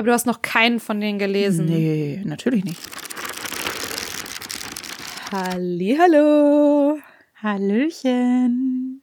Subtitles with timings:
[0.00, 1.66] Aber du hast noch keinen von denen gelesen.
[1.66, 2.80] Nee, natürlich nicht.
[5.30, 6.98] Hallo.
[7.42, 9.02] Hallöchen.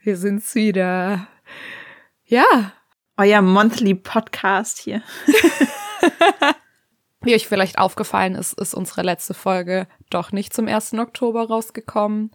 [0.00, 1.28] Wir sind's wieder.
[2.24, 2.72] Ja.
[3.18, 5.02] Euer Monthly Podcast hier.
[7.20, 10.94] Wie euch vielleicht aufgefallen ist, ist unsere letzte Folge doch nicht zum 1.
[10.94, 12.30] Oktober rausgekommen.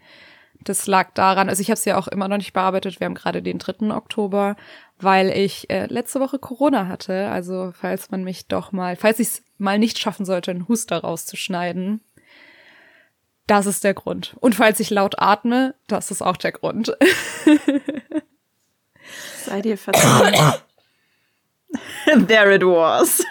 [0.66, 3.00] Das lag daran, also ich habe es ja auch immer noch nicht bearbeitet.
[3.00, 3.96] Wir haben gerade den 3.
[3.96, 4.56] Oktober,
[5.00, 7.30] weil ich äh, letzte Woche Corona hatte.
[7.30, 10.98] Also falls man mich doch mal, falls ich es mal nicht schaffen sollte, einen Huster
[10.98, 12.02] rauszuschneiden,
[13.48, 14.36] das ist der Grund.
[14.40, 16.98] Und falls ich laut atme, das ist auch der Grund.
[19.46, 20.64] Sei dir verzeiht.
[22.28, 23.24] There it was.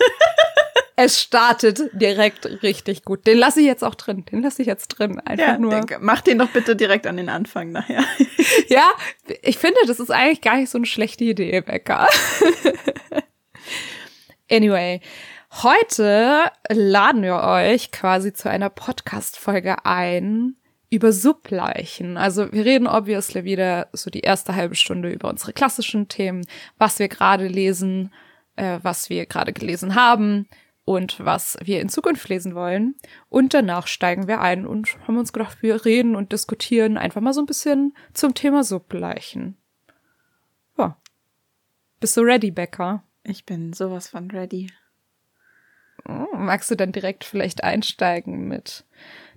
[0.97, 3.27] Es startet direkt richtig gut.
[3.27, 4.25] Den lasse ich jetzt auch drin.
[4.31, 5.19] Den lasse ich jetzt drin.
[5.21, 5.71] Einfach ja, nur.
[5.71, 8.05] Denke, mach den doch bitte direkt an den Anfang nachher.
[8.69, 8.93] ja,
[9.43, 12.07] ich finde, das ist eigentlich gar nicht so eine schlechte Idee, Becker.
[14.51, 15.01] anyway.
[15.63, 20.57] Heute laden wir euch quasi zu einer Podcast-Folge ein
[20.91, 22.17] über Subleichen.
[22.17, 26.45] Also wir reden obviously wieder so die erste halbe Stunde über unsere klassischen Themen,
[26.79, 28.13] was wir gerade lesen,
[28.57, 30.49] äh, was wir gerade gelesen haben
[30.85, 32.95] und was wir in Zukunft lesen wollen.
[33.29, 37.33] Und danach steigen wir ein und haben uns gedacht, wir reden und diskutieren einfach mal
[37.33, 39.57] so ein bisschen zum Thema Subleichen.
[40.77, 40.99] Ja.
[42.01, 43.03] Bist du ready, Becker?
[43.23, 44.71] Ich bin sowas von ready.
[46.07, 48.85] Oh, magst du dann direkt vielleicht einsteigen mit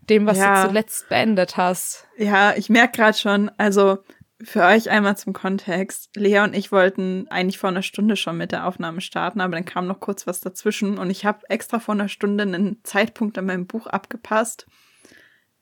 [0.10, 0.64] dem, was ja.
[0.64, 2.08] du zuletzt beendet hast?
[2.18, 4.00] Ja, ich merke gerade schon, also
[4.42, 6.10] für euch einmal zum Kontext.
[6.16, 9.66] Lea und ich wollten eigentlich vor einer Stunde schon mit der Aufnahme starten, aber dann
[9.66, 13.46] kam noch kurz was dazwischen und ich habe extra vor einer Stunde einen Zeitpunkt in
[13.46, 14.68] meinem Buch abgepasst,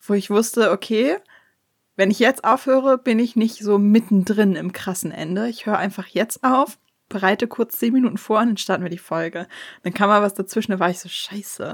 [0.02, 1.18] wo ich wusste, okay,
[1.96, 5.48] wenn ich jetzt aufhöre, bin ich nicht so mittendrin im krassen Ende.
[5.48, 6.78] Ich höre einfach jetzt auf
[7.10, 9.48] bereite kurz zehn Minuten vor und dann starten wir die Folge.
[9.84, 11.72] Dann kam mal was dazwischen, da war ich so scheiße.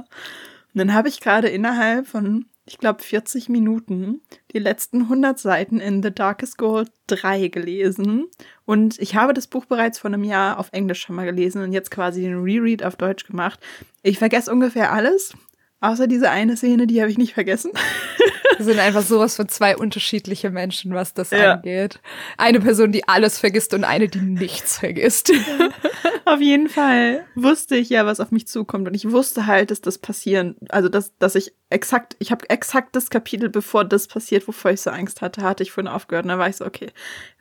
[0.73, 4.21] Und dann habe ich gerade innerhalb von, ich glaube, 40 Minuten
[4.53, 8.27] die letzten 100 Seiten in The Darkest Gold 3 gelesen.
[8.65, 11.73] Und ich habe das Buch bereits vor einem Jahr auf Englisch schon mal gelesen und
[11.73, 13.59] jetzt quasi den Reread auf Deutsch gemacht.
[14.03, 15.33] Ich vergesse ungefähr alles,
[15.79, 17.71] außer diese eine Szene, die habe ich nicht vergessen.
[18.57, 21.53] Wir sind einfach sowas von zwei unterschiedliche Menschen, was das ja.
[21.53, 21.99] angeht.
[22.37, 25.31] Eine Person, die alles vergisst und eine, die nichts vergisst.
[26.25, 28.87] auf jeden Fall wusste ich ja, was auf mich zukommt.
[28.87, 32.95] Und ich wusste halt, dass das passieren, also dass, dass ich exakt, ich habe exakt
[32.95, 36.25] das Kapitel, bevor das passiert, wovor ich so Angst hatte, hatte ich vorhin aufgehört.
[36.25, 36.91] Und dann war ich so, okay,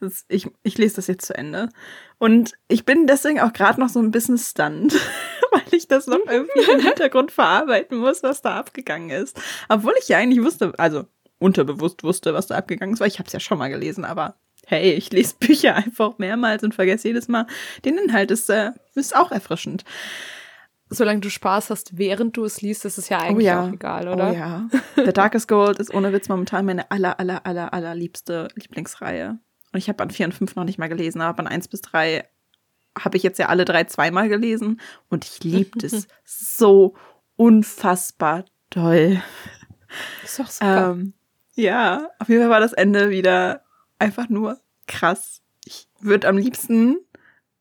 [0.01, 1.69] das, ich, ich lese das jetzt zu Ende.
[2.19, 4.95] Und ich bin deswegen auch gerade noch so ein bisschen stunned,
[5.53, 9.41] weil ich das noch irgendwie im Hintergrund verarbeiten muss, was da abgegangen ist.
[9.69, 11.05] Obwohl ich ja eigentlich wusste, also
[11.39, 14.37] unterbewusst wusste, was da abgegangen ist, weil ich habe es ja schon mal gelesen, aber
[14.67, 17.47] hey, ich lese Bücher einfach mehrmals und vergesse jedes Mal
[17.85, 18.31] den Inhalt.
[18.31, 19.85] Das äh, ist auch erfrischend.
[20.93, 23.65] Solange du Spaß hast, während du es liest, ist es ja eigentlich oh ja.
[23.65, 24.31] auch egal, oder?
[24.31, 24.69] Oh ja.
[24.97, 29.39] The Darkest Gold ist ohne Witz momentan meine aller, aller, aller, aller liebste Lieblingsreihe.
[29.73, 31.81] Und ich habe an 4 und 5 noch nicht mal gelesen, aber an 1 bis
[31.83, 32.25] 3
[32.99, 36.95] habe ich jetzt ja alle drei zweimal gelesen und ich liebe es so
[37.37, 39.23] unfassbar toll.
[40.25, 40.91] Ist doch super.
[40.91, 41.15] Ähm,
[41.55, 43.62] ja, auf jeden Fall war das Ende wieder
[43.99, 45.43] einfach nur krass.
[45.65, 46.99] Ich würde am liebsten,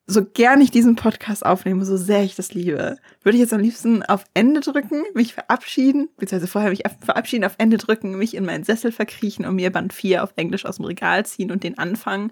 [0.09, 3.61] so gern ich diesen Podcast aufnehme, so sehr ich das liebe, würde ich jetzt am
[3.61, 8.43] liebsten auf Ende drücken, mich verabschieden, beziehungsweise vorher mich verabschieden, auf Ende drücken, mich in
[8.43, 11.77] meinen Sessel verkriechen und mir Band 4 auf Englisch aus dem Regal ziehen und den
[11.77, 12.31] anfangen.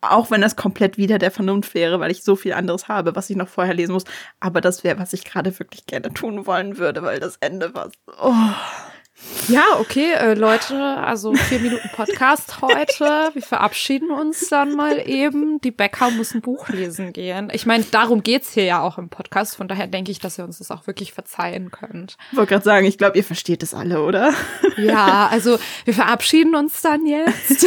[0.00, 3.28] Auch wenn das komplett wieder der Vernunft wäre, weil ich so viel anderes habe, was
[3.28, 4.04] ich noch vorher lesen muss.
[4.40, 7.90] Aber das wäre, was ich gerade wirklich gerne tun wollen würde, weil das Ende war
[7.90, 8.12] so.
[8.18, 8.34] Oh.
[9.48, 13.30] Ja, okay, äh, Leute, also vier Minuten Podcast heute.
[13.32, 15.60] Wir verabschieden uns dann mal eben.
[15.60, 17.50] Die Bäcker muss ein Buch lesen gehen.
[17.52, 19.56] Ich meine, darum geht's hier ja auch im Podcast.
[19.56, 22.16] Von daher denke ich, dass ihr uns das auch wirklich verzeihen könnt.
[22.30, 24.32] Ich wollte gerade sagen, ich glaube, ihr versteht es alle, oder?
[24.76, 27.66] Ja, also wir verabschieden uns dann jetzt.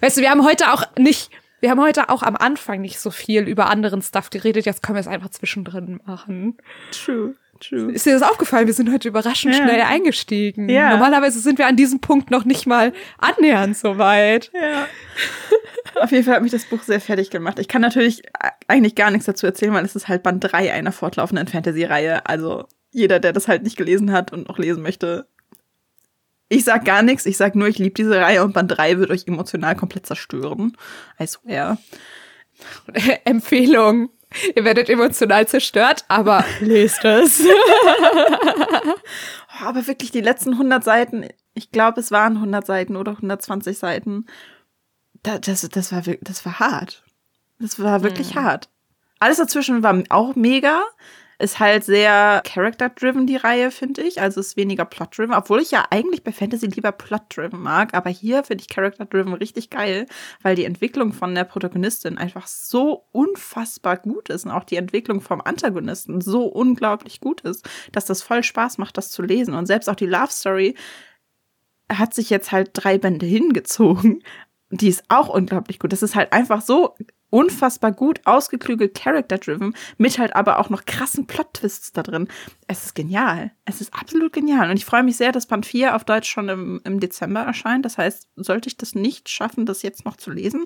[0.00, 1.30] weißt du, wir haben heute auch nicht
[1.60, 4.64] wir haben heute auch am Anfang nicht so viel über anderen Stuff geredet.
[4.64, 6.56] Jetzt können wir es einfach zwischendrin machen.
[6.90, 7.34] True.
[7.60, 7.92] True.
[7.92, 8.66] Ist dir das aufgefallen?
[8.66, 9.62] Wir sind heute überraschend ja.
[9.62, 10.68] schnell eingestiegen.
[10.68, 10.90] Ja.
[10.90, 14.50] Normalerweise sind wir an diesem Punkt noch nicht mal annähernd so weit.
[14.54, 14.86] Ja.
[16.02, 17.58] Auf jeden Fall hat mich das Buch sehr fertig gemacht.
[17.58, 18.22] Ich kann natürlich
[18.66, 22.26] eigentlich gar nichts dazu erzählen, weil es ist halt Band 3 einer fortlaufenden Fantasy-Reihe.
[22.26, 25.26] Also jeder, der das halt nicht gelesen hat und noch lesen möchte,
[26.48, 27.26] ich sag gar nichts.
[27.26, 30.76] Ich sag nur, ich liebe diese Reihe und Band 3 wird euch emotional komplett zerstören.
[31.20, 31.78] I swear.
[33.24, 34.10] Empfehlung.
[34.54, 37.40] Ihr werdet emotional zerstört, aber lest es.
[37.44, 38.94] oh,
[39.64, 44.26] aber wirklich die letzten 100 Seiten, ich glaube, es waren 100 Seiten oder 120 Seiten.
[45.22, 47.04] Das, das, das, war, das war hart.
[47.58, 48.40] Das war wirklich mhm.
[48.40, 48.68] hart.
[49.18, 50.82] Alles dazwischen war auch mega.
[51.40, 54.20] Ist halt sehr character-driven, die Reihe, finde ich.
[54.20, 57.94] Also ist weniger plot-driven, obwohl ich ja eigentlich bei Fantasy lieber plot-driven mag.
[57.94, 60.04] Aber hier finde ich character-driven richtig geil,
[60.42, 65.22] weil die Entwicklung von der Protagonistin einfach so unfassbar gut ist und auch die Entwicklung
[65.22, 69.54] vom Antagonisten so unglaublich gut ist, dass das voll Spaß macht, das zu lesen.
[69.54, 70.74] Und selbst auch die Love Story
[71.90, 74.22] hat sich jetzt halt drei Bände hingezogen.
[74.68, 75.94] Die ist auch unglaublich gut.
[75.94, 76.94] Das ist halt einfach so
[77.30, 82.28] unfassbar gut ausgeklügelt, character-driven, mit halt aber auch noch krassen Plot-Twists da drin.
[82.66, 83.52] Es ist genial.
[83.64, 84.70] Es ist absolut genial.
[84.70, 87.84] Und ich freue mich sehr, dass Band 4 auf Deutsch schon im, im Dezember erscheint.
[87.84, 90.64] Das heißt, sollte ich das nicht schaffen, das jetzt noch zu lesen,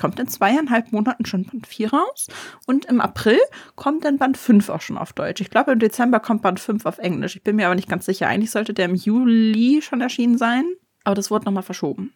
[0.00, 2.28] kommt in zweieinhalb Monaten schon Band 4 raus.
[2.66, 3.38] Und im April
[3.74, 5.40] kommt dann Band 5 auch schon auf Deutsch.
[5.40, 7.36] Ich glaube, im Dezember kommt Band 5 auf Englisch.
[7.36, 8.26] Ich bin mir aber nicht ganz sicher.
[8.26, 10.64] Eigentlich sollte der im Juli schon erschienen sein.
[11.04, 12.12] Aber das wurde nochmal verschoben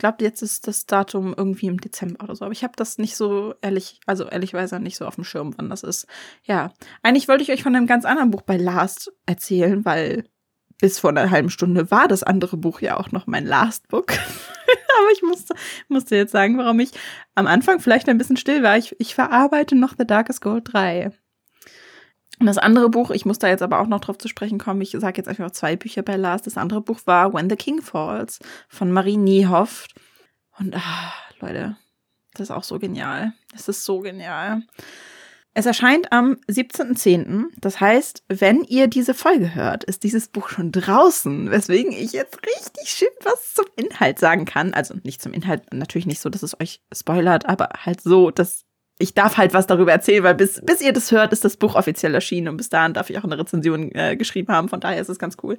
[0.00, 2.44] glaube, jetzt ist das Datum irgendwie im Dezember oder so.
[2.44, 5.70] Aber ich habe das nicht so ehrlich, also ehrlichweise nicht so auf dem Schirm, wann
[5.70, 6.06] das ist.
[6.44, 10.24] Ja, eigentlich wollte ich euch von einem ganz anderen Buch bei Last erzählen, weil
[10.80, 14.12] bis vor einer halben Stunde war das andere Buch ja auch noch mein Last Book.
[14.98, 15.54] Aber ich musste,
[15.88, 16.90] musste jetzt sagen, warum ich
[17.34, 18.78] am Anfang vielleicht ein bisschen still war.
[18.78, 21.12] Ich, ich verarbeite noch The Darkest Gold 3.
[22.40, 24.80] Und das andere Buch, ich muss da jetzt aber auch noch drauf zu sprechen kommen,
[24.80, 26.40] ich sage jetzt einfach zwei Bücher bei Lars.
[26.40, 29.86] Das andere Buch war When the King Falls von Marie Niehoff.
[30.58, 31.76] Und ah, Leute,
[32.32, 33.34] das ist auch so genial.
[33.52, 34.62] Das ist so genial.
[35.52, 37.46] Es erscheint am 17.10.
[37.60, 42.38] Das heißt, wenn ihr diese Folge hört, ist dieses Buch schon draußen, weswegen ich jetzt
[42.42, 44.72] richtig schön was zum Inhalt sagen kann.
[44.72, 48.64] Also nicht zum Inhalt, natürlich nicht so, dass es euch spoilert, aber halt so, dass
[49.00, 51.74] ich darf halt was darüber erzählen, weil bis, bis ihr das hört, ist das Buch
[51.74, 54.68] offiziell erschienen und bis dahin darf ich auch eine Rezension äh, geschrieben haben.
[54.68, 55.56] Von daher ist es ganz cool.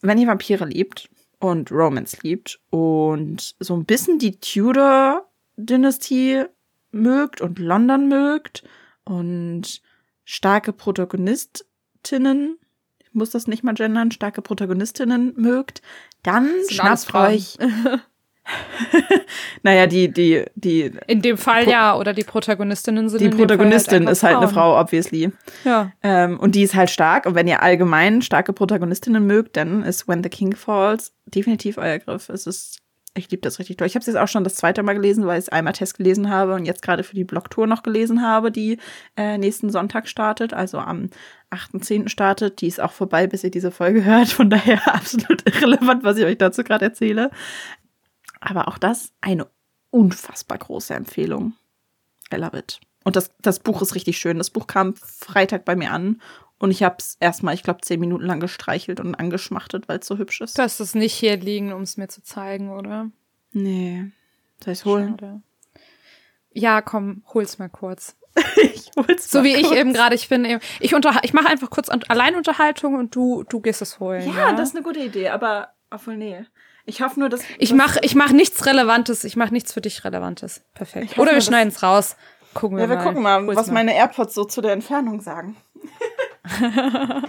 [0.00, 1.10] Wenn ihr Vampire liebt
[1.40, 6.44] und Romance liebt und so ein bisschen die Tudor-Dynastie
[6.92, 8.62] mögt und London mögt
[9.04, 9.82] und
[10.24, 12.58] starke Protagonistinnen,
[13.00, 15.82] ich muss das nicht mal gendern, starke Protagonistinnen mögt,
[16.22, 17.58] dann schnappt euch
[19.62, 20.90] naja, die, die, die.
[21.06, 23.20] In dem Fall ja, oder die Protagonistinnen sind.
[23.20, 25.30] Die Protagonistin halt ist halt eine Frau, obviously.
[25.64, 25.92] Ja.
[26.02, 27.26] Ähm, und die ist halt stark.
[27.26, 31.98] Und wenn ihr allgemein starke Protagonistinnen mögt, dann ist When the King Falls definitiv euer
[31.98, 32.28] Griff.
[32.28, 32.78] Es ist,
[33.14, 33.86] ich liebe das richtig toll.
[33.86, 35.96] Ich habe es jetzt auch schon das zweite Mal gelesen, weil ich es einmal Test
[35.96, 38.78] gelesen habe und jetzt gerade für die Blogtour noch gelesen habe, die
[39.16, 41.10] äh, nächsten Sonntag startet, also am
[41.52, 42.08] 8.10.
[42.08, 42.60] startet.
[42.60, 44.28] Die ist auch vorbei, bis ihr diese Folge hört.
[44.28, 47.30] Von daher absolut irrelevant, was ich euch dazu gerade erzähle.
[48.42, 49.46] Aber auch das eine
[49.90, 51.54] unfassbar große Empfehlung.
[52.32, 52.80] I love it.
[53.04, 54.38] Und das, das Buch ist richtig schön.
[54.38, 56.20] Das Buch kam Freitag bei mir an
[56.58, 60.06] und ich habe es erstmal, ich glaube, zehn Minuten lang gestreichelt und angeschmachtet, weil es
[60.06, 60.58] so hübsch ist.
[60.58, 63.10] Du hast es nicht hier liegen, um es mir zu zeigen, oder?
[63.52, 64.10] Nee.
[64.62, 65.10] Soll ich es holen?
[65.10, 65.42] Schade.
[66.52, 68.16] Ja, komm, hol's mal kurz.
[68.56, 69.66] ich hol's so wie kurz.
[69.66, 73.60] ich eben gerade, ich bin eben, ich ich mache einfach kurz Alleinunterhaltung und du, du
[73.60, 74.28] gehst es holen.
[74.28, 76.44] Ja, ja, das ist eine gute Idee, aber, obwohl, nee.
[76.84, 77.42] Ich hoffe nur, dass.
[77.58, 79.24] Ich mache ich mach nichts Relevantes.
[79.24, 80.62] Ich mache nichts für dich Relevantes.
[80.74, 81.18] Perfekt.
[81.18, 82.16] Oder wir schneiden es raus.
[82.54, 82.94] Gucken wir ja, mal.
[82.94, 83.74] Ja, wir gucken mal, Hol's was mal.
[83.74, 85.56] meine AirPods so zu der Entfernung sagen.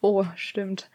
[0.00, 0.90] oh, stimmt.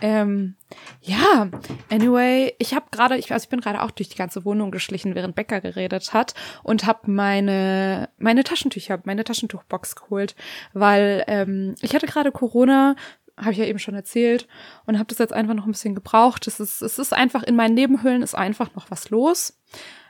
[0.00, 0.56] Ähm,
[1.00, 1.48] ja,
[1.88, 5.14] anyway, ich habe gerade, ich, also ich bin gerade auch durch die ganze Wohnung geschlichen,
[5.14, 6.34] während Becker geredet hat
[6.64, 10.34] und habe meine meine Taschentücher, meine Taschentuchbox geholt,
[10.72, 12.96] weil ähm, ich hatte gerade Corona,
[13.36, 14.46] habe ich ja eben schon erzählt
[14.86, 16.46] und habe das jetzt einfach noch ein bisschen gebraucht.
[16.46, 19.58] Es ist, es ist einfach in meinen Nebenhöhlen ist einfach noch was los.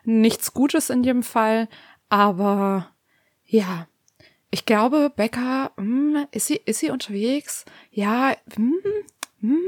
[0.05, 1.69] Nichts Gutes in jedem Fall,
[2.09, 2.91] aber
[3.47, 3.87] ja,
[4.51, 7.65] ich glaube, Becca, hm, ist sie ist sie unterwegs?
[7.91, 8.75] Ja, hm,
[9.41, 9.59] hm,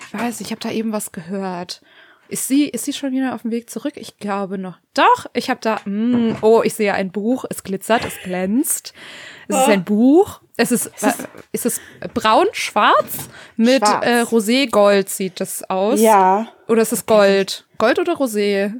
[0.00, 1.82] ich weiß, ich habe da eben was gehört.
[2.28, 3.94] Ist sie, ist sie schon wieder auf dem Weg zurück?
[3.96, 4.78] Ich glaube noch.
[4.94, 8.94] Doch, ich habe da, mm, oh, ich sehe ein Buch, es glitzert, es glänzt.
[9.46, 9.60] Es oh.
[9.60, 10.40] ist ein Buch.
[10.58, 11.16] Es ist, ist, es,
[11.52, 11.80] ist es
[12.14, 14.06] braun, schwarz mit schwarz.
[14.06, 16.00] Äh, Rosé-Gold sieht das aus.
[16.00, 16.48] Ja.
[16.66, 17.66] Oder ist es Gold?
[17.78, 18.72] Gold oder Rosé?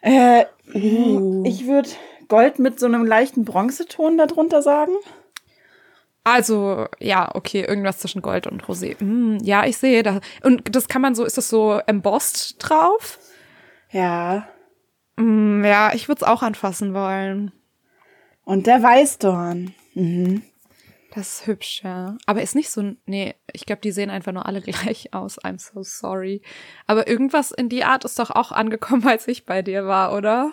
[0.00, 1.42] Äh, uh.
[1.44, 1.88] Ich würde
[2.28, 4.92] Gold mit so einem leichten Bronzeton darunter sagen.
[6.22, 8.96] Also, ja, okay, irgendwas zwischen Gold und Rosé.
[9.02, 10.20] Mm, ja, ich sehe das.
[10.42, 13.18] Und das kann man so, ist das so embossed drauf?
[13.90, 14.48] Ja.
[15.16, 17.52] Mm, ja, ich würde es auch anfassen wollen.
[18.44, 19.74] Und der Weißdorn.
[19.94, 20.42] Mhm.
[21.14, 22.16] Das ist hübsch, ja.
[22.26, 25.38] Aber ist nicht so, nee, ich glaube, die sehen einfach nur alle gleich aus.
[25.38, 26.42] I'm so sorry.
[26.86, 30.52] Aber irgendwas in die Art ist doch auch angekommen, als ich bei dir war, oder?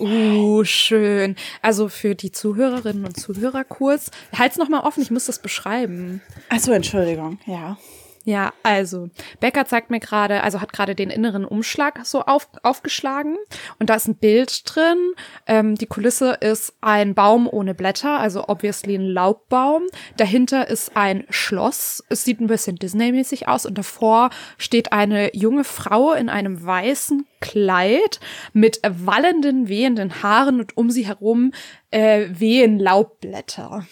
[0.00, 1.36] Uh, schön.
[1.62, 4.10] Also für die Zuhörerinnen und Zuhörer kurz.
[4.36, 6.22] Halt's noch mal offen, ich muss das beschreiben.
[6.48, 7.76] Achso, Entschuldigung, ja.
[8.24, 9.08] Ja, also
[9.40, 13.38] Becker zeigt mir gerade, also hat gerade den inneren Umschlag so auf, aufgeschlagen
[13.78, 15.12] und da ist ein Bild drin.
[15.46, 19.84] Ähm, die Kulisse ist ein Baum ohne Blätter, also obviously ein Laubbaum.
[20.18, 22.04] Dahinter ist ein Schloss.
[22.10, 27.26] Es sieht ein bisschen Disney-mäßig aus und davor steht eine junge Frau in einem weißen
[27.40, 28.20] Kleid
[28.52, 31.52] mit wallenden, wehenden Haaren und um sie herum
[31.90, 33.86] äh, wehen Laubblätter.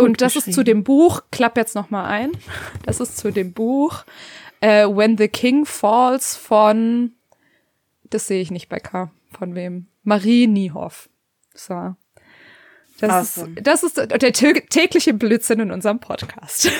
[0.00, 2.32] Und das ist zu dem Buch, klapp jetzt noch mal ein.
[2.84, 4.04] Das ist zu dem Buch
[4.60, 7.12] äh, When the King Falls von,
[8.04, 9.10] das sehe ich nicht bei K.
[9.36, 9.86] Von wem?
[10.02, 11.08] Marie Niehoff.
[11.54, 11.94] So.
[13.00, 13.54] Das, awesome.
[13.56, 16.66] ist, das ist der tägliche Blödsinn in unserem Podcast.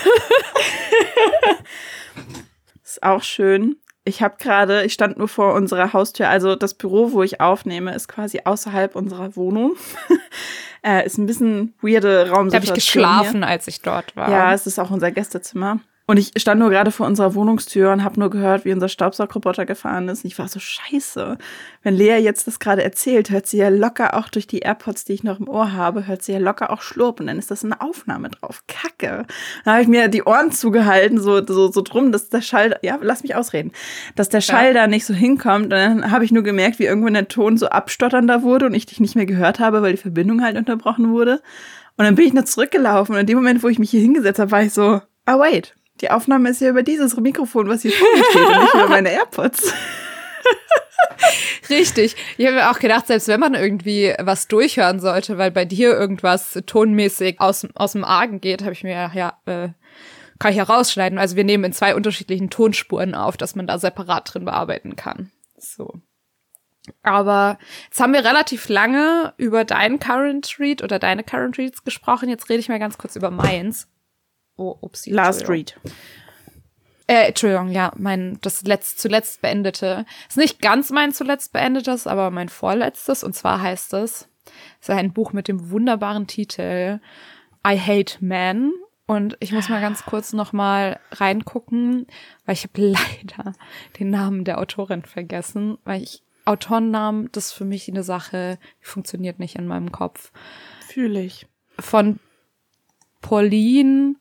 [2.84, 3.76] ist auch schön.
[4.10, 7.94] Ich habe gerade, ich stand nur vor unserer Haustür, also das Büro, wo ich aufnehme,
[7.94, 9.76] ist quasi außerhalb unserer Wohnung.
[10.82, 12.50] äh, ist ein bisschen weirde Raumsituation.
[12.50, 13.46] Da habe ich geschlafen, hier.
[13.46, 14.28] als ich dort war.
[14.28, 15.78] Ja, es ist auch unser Gästezimmer.
[16.10, 19.64] Und ich stand nur gerade vor unserer Wohnungstür und habe nur gehört, wie unser Staubsaugroboter
[19.64, 20.24] gefahren ist.
[20.24, 21.38] Und ich war so scheiße.
[21.84, 25.12] Wenn Lea jetzt das gerade erzählt, hört sie ja locker auch durch die AirPods, die
[25.12, 27.64] ich noch im Ohr habe, hört sie ja locker auch Schlurp und dann ist das
[27.64, 28.64] eine Aufnahme drauf.
[28.66, 29.24] Kacke.
[29.64, 32.98] Dann habe ich mir die Ohren zugehalten, so, so, so drum, dass der Schall, ja,
[33.00, 33.70] lass mich ausreden,
[34.16, 34.74] dass der Schall ja.
[34.74, 35.66] da nicht so hinkommt.
[35.66, 38.84] Und dann habe ich nur gemerkt, wie irgendwann der Ton so abstotternder wurde und ich
[38.84, 41.40] dich nicht mehr gehört habe, weil die Verbindung halt unterbrochen wurde.
[41.96, 44.40] Und dann bin ich nur zurückgelaufen und in dem Moment, wo ich mich hier hingesetzt
[44.40, 47.92] habe, war ich so, ah, wait die Aufnahme ist ja über dieses Mikrofon, was hier
[47.92, 49.72] vor mir steht und nicht über meine AirPods.
[51.68, 52.16] Richtig.
[52.36, 55.96] Ich habe mir auch gedacht, selbst wenn man irgendwie was durchhören sollte, weil bei dir
[55.96, 59.68] irgendwas tonmäßig aus, aus dem Argen geht, habe ich mir ja, äh,
[60.38, 61.18] kann ich ja rausschneiden.
[61.18, 65.30] Also wir nehmen in zwei unterschiedlichen Tonspuren auf, dass man da separat drin bearbeiten kann.
[65.56, 66.00] So.
[67.02, 72.28] Aber jetzt haben wir relativ lange über deinen Current Read oder deine Current Reads gesprochen.
[72.28, 73.86] Jetzt rede ich mal ganz kurz über meins.
[74.60, 75.10] Oh, upsie.
[75.10, 75.74] Last Read.
[77.06, 80.04] Äh, Entschuldigung, ja, mein das letzt, zuletzt beendete.
[80.28, 83.24] Ist nicht ganz mein zuletzt beendetes, aber mein vorletztes.
[83.24, 84.28] Und zwar heißt es,
[84.82, 87.00] es ist ein Buch mit dem wunderbaren Titel
[87.66, 88.70] I Hate Men.
[89.06, 92.06] Und ich muss mal ganz kurz noch mal reingucken,
[92.44, 93.54] weil ich habe leider
[93.98, 98.84] den Namen der Autorin vergessen, weil ich Autorennamen, das ist für mich eine Sache, die
[98.84, 100.32] funktioniert nicht in meinem Kopf.
[100.86, 101.46] Fühle ich.
[101.78, 102.20] Von
[103.20, 104.16] Pauline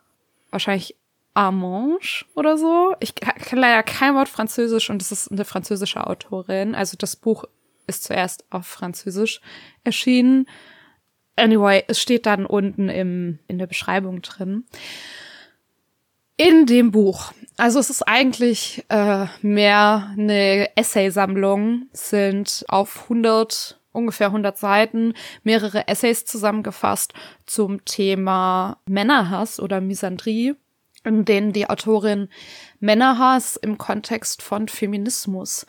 [0.51, 0.95] wahrscheinlich
[1.33, 1.99] Armange
[2.35, 2.95] oder so.
[2.99, 6.75] Ich kann leider kein Wort Französisch und es ist eine französische Autorin.
[6.75, 7.45] Also das Buch
[7.87, 9.41] ist zuerst auf Französisch
[9.83, 10.47] erschienen.
[11.35, 14.65] Anyway, es steht dann unten im, in der Beschreibung drin.
[16.35, 24.27] In dem Buch, also es ist eigentlich äh, mehr eine Essaysammlung, sind auf 100 ungefähr
[24.27, 27.13] 100 Seiten, mehrere Essays zusammengefasst
[27.45, 30.55] zum Thema Männerhass oder Misandrie,
[31.03, 32.29] in denen die Autorin
[32.79, 35.65] Männerhass im Kontext von Feminismus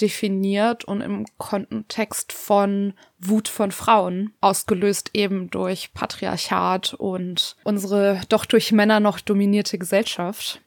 [0.00, 8.44] definiert und im Kontext von Wut von Frauen, ausgelöst eben durch Patriarchat und unsere doch
[8.44, 10.60] durch Männer noch dominierte Gesellschaft.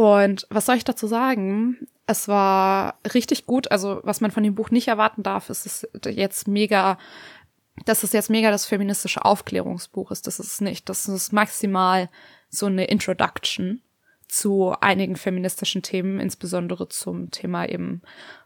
[0.00, 1.86] Und was soll ich dazu sagen?
[2.06, 3.70] Es war richtig gut.
[3.70, 6.96] Also, was man von dem Buch nicht erwarten darf, ist es jetzt mega,
[7.84, 10.26] dass es jetzt mega das feministische Aufklärungsbuch ist.
[10.26, 10.88] Das ist es nicht.
[10.88, 12.08] Das ist maximal
[12.48, 13.82] so eine Introduction
[14.26, 18.00] zu einigen feministischen Themen, insbesondere zum Thema eben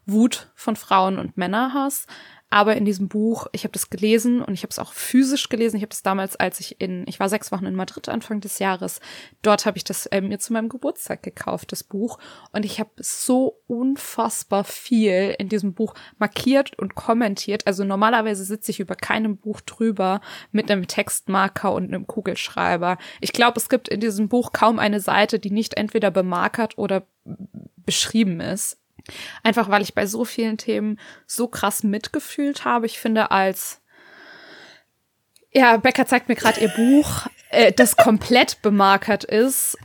[0.07, 2.09] Wut von Frauen und Männerhass.
[2.55, 5.75] Aber in diesem Buch, ich habe das gelesen und ich habe es auch physisch gelesen.
[5.75, 8.61] Ich habe das damals, als ich in, ich war sechs Wochen in Madrid Anfang des
[8.61, 9.01] Jahres.
[9.43, 12.21] Dort habe ich das äh, mir zu meinem Geburtstag gekauft, das Buch.
[12.53, 17.67] Und ich habe so unfassbar viel in diesem Buch markiert und kommentiert.
[17.67, 20.21] Also normalerweise sitze ich über keinem Buch drüber
[20.53, 22.99] mit einem Textmarker und einem Kugelschreiber.
[23.21, 27.05] Ich glaube, es gibt in diesem Buch kaum eine Seite, die nicht entweder bemarkert oder
[27.85, 28.79] beschrieben ist.
[29.43, 32.87] Einfach weil ich bei so vielen Themen so krass mitgefühlt habe.
[32.87, 33.81] Ich finde, als
[35.53, 39.79] ja, Becker zeigt mir gerade ihr Buch, äh, das komplett bemarkert ist.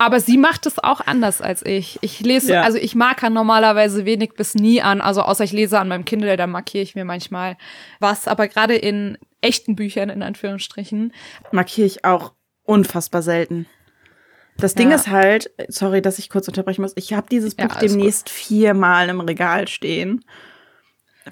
[0.00, 1.98] Aber sie macht es auch anders als ich.
[2.02, 2.62] Ich lese, ja.
[2.62, 6.36] also ich marker normalerweise wenig bis nie an, also außer ich lese an meinem Kindle,
[6.36, 7.56] da markiere ich mir manchmal
[7.98, 8.28] was.
[8.28, 11.12] Aber gerade in echten Büchern, in Anführungsstrichen.
[11.50, 12.32] Markiere ich auch
[12.64, 13.66] unfassbar selten.
[14.58, 14.96] Das Ding ja.
[14.96, 19.08] ist halt, sorry, dass ich kurz unterbrechen muss, ich habe dieses Buch ja, demnächst viermal
[19.08, 20.24] im Regal stehen.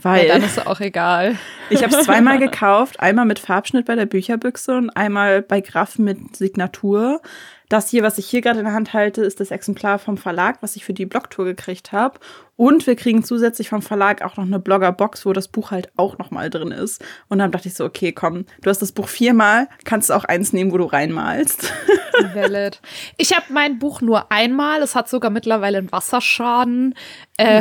[0.01, 1.37] Weil ja, dann ist es auch egal.
[1.69, 5.99] Ich habe es zweimal gekauft, einmal mit Farbschnitt bei der Bücherbüchse und einmal bei Graf
[5.99, 7.21] mit Signatur.
[7.69, 10.59] Das hier, was ich hier gerade in der Hand halte, ist das Exemplar vom Verlag,
[10.61, 12.21] was ich für die Blogtour gekriegt habe.
[12.57, 16.17] Und wir kriegen zusätzlich vom Verlag auch noch eine Bloggerbox, wo das Buch halt auch
[16.17, 17.05] noch mal drin ist.
[17.29, 20.25] Und dann dachte ich so, okay, komm, du hast das Buch viermal, kannst du auch
[20.25, 21.71] eins nehmen, wo du reinmalst.
[22.35, 22.81] Valid.
[23.19, 24.81] Ich habe mein Buch nur einmal.
[24.81, 26.95] Es hat sogar mittlerweile einen Wasserschaden.
[27.37, 27.61] Äh,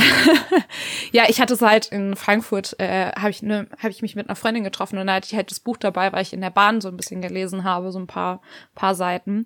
[1.12, 4.30] ja, ich hatte es halt in Frankfurt, äh, habe ich, ne, hab ich mich mit
[4.30, 6.52] einer Freundin getroffen und da hatte ich halt das Buch dabei, weil ich in der
[6.52, 8.42] Bahn so ein bisschen gelesen habe, so ein paar,
[8.76, 9.46] paar Seiten.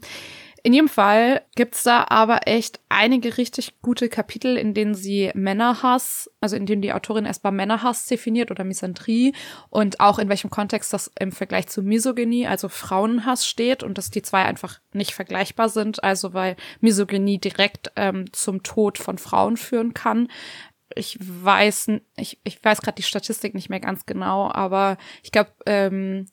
[0.64, 6.30] In jedem Fall gibt's da aber echt einige richtig gute Kapitel, in denen sie Männerhass,
[6.42, 9.34] also in denen die Autorin erstmal Männerhass definiert oder Misandrie
[9.70, 14.10] und auch in welchem Kontext das im Vergleich zu Misogynie, also Frauenhass steht und dass
[14.10, 19.56] die zwei einfach nicht vergleichbar sind, also weil Misogynie direkt ähm, zum Tod von Frauen
[19.56, 20.28] führen kann.
[20.96, 25.52] Ich weiß, ich, ich weiß gerade die Statistik nicht mehr ganz genau, aber ich glaube,
[25.66, 26.26] ähm,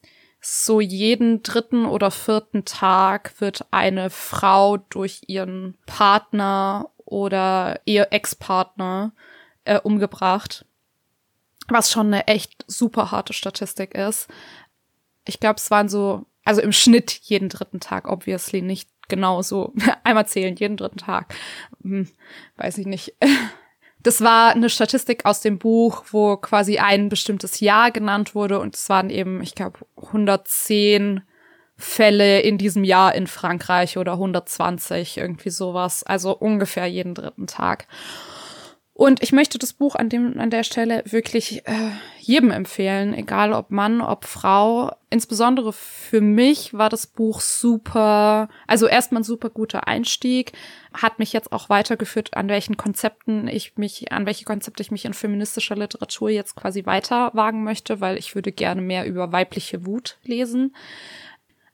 [0.48, 9.12] so jeden dritten oder vierten Tag wird eine Frau durch ihren Partner oder ihr Ex-Partner
[9.64, 10.64] äh, umgebracht.
[11.66, 14.28] Was schon eine echt super harte Statistik ist.
[15.24, 19.72] Ich glaube, es waren so, also im Schnitt jeden dritten Tag, obviously nicht genau so.
[20.04, 21.34] Einmal zählen, jeden dritten Tag.
[21.82, 22.08] Hm,
[22.56, 23.14] weiß ich nicht.
[24.06, 28.76] Das war eine Statistik aus dem Buch, wo quasi ein bestimmtes Jahr genannt wurde und
[28.76, 31.22] es waren eben, ich glaube, 110
[31.76, 36.04] Fälle in diesem Jahr in Frankreich oder 120, irgendwie sowas.
[36.04, 37.88] Also ungefähr jeden dritten Tag.
[38.96, 43.52] Und ich möchte das Buch an dem an der Stelle wirklich äh, jedem empfehlen, egal
[43.52, 44.90] ob Mann, ob Frau.
[45.10, 50.52] Insbesondere für mich war das Buch super, also erstmal ein super guter Einstieg,
[50.94, 55.04] hat mich jetzt auch weitergeführt, an welchen Konzepten ich mich, an welche Konzepte ich mich
[55.04, 59.84] in feministischer Literatur jetzt quasi weiter wagen möchte, weil ich würde gerne mehr über weibliche
[59.84, 60.74] Wut lesen.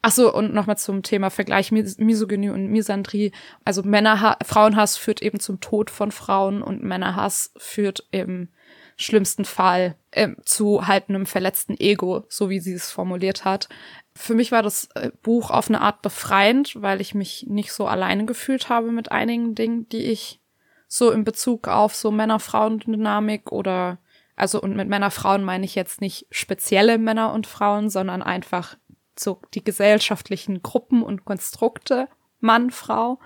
[0.04, 3.30] Ach so, und nochmal zum Thema Vergleich Mis Misogynie und Misandrie.
[3.64, 8.48] Also Männerhass, Frauenhass führt eben zum Tod von Frauen und Männerhass führt im
[8.96, 13.68] schlimmsten Fall äh, zu halt einem verletzten Ego, so wie sie es formuliert hat.
[14.14, 17.86] Für mich war das äh, Buch auf eine Art befreiend, weil ich mich nicht so
[17.86, 20.40] alleine gefühlt habe mit einigen Dingen, die ich
[20.88, 23.98] so in Bezug auf so Männer-Frauen-Dynamik oder
[24.34, 28.76] also und mit Männer-Frauen meine ich jetzt nicht spezielle Männer und Frauen, sondern einfach
[29.18, 32.08] so die gesellschaftlichen Gruppen und Konstrukte,
[32.40, 33.18] Mann, Frau.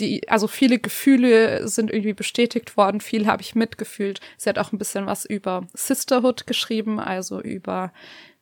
[0.00, 4.20] Die, also viele Gefühle sind irgendwie bestätigt worden, viel habe ich mitgefühlt.
[4.36, 7.92] Sie hat auch ein bisschen was über Sisterhood geschrieben, also über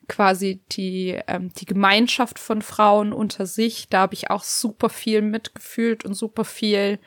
[0.08, 3.88] quasi die, ähm, die Gemeinschaft von Frauen unter sich.
[3.88, 6.98] Da habe ich auch super viel mitgefühlt und super viel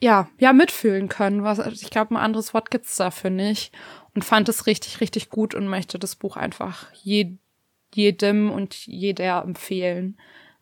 [0.00, 1.42] ja, ja, mitfühlen können.
[1.42, 3.74] Was, ich glaube, ein anderes Wort gibt's dafür nicht.
[4.14, 7.36] Und fand es richtig, richtig gut und möchte das Buch einfach je,
[7.94, 10.18] jedem und jeder empfehlen.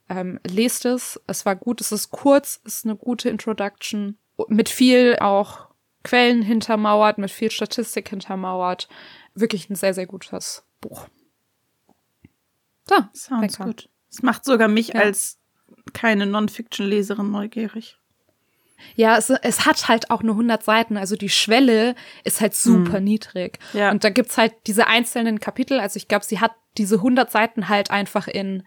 [0.09, 1.21] Ähm, lest es.
[1.27, 4.19] Es war gut, es ist kurz, es ist eine gute Introduction.
[4.49, 5.69] Mit viel auch
[6.05, 8.89] Quellen hintermauert, mit viel Statistik hintermauert.
[9.35, 11.09] Wirklich ein sehr, sehr gutes Buch.
[12.89, 13.89] So, Sounds gut.
[14.09, 15.01] Es macht sogar mich ja.
[15.01, 15.39] als
[15.93, 17.99] keine Non-Fiction-Leserin neugierig.
[18.95, 22.99] Ja, es, es hat halt auch nur 100 Seiten, also die Schwelle ist halt super
[22.99, 23.05] hm.
[23.05, 23.59] niedrig.
[23.73, 23.91] Ja.
[23.91, 27.69] Und da gibt's halt diese einzelnen Kapitel, also ich glaube, sie hat diese 100 Seiten
[27.69, 28.63] halt einfach in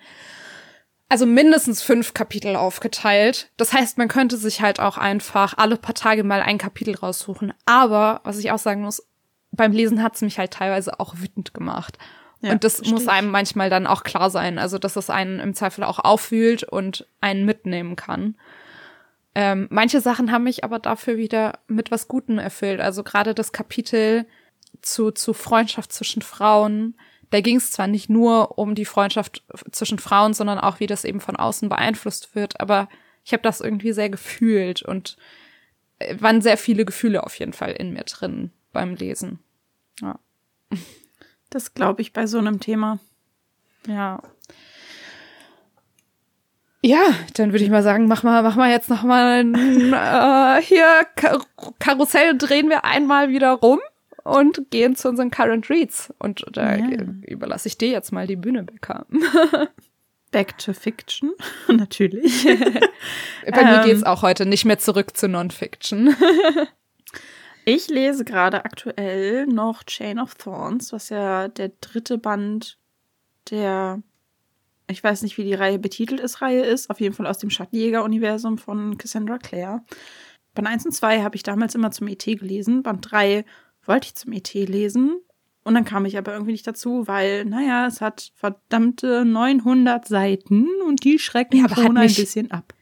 [1.10, 3.50] also mindestens fünf Kapitel aufgeteilt.
[3.58, 7.52] Das heißt, man könnte sich halt auch einfach alle paar Tage mal ein Kapitel raussuchen.
[7.66, 9.04] Aber, was ich auch sagen muss,
[9.52, 11.98] beim Lesen hat's mich halt teilweise auch wütend gemacht.
[12.42, 12.94] Ja, und das verstehe.
[12.94, 14.60] muss einem manchmal dann auch klar sein.
[14.60, 18.36] Also, dass es einen im Zweifel auch auffühlt und einen mitnehmen kann.
[19.36, 22.82] Ähm, manche Sachen haben mich aber dafür wieder mit was Gutem erfüllt.
[22.82, 24.26] Also gerade das Kapitel
[24.82, 26.96] zu, zu Freundschaft zwischen Frauen,
[27.30, 31.06] da ging es zwar nicht nur um die Freundschaft zwischen Frauen, sondern auch, wie das
[31.06, 32.90] eben von außen beeinflusst wird, aber
[33.24, 35.18] ich habe das irgendwie sehr gefühlt und
[36.00, 39.40] äh, waren sehr viele Gefühle auf jeden Fall in mir drin beim Lesen.
[40.02, 40.20] Ja.
[41.52, 43.00] Das glaube ich bei so einem Thema.
[43.88, 44.22] Ja.
[46.82, 49.54] Ja, dann würde ich mal sagen, mach mal, mach mal jetzt noch mal ein,
[49.94, 51.46] äh, hier Kar
[51.80, 53.80] Karussell drehen wir einmal wieder rum
[54.24, 56.14] und gehen zu unseren Current Reads.
[56.20, 56.88] Und da ja.
[57.26, 59.06] überlasse ich dir jetzt mal die Bühne, Becker.
[60.32, 61.32] Back to Fiction,
[61.68, 62.44] natürlich.
[63.52, 64.08] Bei mir geht's ähm.
[64.08, 66.16] auch heute nicht mehr zurück zu Non-Fiction.
[67.66, 72.78] ich lese gerade aktuell noch Chain of Thorns, was ja der dritte Band
[73.50, 74.04] der,
[74.90, 76.90] ich weiß nicht, wie die Reihe betitelt ist, Reihe ist.
[76.90, 79.84] Auf jeden Fall aus dem Schattenjäger-Universum von Cassandra Clare.
[80.56, 82.84] Band 1 und 2 habe ich damals immer zum ET gelesen.
[82.84, 83.46] Band 3
[83.86, 85.20] wollte ich zum ET lesen.
[85.64, 90.68] Und dann kam ich aber irgendwie nicht dazu, weil, naja, es hat verdammte 900 Seiten
[90.88, 92.74] und die schrecken ja, schon ein bisschen ab.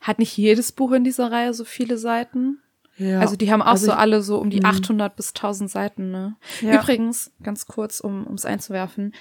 [0.00, 2.62] Hat nicht jedes Buch in dieser Reihe so viele Seiten?
[2.98, 3.20] Ja.
[3.20, 5.16] Also die haben auch also so alle so um die 800 mhm.
[5.16, 6.36] bis 1000 Seiten, ne?
[6.60, 6.80] Ja.
[6.80, 9.14] Übrigens, ganz kurz, um es einzuwerfen,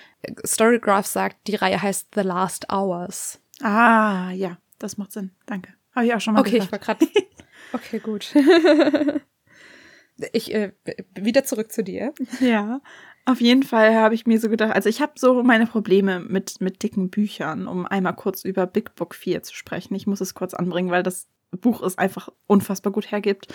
[0.46, 3.40] Storygraph sagt, die Reihe heißt The Last Hours.
[3.62, 5.32] Ah, ja, das macht Sinn.
[5.46, 5.74] Danke.
[5.94, 6.66] Habe ich auch schon mal Okay, gehört.
[6.66, 7.08] ich war gerade.
[7.74, 8.34] Okay, gut.
[10.34, 10.72] ich äh,
[11.16, 12.14] wieder zurück zu dir.
[12.40, 12.80] Ja,
[13.26, 16.62] auf jeden Fall habe ich mir so gedacht, also ich habe so meine Probleme mit,
[16.62, 19.96] mit dicken Büchern, um einmal kurz über Big Book 4 zu sprechen.
[19.96, 21.28] Ich muss es kurz anbringen, weil das
[21.58, 23.48] Buch es einfach unfassbar gut hergibt.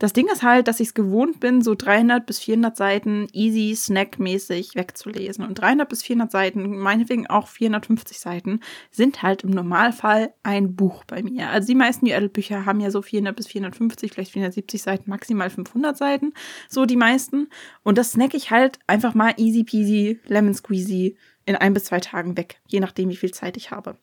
[0.00, 3.74] Das Ding ist halt, dass ich es gewohnt bin, so 300 bis 400 Seiten easy
[3.74, 5.44] snackmäßig wegzulesen.
[5.44, 8.60] Und 300 bis 400 Seiten, meinetwegen auch 450 Seiten,
[8.92, 11.48] sind halt im Normalfall ein Buch bei mir.
[11.48, 15.96] Also die meisten New-Adult-Bücher haben ja so 400 bis 450, vielleicht 470 Seiten, maximal 500
[15.96, 16.32] Seiten.
[16.68, 17.48] So die meisten.
[17.82, 21.98] Und das snack ich halt einfach mal easy peasy, lemon squeezy in ein bis zwei
[21.98, 23.96] Tagen weg, je nachdem, wie viel Zeit ich habe.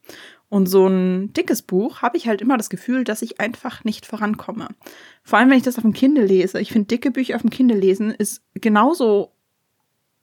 [0.49, 4.05] Und so ein dickes Buch habe ich halt immer das Gefühl, dass ich einfach nicht
[4.05, 4.69] vorankomme.
[5.23, 6.59] Vor allem, wenn ich das auf dem Kindle lese.
[6.59, 9.31] Ich finde, dicke Bücher auf dem Kindle lesen ist genauso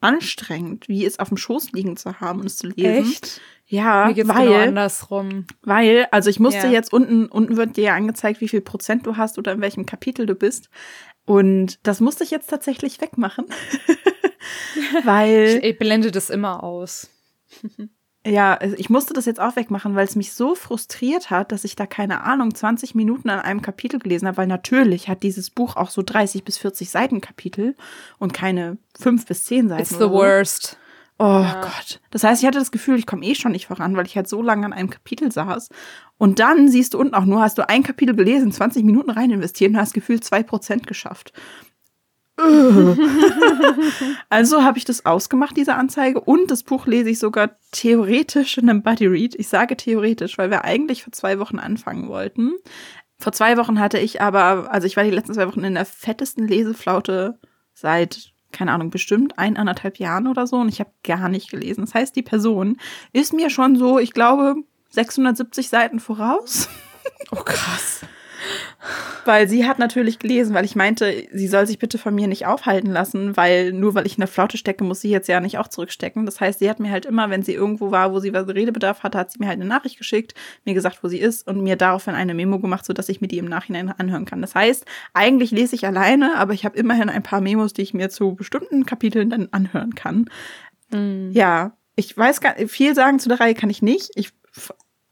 [0.01, 3.11] anstrengend, wie es auf dem Schoß liegen zu haben und es zu lesen.
[3.11, 3.41] Echt?
[3.67, 5.47] Ja, Mir geht's weil, genau andersrum.
[5.63, 6.73] weil, also ich musste Ja.
[6.73, 9.87] jetzt unten, unten wird dir ja angezeigt, wie viel Prozent du hast oder in welchem
[9.87, 10.69] Kapitel du bist.
[11.25, 13.47] Und das musste ich jetzt tatsächlich wegmachen.
[15.05, 15.61] weil.
[15.63, 17.09] Ich blende das immer aus.
[18.25, 21.65] Ja, also ich musste das jetzt auch wegmachen, weil es mich so frustriert hat, dass
[21.65, 25.51] ich da keine Ahnung 20 Minuten an einem Kapitel gelesen habe, weil natürlich hat dieses
[25.51, 27.75] Buch auch so 30 bis 40 Seiten Kapitel
[28.19, 29.83] und keine 5 bis 10 Seiten.
[29.83, 30.13] It's the so.
[30.13, 30.79] worst.
[31.19, 32.01] Oh Gott.
[32.11, 34.29] Das heißt, ich hatte das Gefühl, ich komme eh schon nicht voran, weil ich halt
[34.29, 35.69] so lange an einem Kapitel saß.
[36.19, 39.31] Und dann siehst du unten auch nur, hast du ein Kapitel gelesen, 20 Minuten rein
[39.31, 41.33] investiert und hast gefühlt 2% geschafft.
[44.29, 46.21] Also habe ich das ausgemacht, diese Anzeige.
[46.21, 49.35] Und das Buch lese ich sogar theoretisch in einem Buddy Read.
[49.35, 52.53] Ich sage theoretisch, weil wir eigentlich vor zwei Wochen anfangen wollten.
[53.19, 55.85] Vor zwei Wochen hatte ich aber, also ich war die letzten zwei Wochen in der
[55.85, 57.39] fettesten Leseflaute
[57.75, 61.83] seit, keine Ahnung, bestimmt ein, anderthalb Jahren oder so und ich habe gar nicht gelesen.
[61.83, 62.79] Das heißt, die Person
[63.13, 64.57] ist mir schon so, ich glaube,
[64.91, 66.69] 670 Seiten voraus.
[67.31, 68.01] Oh, krass.
[69.25, 72.47] Weil sie hat natürlich gelesen, weil ich meinte, sie soll sich bitte von mir nicht
[72.47, 75.59] aufhalten lassen, weil nur weil ich in der Flaute stecke, muss sie jetzt ja nicht
[75.59, 76.27] auch zurückstecken.
[76.27, 79.03] Das heißt, sie hat mir halt immer, wenn sie irgendwo war, wo sie was Redebedarf
[79.03, 81.77] hatte, hat sie mir halt eine Nachricht geschickt, mir gesagt, wo sie ist und mir
[81.77, 84.41] daraufhin eine Memo gemacht, sodass ich mir die im Nachhinein anhören kann.
[84.43, 87.95] Das heißt, eigentlich lese ich alleine, aber ich habe immerhin ein paar Memos, die ich
[87.95, 90.29] mir zu bestimmten Kapiteln dann anhören kann.
[91.31, 94.11] Ja, ich weiß gar viel sagen zu der Reihe kann ich nicht.
[94.15, 94.33] Ich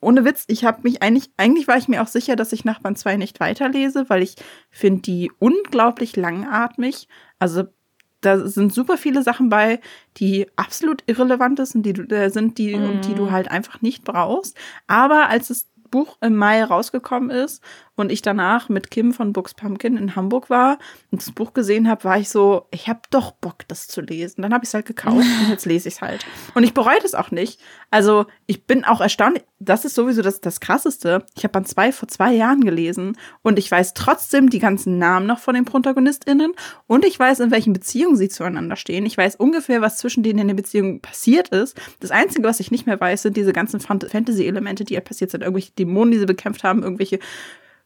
[0.01, 2.81] ohne Witz, ich habe mich eigentlich eigentlich war ich mir auch sicher, dass ich nach
[2.81, 4.37] Band 2 nicht weiterlese, weil ich
[4.71, 7.09] finde die unglaublich langatmig.
[7.39, 7.65] Also
[8.21, 9.81] da sind super viele Sachen bei,
[10.19, 14.05] die absolut irrelevant sind, die du, äh, sind, die und die du halt einfach nicht
[14.05, 14.57] brauchst.
[14.87, 17.63] Aber als das Buch im Mai rausgekommen ist
[18.01, 20.79] und ich danach mit Kim von Books Pumpkin in Hamburg war
[21.11, 24.43] und das Buch gesehen habe, war ich so, ich habe doch Bock, das zu lesen.
[24.43, 26.25] Dann habe ich es halt gekauft und jetzt lese ich es halt.
[26.55, 27.61] Und ich bereue das auch nicht.
[27.91, 31.25] Also ich bin auch erstaunt, das ist sowieso das, das Krasseste.
[31.37, 35.27] Ich habe Band 2 vor zwei Jahren gelesen und ich weiß trotzdem die ganzen Namen
[35.27, 36.53] noch von den ProtagonistInnen
[36.87, 39.05] und ich weiß, in welchen Beziehungen sie zueinander stehen.
[39.05, 41.79] Ich weiß ungefähr, was zwischen denen in der Beziehung passiert ist.
[42.01, 45.31] Das Einzige, was ich nicht mehr weiß, sind diese ganzen Fant- Fantasy-Elemente, die ja passiert
[45.31, 45.43] sind.
[45.43, 47.19] Irgendwelche Dämonen, die sie bekämpft haben, irgendwelche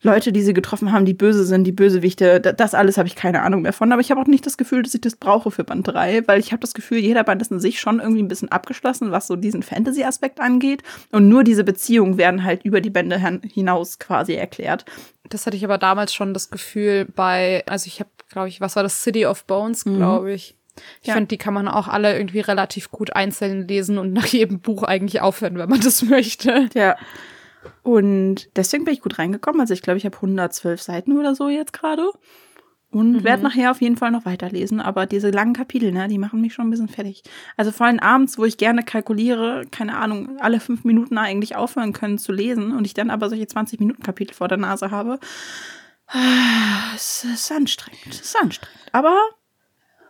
[0.04, 3.16] Leute, die sie getroffen haben, die böse sind, die Bösewichte, da- das alles habe ich
[3.16, 3.90] keine Ahnung mehr von.
[3.90, 6.38] Aber ich habe auch nicht das Gefühl, dass ich das brauche für Band 3, weil
[6.40, 9.26] ich habe das Gefühl, jeder Band ist in sich schon irgendwie ein bisschen abgeschlossen, was
[9.26, 10.82] so diesen Fantasy-Aspekt angeht.
[11.10, 14.84] Und nur diese Beziehungen werden halt über die Bände hin- hinaus quasi erklärt.
[15.30, 18.76] Das hatte ich aber damals schon das Gefühl bei, also ich habe, glaube ich, was
[18.76, 19.02] war das?
[19.02, 20.54] City of Bones, glaube ich.
[21.00, 21.14] Ich Ja.
[21.14, 24.82] finde, die kann man auch alle irgendwie relativ gut einzeln lesen und nach jedem Buch
[24.82, 26.68] eigentlich aufhören, wenn man das möchte.
[26.74, 26.96] Ja.
[27.83, 29.61] Und deswegen bin ich gut reingekommen.
[29.61, 32.11] Also ich glaube, ich habe 112 Seiten oder so jetzt gerade.
[32.90, 34.81] Und werde nachher auf jeden Fall noch weiterlesen.
[34.81, 37.24] Aber diese langen Kapitel, ne, die machen mich schon ein bisschen fertig.
[37.57, 41.92] Also vor allem abends, wo ich gerne kalkuliere, keine Ahnung, alle fünf Minuten eigentlich aufhören
[41.92, 45.18] können zu lesen und ich dann aber solche 20 Minuten Kapitel vor der Nase habe.
[46.07, 48.07] Ah, Es ist anstrengend.
[48.11, 48.79] Es ist anstrengend.
[48.92, 49.18] Aber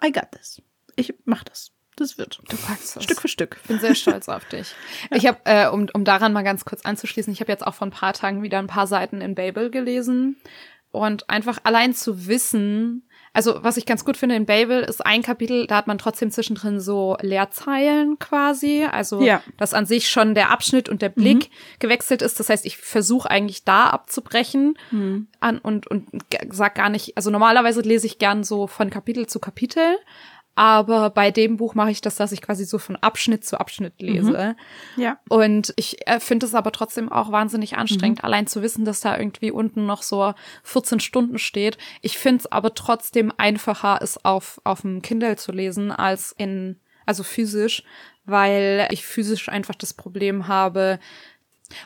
[0.05, 0.61] I got this.
[0.97, 1.74] Ich mach das.
[1.97, 2.41] Das wird.
[2.49, 3.05] Du packst das.
[3.05, 3.57] Stück für Stück.
[3.63, 4.75] Ich bin sehr stolz auf dich.
[5.11, 7.87] Ich habe, äh, um, um daran mal ganz kurz anzuschließen, ich habe jetzt auch vor
[7.87, 10.37] ein paar Tagen wieder ein paar Seiten in Babel gelesen.
[10.91, 13.03] Und einfach allein zu wissen,
[13.33, 16.31] also was ich ganz gut finde in Babel ist ein Kapitel, da hat man trotzdem
[16.31, 18.85] zwischendrin so Leerzeilen quasi.
[18.89, 19.43] Also Ja.
[19.57, 22.39] dass an sich schon der Abschnitt und der Blick gewechselt ist.
[22.39, 24.79] Das heißt, ich versuche eigentlich da abzubrechen
[25.41, 26.07] an und, und
[26.51, 29.97] sag gar nicht, also normalerweise lese ich gern so von Kapitel zu Kapitel.
[30.55, 34.01] Aber bei dem Buch mache ich das, dass ich quasi so von Abschnitt zu Abschnitt
[34.01, 34.57] lese.
[34.97, 35.19] Ja.
[35.29, 39.19] Und ich äh, finde es aber trotzdem auch wahnsinnig anstrengend, allein zu wissen, dass da
[39.19, 41.77] irgendwie unten noch so 14 Stunden steht.
[42.03, 46.79] Ich finde es aber trotzdem einfacher, es auf, auf dem Kindle zu lesen, als in,
[47.05, 47.83] also physisch,
[48.25, 50.99] weil ich physisch einfach das Problem habe,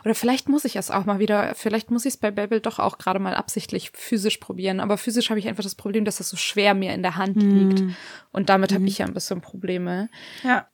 [0.04, 2.78] Oder vielleicht muss ich es auch mal wieder, vielleicht muss ich es bei Babel doch
[2.78, 4.80] auch gerade mal absichtlich physisch probieren.
[4.80, 7.42] Aber physisch habe ich einfach das Problem, dass das so schwer mir in der Hand
[7.42, 7.80] liegt.
[7.80, 7.94] Mm.
[8.32, 8.74] Und damit mm.
[8.74, 10.08] habe ich ja ein bisschen Probleme.
[10.42, 10.66] Ja.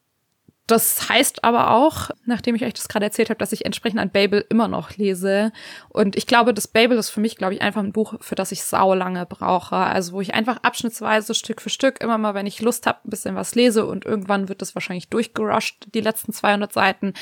[0.66, 4.08] Das heißt aber auch, nachdem ich euch das gerade erzählt habe, dass ich entsprechend an
[4.08, 5.52] Babel immer noch lese.
[5.90, 8.50] Und ich glaube, das Babel ist für mich, glaube ich, einfach ein Buch, für das
[8.50, 9.76] ich sau lange brauche.
[9.76, 13.10] Also wo ich einfach abschnittsweise, Stück für Stück, immer mal, wenn ich Lust habe, ein
[13.10, 17.12] bisschen was lese und irgendwann wird das wahrscheinlich durchgerusht, die letzten 200 Seiten.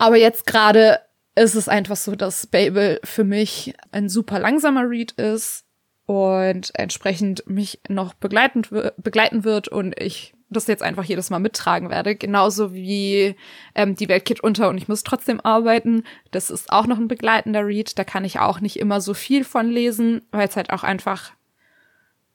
[0.00, 1.00] Aber jetzt gerade
[1.34, 5.66] ist es einfach so, dass Babel für mich ein super langsamer Read ist
[6.06, 8.62] und entsprechend mich noch begleiten,
[8.96, 12.16] begleiten wird und ich das jetzt einfach jedes Mal mittragen werde.
[12.16, 13.36] Genauso wie
[13.74, 16.04] ähm, die Welt geht unter und ich muss trotzdem arbeiten.
[16.30, 17.98] Das ist auch noch ein begleitender Read.
[17.98, 21.32] Da kann ich auch nicht immer so viel von lesen, weil es halt auch einfach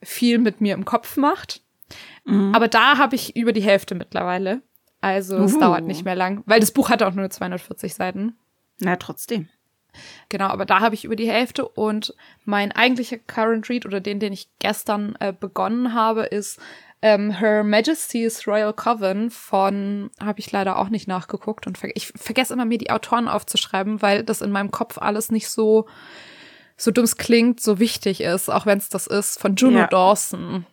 [0.04, 1.62] viel mit mir im Kopf macht.
[2.26, 2.54] Mhm.
[2.54, 4.62] Aber da habe ich über die Hälfte mittlerweile.
[5.06, 5.60] Also es uh.
[5.60, 8.36] dauert nicht mehr lang, weil das Buch hat auch nur 240 Seiten.
[8.80, 9.50] Na, trotzdem.
[10.30, 14.20] Genau, aber da habe ich über die Hälfte und mein eigentlicher Current Read oder den,
[14.20, 16.60] den ich gestern äh, begonnen habe, ist
[17.04, 22.08] ähm, Her Majesty's Royal Coven von, habe ich leider auch nicht nachgeguckt und ver ich
[22.08, 25.86] vergesse immer mir die Autoren aufzuschreiben, weil das in meinem Kopf alles nicht so,
[26.78, 29.88] so dumm klingt, so wichtig ist, auch wenn es das ist, von Juno ja.
[29.88, 30.66] Dawson.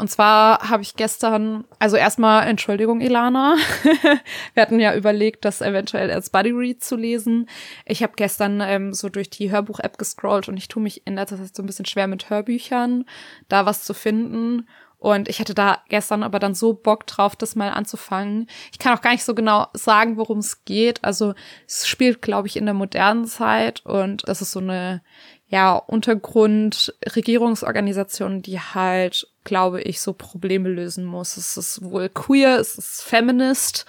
[0.00, 3.56] Und zwar habe ich gestern, also erstmal, Entschuldigung, Ilana.
[4.54, 7.48] Wir hatten ja überlegt, das eventuell als Buddy Read zu lesen.
[7.84, 11.36] Ich habe gestern ähm, so durch die Hörbuch-App gescrollt und ich tue mich in letzter
[11.36, 13.04] Zeit so ein bisschen schwer mit Hörbüchern,
[13.48, 14.66] da was zu finden.
[14.96, 18.46] Und ich hatte da gestern aber dann so Bock drauf, das mal anzufangen.
[18.72, 21.04] Ich kann auch gar nicht so genau sagen, worum es geht.
[21.04, 21.34] Also
[21.66, 25.02] es spielt, glaube ich, in der modernen Zeit und es ist so eine
[25.50, 31.36] ja Untergrund-Regierungsorganisation, die halt, glaube ich, so Probleme lösen muss.
[31.36, 33.84] Es ist wohl queer, es ist feminist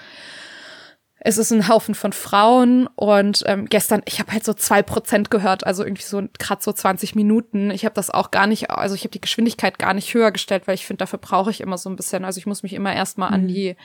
[1.24, 5.30] es ist ein Haufen von Frauen und ähm, gestern, ich habe halt so zwei Prozent
[5.30, 7.70] gehört, also irgendwie so gerade so 20 Minuten.
[7.70, 10.64] Ich habe das auch gar nicht, also ich habe die Geschwindigkeit gar nicht höher gestellt,
[10.66, 12.94] weil ich finde, dafür brauche ich immer so ein bisschen, also ich muss mich immer
[12.94, 13.36] erstmal mhm.
[13.36, 13.76] an die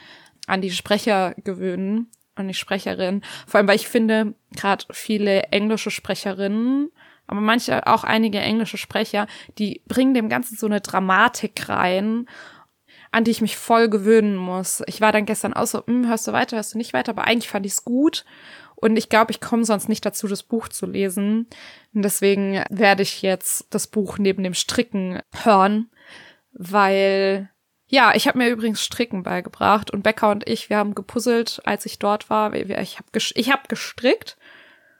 [0.46, 3.22] an die Sprecher gewöhnen, an die Sprecherin.
[3.46, 6.90] Vor allem, weil ich finde, gerade viele englische Sprecherinnen,
[7.26, 9.26] aber manche auch einige englische Sprecher,
[9.58, 12.26] die bringen dem Ganzen so eine Dramatik rein
[13.16, 14.82] an die ich mich voll gewöhnen muss.
[14.86, 17.24] Ich war dann gestern auch so, hm, hörst du weiter, hörst du nicht weiter, aber
[17.24, 18.26] eigentlich fand ich es gut.
[18.74, 21.46] Und ich glaube, ich komme sonst nicht dazu, das Buch zu lesen.
[21.94, 25.90] Und deswegen werde ich jetzt das Buch neben dem Stricken hören,
[26.52, 27.50] weil
[27.88, 31.86] ja, ich habe mir übrigens Stricken beigebracht und Becca und ich, wir haben gepuzzelt, als
[31.86, 32.52] ich dort war.
[32.52, 34.36] Ich habe ich hab gestrickt.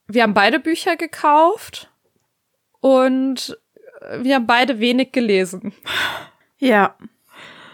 [0.07, 1.91] Wir haben beide Bücher gekauft
[2.87, 3.59] und
[4.20, 5.72] wir haben beide wenig gelesen.
[6.59, 6.94] Ja,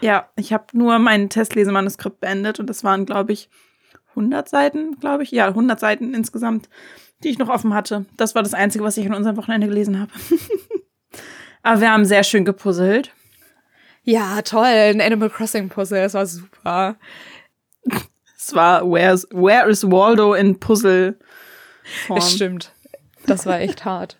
[0.01, 3.47] ja, ich habe nur mein Testlesemanuskript beendet und das waren, glaube ich,
[4.09, 5.31] 100 Seiten, glaube ich.
[5.31, 6.67] Ja, 100 Seiten insgesamt,
[7.23, 8.05] die ich noch offen hatte.
[8.17, 10.11] Das war das Einzige, was ich an unserem Wochenende gelesen habe.
[11.61, 13.11] Aber wir haben sehr schön gepuzzelt.
[14.01, 14.65] Ja, toll.
[14.65, 16.97] Ein Animal Crossing Puzzle, das war super.
[18.35, 21.19] Es war Where's, Where is Waldo in Puzzle?
[22.07, 22.17] -Form.
[22.17, 22.73] Es stimmt.
[23.27, 24.17] Das war echt hart.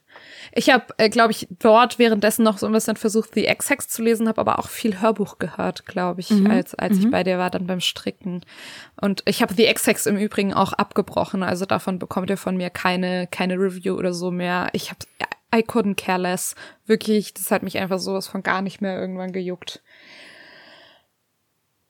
[0.56, 4.04] Ich habe, äh, glaube ich, dort währenddessen noch so ein bisschen versucht, The X-Hex zu
[4.04, 6.50] lesen, habe aber auch viel Hörbuch gehört, glaube ich, mhm.
[6.50, 7.00] als, als mhm.
[7.00, 8.46] ich bei dir war, dann beim Stricken.
[9.02, 12.70] Und ich habe The X-Hex im Übrigen auch abgebrochen, also davon bekommt ihr von mir
[12.70, 14.70] keine, keine Review oder so mehr.
[14.74, 15.00] Ich habe
[15.56, 16.56] I couldn't care less.
[16.86, 19.82] Wirklich, das hat mich einfach sowas von gar nicht mehr irgendwann gejuckt.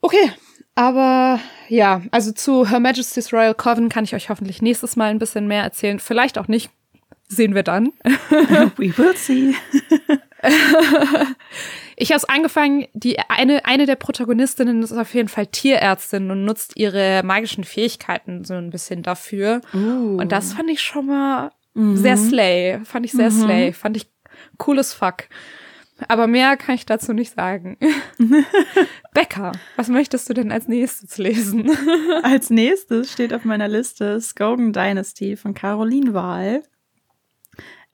[0.02, 0.32] Okay,
[0.76, 5.20] aber ja, also zu Her Majesty's Royal Coven kann ich euch hoffentlich nächstes Mal ein
[5.20, 6.00] bisschen mehr erzählen.
[6.00, 6.72] Vielleicht auch nicht
[7.28, 7.94] sehen wir dann.
[8.78, 9.56] We will see.
[11.96, 16.46] ich habe es angefangen, die eine, eine der Protagonistinnen ist auf jeden Fall Tierärztin und
[16.46, 19.62] nutzt ihre magischen Fähigkeiten so ein bisschen dafür.
[19.74, 20.18] Uh.
[20.20, 21.98] Und das fand ich schon mal mhm.
[21.98, 22.80] sehr slay.
[22.84, 23.42] Fand ich sehr mhm.
[23.42, 23.74] slay.
[23.74, 24.08] Fand ich
[24.58, 25.26] cooles Fuck.
[26.08, 27.78] Aber mehr kann ich dazu nicht sagen.
[29.14, 31.70] Becker, was möchtest du denn als nächstes lesen?
[32.24, 36.64] als nächstes steht auf meiner Liste Skogan Dynasty von Caroline Wahl.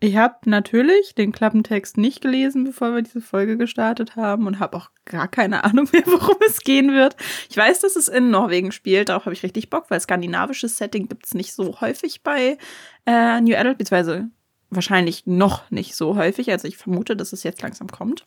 [0.02, 4.78] Ich habe natürlich den Klappentext nicht gelesen, bevor wir diese Folge gestartet haben und habe
[4.78, 7.18] auch gar keine Ahnung mehr, worum es gehen wird.
[7.50, 11.10] Ich weiß, dass es in Norwegen spielt, darauf habe ich richtig Bock, weil skandinavisches Setting
[11.10, 12.58] gibt es nicht so häufig bei
[13.06, 14.30] äh, New Adult, beziehungsweise
[14.70, 16.50] wahrscheinlich noch nicht so häufig.
[16.52, 18.26] Also ich vermute, dass es jetzt langsam kommt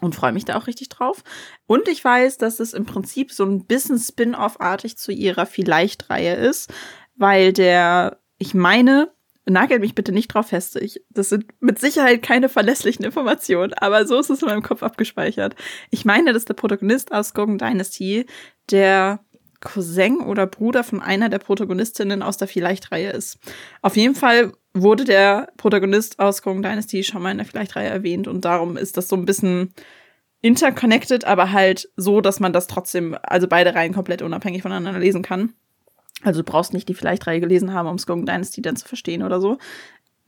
[0.00, 1.24] und freue mich da auch richtig drauf.
[1.66, 6.72] Und ich weiß, dass es im Prinzip so ein bisschen Spin-off-artig zu ihrer Vielleicht-Reihe ist,
[7.16, 9.12] weil der, ich meine,
[9.46, 10.76] nagelt mich bitte nicht drauf fest.
[10.76, 14.82] Ich, das sind mit Sicherheit keine verlässlichen Informationen, aber so ist es in meinem Kopf
[14.82, 15.56] abgespeichert.
[15.90, 18.26] Ich meine, dass der Protagonist aus Gogan Dynasty
[18.70, 19.20] der
[19.60, 23.38] Cousin oder Bruder von einer der Protagonistinnen aus der Vielleicht-Reihe ist.
[23.80, 28.28] Auf jeden Fall wurde der Protagonist aus Kong Dynasty schon mal in der Vielleicht-Reihe erwähnt
[28.28, 29.72] und darum ist das so ein bisschen
[30.40, 35.22] interconnected, aber halt so, dass man das trotzdem, also beide Reihen komplett unabhängig voneinander lesen
[35.22, 35.54] kann.
[36.22, 39.40] Also du brauchst nicht die Vielleicht-Reihe gelesen haben, um Skunk Dynasty dann zu verstehen oder
[39.40, 39.58] so.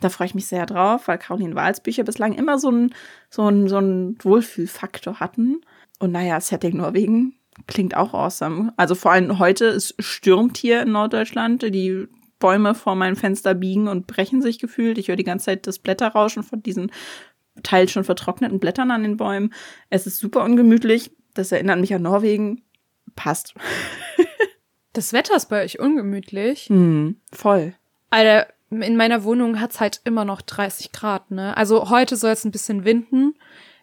[0.00, 2.94] Da freue ich mich sehr drauf, weil Caroline Wahls Bücher bislang immer so einen
[3.30, 5.60] so ein, so ein Wohlfühlfaktor hatten.
[5.98, 7.34] Und naja, Setting Norwegen
[7.66, 8.72] klingt auch awesome.
[8.76, 11.62] Also vor allem heute, es stürmt hier in Norddeutschland.
[11.62, 14.98] Die Bäume vor meinem Fenster biegen und brechen sich gefühlt.
[14.98, 16.90] Ich höre die ganze Zeit das Blätterrauschen von diesen
[17.62, 19.54] teils schon vertrockneten Blättern an den Bäumen.
[19.88, 21.12] Es ist super ungemütlich.
[21.34, 22.62] Das erinnert mich an Norwegen.
[23.14, 23.54] Passt.
[24.94, 26.66] das Wetter ist bei euch ungemütlich.
[26.66, 27.74] Hm, voll.
[28.10, 31.56] Alter, in meiner Wohnung hat's halt immer noch 30 Grad, ne?
[31.56, 33.34] Also heute soll es ein bisschen winden.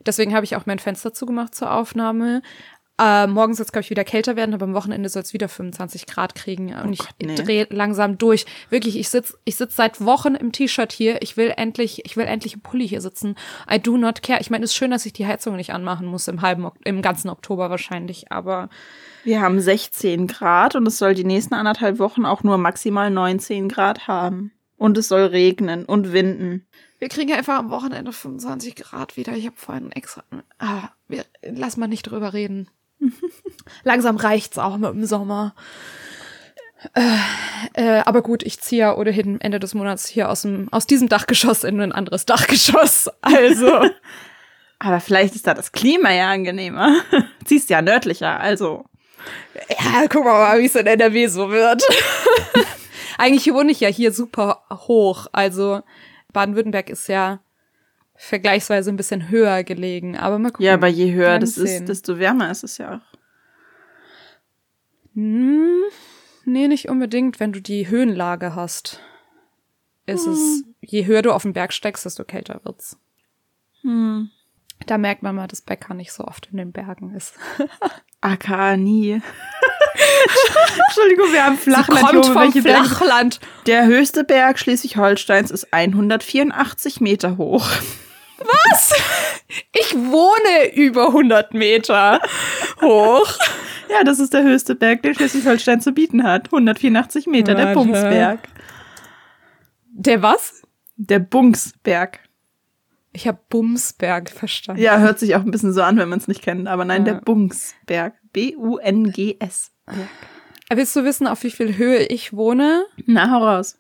[0.06, 2.42] Deswegen habe ich auch mein Fenster zugemacht zur Aufnahme.
[3.02, 5.50] Äh, morgen soll es, glaube ich, wieder kälter werden, aber am Wochenende soll es wieder
[5.50, 6.72] 25 Grad kriegen.
[6.72, 7.36] Und oh Gott, ich nee.
[7.36, 8.46] drehe langsam durch.
[8.70, 11.20] Wirklich, ich sitz, ich sitz seit Wochen im T-Shirt hier.
[11.24, 13.36] Ich will endlich, ich will endlich im Pulli hier sitzen.
[13.72, 14.40] I do not care.
[14.40, 17.02] Ich meine, es ist schön, dass ich die Heizung nicht anmachen muss im halben, im
[17.02, 18.70] ganzen Oktober wahrscheinlich, aber.
[19.24, 23.68] Wir haben 16 Grad und es soll die nächsten anderthalb Wochen auch nur maximal 19
[23.68, 24.52] Grad haben.
[24.78, 26.68] Und es soll regnen und winden.
[27.00, 29.34] Wir kriegen einfach am Wochenende 25 Grad wieder.
[29.34, 30.24] Ich habe vorhin extra.
[30.60, 32.68] Ah, wir, lass mal nicht drüber reden.
[33.84, 35.54] Langsam reicht's auch mit dem Sommer.
[36.94, 37.02] Äh,
[37.74, 41.10] äh, aber gut, ich ziehe ja ohnehin Ende des Monats hier aus, dem, aus diesem
[41.10, 43.10] Dachgeschoss in ein anderes Dachgeschoss.
[43.22, 43.90] Also.
[44.80, 47.02] aber vielleicht ist da das Klima ja angenehmer.
[47.46, 48.86] Ziehst ja nördlicher, also.
[49.70, 51.84] Ja, guck mal, wie es in NRW so wird.
[53.20, 55.28] Eigentlich wohne ich ja hier super hoch.
[55.32, 55.82] Also
[56.34, 57.40] Baden-Württemberg ist ja
[58.22, 60.16] vergleichsweise ein bisschen höher gelegen.
[60.16, 60.66] Aber mal gucken.
[60.66, 63.18] Ja, aber je höher das ist, desto wärmer ist es ja auch.
[65.16, 65.82] Hm,
[66.46, 67.40] nee, nicht unbedingt.
[67.40, 69.02] Wenn du die Höhenlage hast,
[70.06, 70.34] ist hm.
[70.34, 72.98] es, je höher du auf den Berg steigst, desto kälter wird's.
[73.82, 74.30] Hm.
[74.86, 77.34] Da merkt man mal, dass Becker nicht so oft in den Bergen ist.
[78.22, 79.14] AK nie.
[80.88, 82.00] Entschuldigung, wir haben Flachland.
[82.00, 83.40] Sie kommt vom Flachland.
[83.66, 87.68] Der höchste Berg Schleswig-Holsteins ist 184 Meter hoch.
[88.44, 88.94] Was?
[89.74, 92.20] Ich wohne über 100 Meter
[92.82, 93.38] hoch.
[93.90, 96.48] Ja, das ist der höchste Berg, den Schleswig-Holstein zu bieten hat.
[96.48, 97.66] 184 Meter, Warte.
[97.66, 98.40] der Bungsberg.
[99.94, 100.62] Der was?
[100.96, 102.20] Der Bungsberg.
[103.14, 104.82] Ich habe Bumsberg verstanden.
[104.82, 106.68] Ja, hört sich auch ein bisschen so an, wenn man es nicht kennt.
[106.68, 107.14] Aber nein, ja.
[107.14, 108.14] der Bungsberg.
[108.32, 109.72] B-U-N-G-S.
[110.74, 112.86] Willst du wissen, auf wie viel Höhe ich wohne?
[113.06, 113.78] Na, hau raus.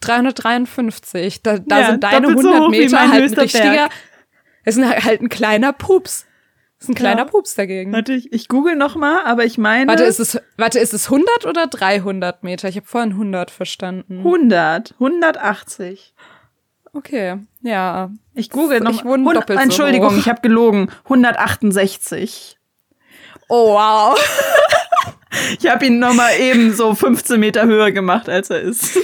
[0.00, 1.42] 353.
[1.42, 3.88] Da, da ja, sind deine 100 so Meter halt ein richtiger.
[4.64, 6.26] Es ist halt ein kleiner Pups.
[6.78, 7.24] Das ist ein kleiner ja.
[7.26, 7.92] Pups dagegen.
[7.92, 9.86] Warte, ich, ich google noch mal, aber ich meine.
[9.86, 12.68] Warte, ist es, warte, ist es 100 oder 300 Meter?
[12.68, 14.18] Ich habe vorhin 100 verstanden.
[14.18, 16.14] 100, 180.
[16.92, 18.10] Okay, ja.
[18.34, 18.92] Ich google noch.
[18.92, 20.90] Ich wohne 100, doppelt Entschuldigung, so ich habe gelogen.
[21.04, 22.58] 168.
[23.48, 24.18] Oh wow.
[25.58, 28.98] ich habe ihn noch mal eben so 15 Meter höher gemacht, als er ist.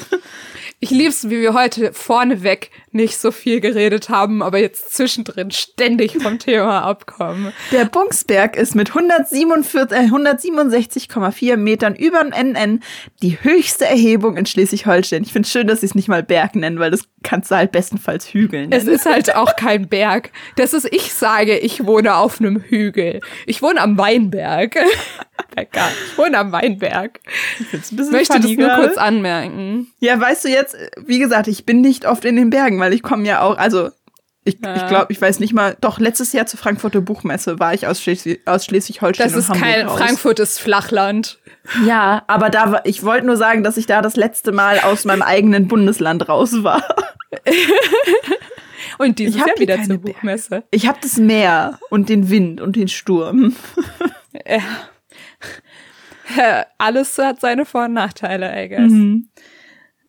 [0.79, 6.19] Ich lieb's, wie wir heute vorneweg nicht so viel geredet haben, aber jetzt zwischendrin ständig
[6.21, 7.55] vom Thema abkommen.
[7.73, 12.83] Der Bungsberg ist mit 167,4 äh, Metern über dem NN
[13.23, 15.23] die höchste Erhebung in Schleswig-Holstein.
[15.23, 17.73] Ich finde schön, dass sie es nicht mal Berg nennen, weil das kannst du halt
[17.73, 18.71] bestenfalls Hügeln.
[18.71, 20.31] Es ist halt auch kein Berg.
[20.57, 23.23] Das ist, ich sage, ich wohne auf einem Hügel.
[23.47, 24.77] Ich wohne am Weinberg.
[25.57, 25.89] Lecker.
[26.07, 27.21] Ich wohne am Weinberg.
[27.59, 29.89] Ich Möchte das nur kurz anmerken.
[30.01, 33.03] Ja, weißt du jetzt, wie gesagt, ich bin nicht oft in den Bergen, weil ich
[33.03, 33.91] komme ja auch, also
[34.47, 34.77] ich, ja.
[34.77, 38.01] ich glaube, ich weiß nicht mal, doch letztes Jahr zur Frankfurter Buchmesse war ich aus,
[38.01, 39.33] Schleswig, aus Schleswig-Holstein.
[39.33, 39.99] Das ist kein, raus.
[39.99, 41.39] Frankfurt ist Flachland.
[41.85, 45.05] Ja, aber da war, ich wollte nur sagen, dass ich da das letzte Mal aus
[45.05, 46.85] meinem eigenen Bundesland raus war.
[48.99, 49.99] und dieses Jahr wieder zur.
[49.99, 50.63] Buchmesse.
[50.71, 53.57] Ich habe das Meer und den Wind und den Sturm.
[54.49, 54.61] Ja.
[56.79, 58.91] Alles hat seine Vor- und Nachteile, I guess.
[58.91, 59.29] Mhm.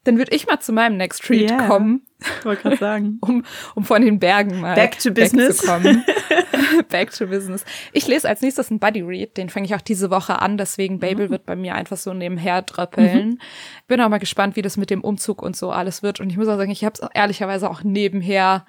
[0.04, 1.68] Dann würde ich mal zu meinem Next Treat yeah.
[1.68, 2.08] kommen.
[2.44, 3.18] Wollte gerade sagen.
[3.22, 3.44] um,
[3.76, 5.58] um von den Bergen mal back to business.
[5.58, 6.06] zu kommen.
[6.90, 7.66] back to business.
[7.92, 11.00] Ich lese als nächstes einen Buddy Read, den fange ich auch diese Woche an, deswegen
[11.00, 11.32] Babel mhm.
[11.32, 13.28] wird bei mir einfach so nebenher dröppeln.
[13.28, 13.40] Mhm.
[13.88, 16.22] Bin auch mal gespannt, wie das mit dem Umzug und so alles wird.
[16.22, 18.66] Und ich muss auch sagen, ich habe es ehrlicherweise auch nebenher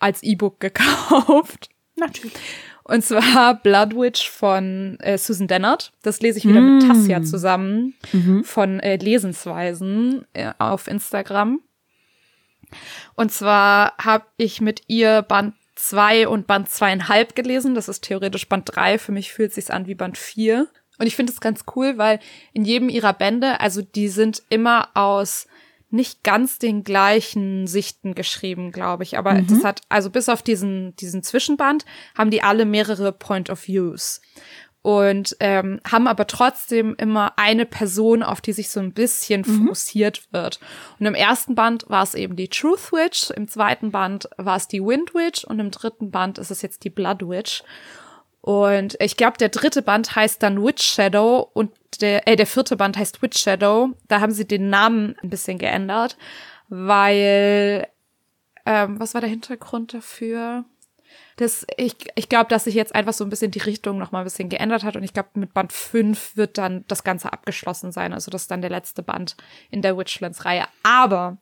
[0.00, 1.70] als E-Book gekauft.
[1.94, 2.34] Natürlich.
[2.84, 5.92] Und zwar Blood Witch von äh, Susan Dennard.
[6.02, 6.78] Das lese ich wieder mm.
[6.78, 8.44] mit Tassia zusammen mhm.
[8.44, 11.60] von äh, Lesensweisen äh, auf Instagram.
[13.14, 17.74] Und zwar habe ich mit ihr Band 2 und Band zweieinhalb gelesen.
[17.74, 18.98] Das ist theoretisch Band 3.
[18.98, 20.68] Für mich fühlt es sich an wie Band 4.
[20.98, 22.20] Und ich finde es ganz cool, weil
[22.52, 25.46] in jedem ihrer Bände, also die sind immer aus
[25.92, 29.18] nicht ganz den gleichen Sichten geschrieben, glaube ich.
[29.18, 29.46] Aber mhm.
[29.46, 31.84] das hat, also bis auf diesen, diesen Zwischenband,
[32.16, 34.20] haben die alle mehrere Point of Views.
[34.80, 39.58] Und ähm, haben aber trotzdem immer eine Person, auf die sich so ein bisschen mhm.
[39.58, 40.58] fokussiert wird.
[40.98, 44.66] Und im ersten Band war es eben die Truth Witch, im zweiten Band war es
[44.66, 47.62] die Wind Witch und im dritten Band ist es jetzt die Blood Witch.
[48.40, 51.70] Und ich glaube, der dritte Band heißt dann Witch Shadow und
[52.00, 53.90] der, äh, der vierte Band heißt Witch Shadow.
[54.08, 56.16] Da haben sie den Namen ein bisschen geändert,
[56.68, 57.86] weil,
[58.64, 60.64] ähm, was war der Hintergrund dafür?
[61.36, 64.20] Das, ich ich glaube, dass sich jetzt einfach so ein bisschen die Richtung noch mal
[64.20, 67.92] ein bisschen geändert hat und ich glaube, mit Band 5 wird dann das Ganze abgeschlossen
[67.92, 68.12] sein.
[68.12, 69.36] Also das ist dann der letzte Band
[69.70, 70.64] in der Witchlands-Reihe.
[70.82, 71.38] Aber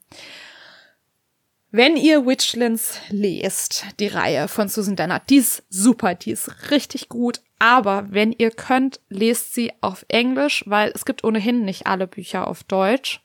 [1.71, 7.09] wenn ihr Witchlands lest, die Reihe von Susan Dennard, die ist super, die ist richtig
[7.09, 7.41] gut.
[7.59, 12.49] Aber wenn ihr könnt, lest sie auf Englisch, weil es gibt ohnehin nicht alle Bücher
[12.49, 13.23] auf Deutsch.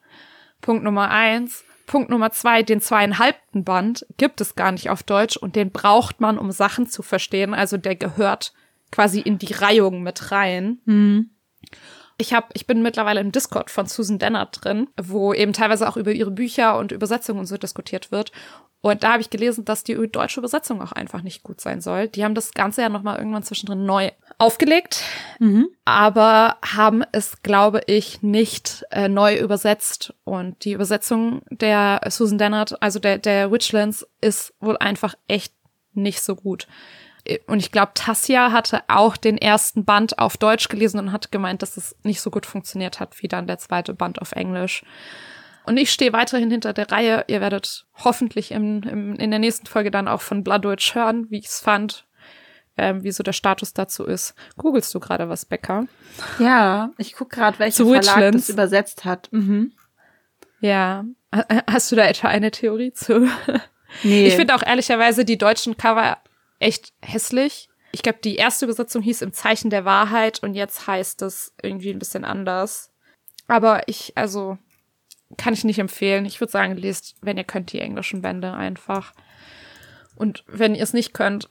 [0.61, 1.63] Punkt Nummer eins.
[1.87, 6.19] Punkt Nummer zwei, den zweieinhalbten Band gibt es gar nicht auf Deutsch und den braucht
[6.19, 7.53] man, um Sachen zu verstehen.
[7.53, 8.53] Also der gehört
[8.91, 10.79] quasi in die Reihung mit rein.
[10.85, 11.29] Mhm.
[12.17, 15.97] Ich habe, ich bin mittlerweile im Discord von Susan Dennard drin, wo eben teilweise auch
[15.97, 18.31] über ihre Bücher und Übersetzungen und so diskutiert wird.
[18.85, 22.07] Und da habe ich gelesen, dass die deutsche Übersetzung auch einfach nicht gut sein soll.
[22.07, 25.01] Die haben das Ganze ja nochmal irgendwann zwischendrin neu aufgelegt,
[25.39, 25.69] mhm.
[25.85, 30.13] aber haben es, glaube ich, nicht äh, neu übersetzt.
[30.23, 35.55] Und die Übersetzung der Susan Dennard, also der, der Witchlands, ist wohl einfach echt
[35.93, 36.67] nicht so gut
[37.47, 41.61] und ich glaube, Tassia hatte auch den ersten Band auf Deutsch gelesen und hat gemeint,
[41.61, 44.83] dass es nicht so gut funktioniert hat wie dann der zweite Band auf Englisch.
[45.65, 47.25] Und ich stehe weiterhin hinter der Reihe.
[47.27, 51.39] Ihr werdet hoffentlich im, im, in der nächsten Folge dann auch von Bloodwitch hören, wie
[51.39, 52.05] ich es fand,
[52.77, 54.35] ähm, wie so der Status dazu ist.
[54.57, 55.87] Googlest du gerade was, Becker?
[56.37, 59.29] Ja, ich gucke gerade, welcher Verlag das übersetzt hat.
[59.31, 59.71] Mhm.
[60.59, 61.05] Ja.
[61.67, 63.27] Hast du da etwa eine Theorie zu?
[64.03, 64.27] Nee.
[64.27, 66.17] Ich finde auch ehrlicherweise die deutschen Cover
[66.59, 67.69] echt hässlich.
[67.91, 71.91] Ich glaube, die erste Übersetzung hieß Im Zeichen der Wahrheit und jetzt heißt es irgendwie
[71.91, 72.91] ein bisschen anders.
[73.47, 74.57] Aber ich, also,
[75.37, 76.25] kann ich nicht empfehlen.
[76.25, 79.13] Ich würde sagen, lest, wenn ihr könnt, die englischen Bände einfach.
[80.15, 81.49] Und wenn ihr es nicht könnt,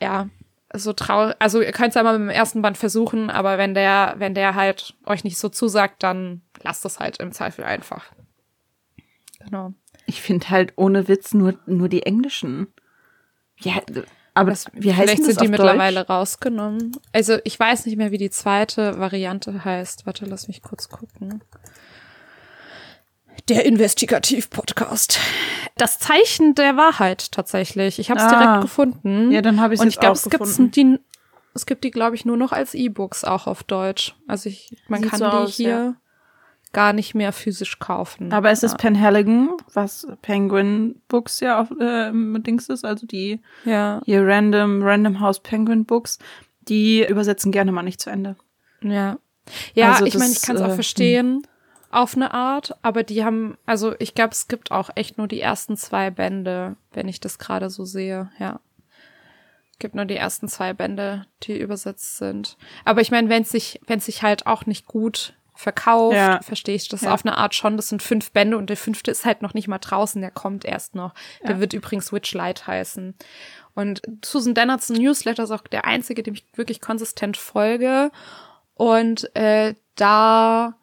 [0.00, 0.28] ja,
[0.74, 4.14] so traurig, also ihr könnt es einmal mit dem ersten Band versuchen, aber wenn der,
[4.18, 8.12] wenn der halt euch nicht so zusagt, dann lasst es halt im Zweifel einfach.
[9.40, 9.72] Genau.
[10.06, 12.68] Ich finde halt ohne Witz nur, nur die englischen.
[13.60, 13.80] Ja,
[14.34, 15.50] aber das, wie heißt Vielleicht das sind die Deutsch?
[15.50, 16.96] mittlerweile rausgenommen.
[17.12, 20.06] Also ich weiß nicht mehr, wie die zweite Variante heißt.
[20.06, 21.42] Warte, lass mich kurz gucken.
[23.48, 25.18] Der Investigativ-Podcast.
[25.76, 27.98] Das Zeichen der Wahrheit tatsächlich.
[27.98, 29.32] Ich habe es ah, direkt gefunden.
[29.32, 30.98] Ja, dann habe ich es ich glaube, es gibt die,
[31.54, 34.14] es gibt die, glaube ich, nur noch als E-Books auch auf Deutsch.
[34.28, 35.68] Also ich, man Sieht kann so die aus, hier.
[35.68, 35.94] Ja
[36.72, 38.32] gar nicht mehr physisch kaufen.
[38.32, 38.78] Aber es ist ja.
[38.78, 44.00] Penhaligon, was Penguin Books ja auf äh, Dings ist, also die ja.
[44.04, 46.18] hier Random Random House Penguin Books,
[46.68, 48.36] die übersetzen gerne mal nicht zu Ende.
[48.82, 49.18] Ja.
[49.74, 51.42] Ja, also ich meine, ich kann es auch äh, verstehen hm.
[51.90, 55.40] auf eine Art, aber die haben, also ich glaube, es gibt auch echt nur die
[55.40, 58.60] ersten zwei Bände, wenn ich das gerade so sehe, ja.
[59.78, 62.56] Gibt nur die ersten zwei Bände, die übersetzt sind.
[62.84, 66.40] Aber ich meine, wenn es sich, wenn es sich halt auch nicht gut verkauft, ja.
[66.40, 67.12] verstehe ich das ja.
[67.12, 67.76] auf eine Art schon.
[67.76, 70.64] Das sind fünf Bände und der fünfte ist halt noch nicht mal draußen, der kommt
[70.64, 71.14] erst noch.
[71.42, 71.60] Der ja.
[71.60, 73.16] wird übrigens Witchlight heißen.
[73.74, 78.12] Und Susan Dennards Newsletter ist auch der einzige, dem ich wirklich konsistent folge.
[78.74, 80.74] Und äh, da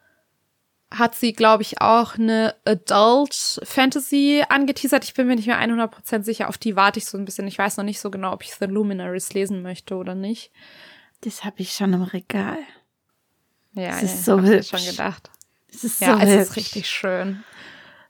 [0.91, 5.05] hat sie, glaube ich, auch eine Adult Fantasy angeteasert.
[5.05, 6.49] Ich bin mir nicht mehr 100% sicher.
[6.49, 7.47] Auf die warte ich so ein bisschen.
[7.47, 10.51] Ich weiß noch nicht so genau, ob ich The Luminaries lesen möchte oder nicht.
[11.21, 12.57] Das habe ich schon im Regal.
[13.75, 14.69] Ja, es ist ja, so hübsch.
[14.69, 15.29] schon gedacht.
[15.71, 16.41] Es ist ja, so es hübsch.
[16.41, 17.43] ist richtig schön.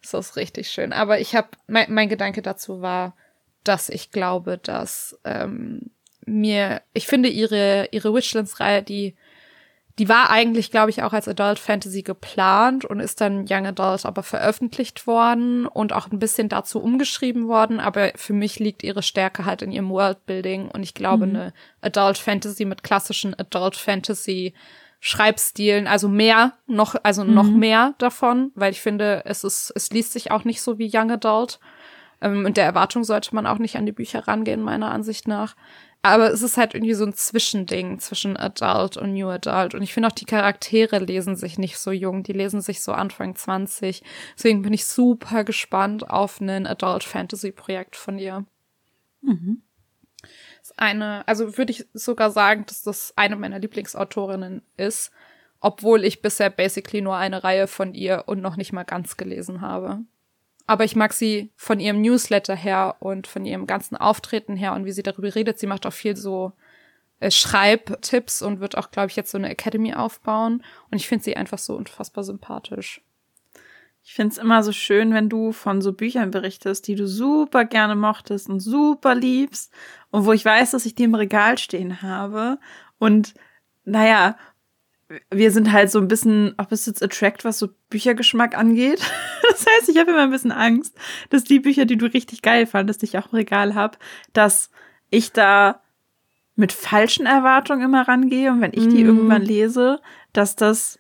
[0.02, 0.94] Es ist richtig schön.
[0.94, 3.16] Aber ich habe, mein, mein Gedanke dazu war,
[3.64, 5.90] dass ich glaube, dass ähm,
[6.26, 9.16] mir, ich finde ihre ihre Witchlands-Reihe, die
[9.98, 14.06] die war eigentlich, glaube ich, auch als Adult Fantasy geplant und ist dann Young Adult
[14.06, 17.80] aber veröffentlicht worden und auch ein bisschen dazu umgeschrieben worden.
[17.80, 21.36] Aber für mich liegt ihre Stärke halt in ihrem Worldbuilding und ich glaube, mhm.
[21.36, 24.54] eine Adult Fantasy mit klassischen Adult Fantasy
[25.08, 27.36] Schreibstilen, also mehr, noch, also mhm.
[27.36, 30.90] noch mehr davon, weil ich finde, es ist, es liest sich auch nicht so wie
[30.92, 31.60] Young Adult.
[32.22, 35.56] Ähm, und der Erwartung sollte man auch nicht an die Bücher rangehen, meiner Ansicht nach.
[36.02, 39.76] Aber es ist halt irgendwie so ein Zwischending zwischen Adult und New Adult.
[39.76, 42.24] Und ich finde auch, die Charaktere lesen sich nicht so jung.
[42.24, 44.02] Die lesen sich so Anfang 20.
[44.36, 48.44] Deswegen bin ich super gespannt auf ein Adult Fantasy Projekt von ihr.
[49.22, 49.62] Mhm.
[50.78, 55.12] Eine, also würde ich sogar sagen, dass das eine meiner Lieblingsautorinnen ist,
[55.62, 59.62] obwohl ich bisher basically nur eine Reihe von ihr und noch nicht mal ganz gelesen
[59.62, 60.00] habe.
[60.68, 64.86] Aber ich mag sie von ihrem Newsletter her und von ihrem ganzen Auftreten her und
[64.86, 65.60] wie sie darüber redet.
[65.60, 66.54] Sie macht auch viel so
[67.20, 70.64] äh, Schreibtipps und wird auch, glaube ich, jetzt so eine Academy aufbauen.
[70.92, 73.02] Und ich finde sie einfach so unfassbar sympathisch.
[74.04, 77.66] Ich finde es immer so schön, wenn du von so Büchern berichtest, die du super
[77.66, 79.74] gerne mochtest und super liebst
[80.16, 82.58] und wo ich weiß, dass ich die im Regal stehen habe.
[83.00, 83.34] Und
[83.84, 84.38] naja,
[85.30, 89.02] wir sind halt so ein bisschen opposites attract, was so Büchergeschmack angeht.
[89.48, 90.98] Das heißt, ich habe immer ein bisschen Angst,
[91.30, 94.00] dass die Bücher, die du richtig geil fandest, die ich auch im Regal habe,
[94.34, 94.72] dass
[95.12, 95.82] ich da
[96.56, 99.08] mit falschen Erwartungen immer rangehe und wenn ich die mm.
[99.08, 100.02] irgendwann lese,
[100.34, 100.98] dass das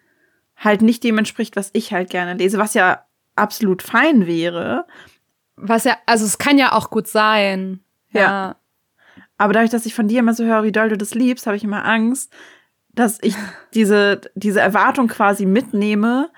[0.56, 3.04] halt nicht dem entspricht, was ich halt gerne lese, was ja
[3.36, 4.86] absolut fein wäre.
[5.56, 7.80] Was ja, also es kann ja auch gut sein.
[8.12, 8.22] Ja.
[8.22, 8.56] ja.
[9.38, 11.58] Aber dadurch, dass ich von dir immer so höre, wie doll du das liebst, habe
[11.58, 12.32] ich immer Angst,
[12.94, 13.36] dass ich
[13.74, 16.30] diese, diese Erwartung quasi mitnehme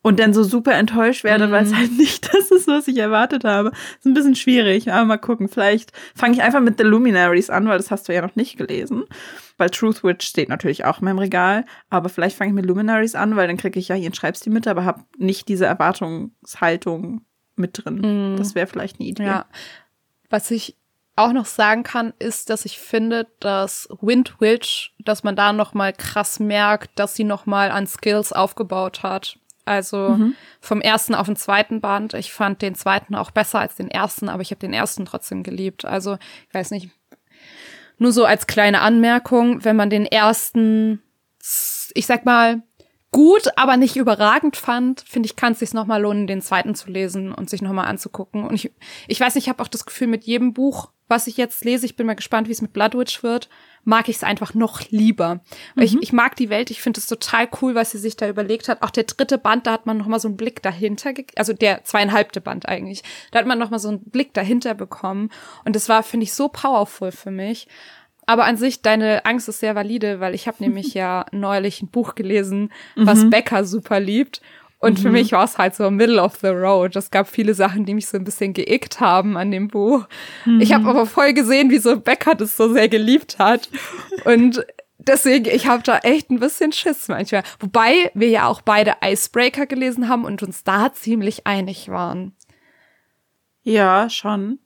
[0.00, 1.50] und dann so super enttäuscht werde, mhm.
[1.50, 3.72] weil es halt nicht das ist, was ich erwartet habe.
[3.98, 5.48] Ist ein bisschen schwierig, aber mal gucken.
[5.48, 8.56] Vielleicht fange ich einfach mit The Luminaries an, weil das hast du ja noch nicht
[8.56, 9.04] gelesen.
[9.58, 13.34] Weil Truthwitch steht natürlich auch in meinem Regal, aber vielleicht fange ich mit Luminaries an,
[13.36, 17.22] weil dann kriege ich ja hier einen Schreibstil mit, aber habe nicht diese Erwartungshaltung
[17.56, 18.32] mit drin.
[18.32, 18.36] Mhm.
[18.36, 19.24] Das wäre vielleicht eine Idee.
[19.24, 19.46] Ja.
[20.30, 20.76] Was ich
[21.18, 25.74] auch noch sagen kann, ist, dass ich finde, dass Wind Witch, dass man da noch
[25.74, 29.38] mal krass merkt, dass sie noch mal an Skills aufgebaut hat.
[29.64, 30.34] Also mhm.
[30.60, 32.14] vom ersten auf den zweiten Band.
[32.14, 35.42] Ich fand den zweiten auch besser als den ersten, aber ich habe den ersten trotzdem
[35.42, 35.84] geliebt.
[35.84, 36.16] Also
[36.48, 36.90] ich weiß nicht.
[37.98, 41.02] Nur so als kleine Anmerkung, wenn man den ersten,
[41.94, 42.62] ich sag mal,
[43.10, 46.90] gut, aber nicht überragend fand, finde ich, kann es sich nochmal lohnen, den zweiten zu
[46.90, 48.44] lesen und sich nochmal anzugucken.
[48.44, 48.72] Und ich,
[49.06, 51.96] ich weiß, ich habe auch das Gefühl, mit jedem Buch, was ich jetzt lese, ich
[51.96, 53.48] bin mal gespannt, wie es mit Bloodwitch wird,
[53.84, 55.40] mag ich es einfach noch lieber.
[55.74, 55.82] Mhm.
[55.82, 58.68] Ich, ich mag die Welt, ich finde es total cool, was sie sich da überlegt
[58.68, 58.82] hat.
[58.82, 61.84] Auch der dritte Band, da hat man noch mal so einen Blick dahinter, also der
[61.84, 63.02] zweieinhalbte Band eigentlich.
[63.30, 65.30] Da hat man noch mal so einen Blick dahinter bekommen.
[65.64, 67.66] Und das war, finde ich, so powerful für mich.
[68.26, 71.88] Aber an sich, deine Angst ist sehr valide, weil ich habe nämlich ja neulich ein
[71.88, 73.30] Buch gelesen, was mhm.
[73.30, 74.42] Becker super liebt.
[74.78, 75.02] Und mhm.
[75.02, 76.94] für mich war es halt so middle of the road.
[76.94, 80.06] Es gab viele Sachen, die mich so ein bisschen geickt haben an dem Buch.
[80.44, 80.60] Mhm.
[80.60, 83.68] Ich habe aber voll gesehen, wie so Becker das so sehr geliebt hat.
[84.24, 84.64] Und
[84.98, 87.42] deswegen, ich habe da echt ein bisschen Schiss manchmal.
[87.58, 92.36] Wobei wir ja auch beide Icebreaker gelesen haben und uns da ziemlich einig waren.
[93.62, 94.60] Ja, schon.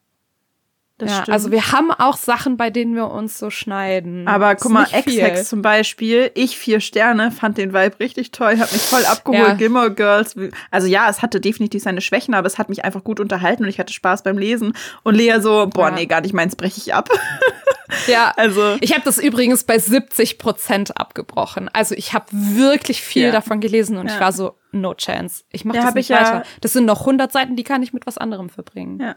[1.02, 1.34] Das ja, stimmt.
[1.34, 4.28] also wir haben auch Sachen, bei denen wir uns so schneiden.
[4.28, 8.72] Aber guck mal, X-Hex zum Beispiel, ich vier Sterne, fand den Vibe richtig toll, hat
[8.72, 9.48] mich voll abgeholt.
[9.48, 9.54] Ja.
[9.54, 10.36] Gilmore Girls,
[10.70, 13.68] also ja, es hatte definitiv seine Schwächen, aber es hat mich einfach gut unterhalten und
[13.68, 14.74] ich hatte Spaß beim Lesen.
[15.02, 15.94] Und Lea so, boah, ja.
[15.96, 17.08] nee, gar nicht meins, breche ich ab.
[18.06, 21.68] Ja, also ich habe das übrigens bei 70 Prozent abgebrochen.
[21.72, 23.32] Also ich habe wirklich viel ja.
[23.32, 24.14] davon gelesen und ja.
[24.14, 25.44] ich war so, no chance.
[25.50, 26.42] Ich mache ja, das nicht weiter.
[26.60, 29.00] Das sind noch 100 Seiten, die kann ich mit was anderem verbringen.
[29.00, 29.14] Ja.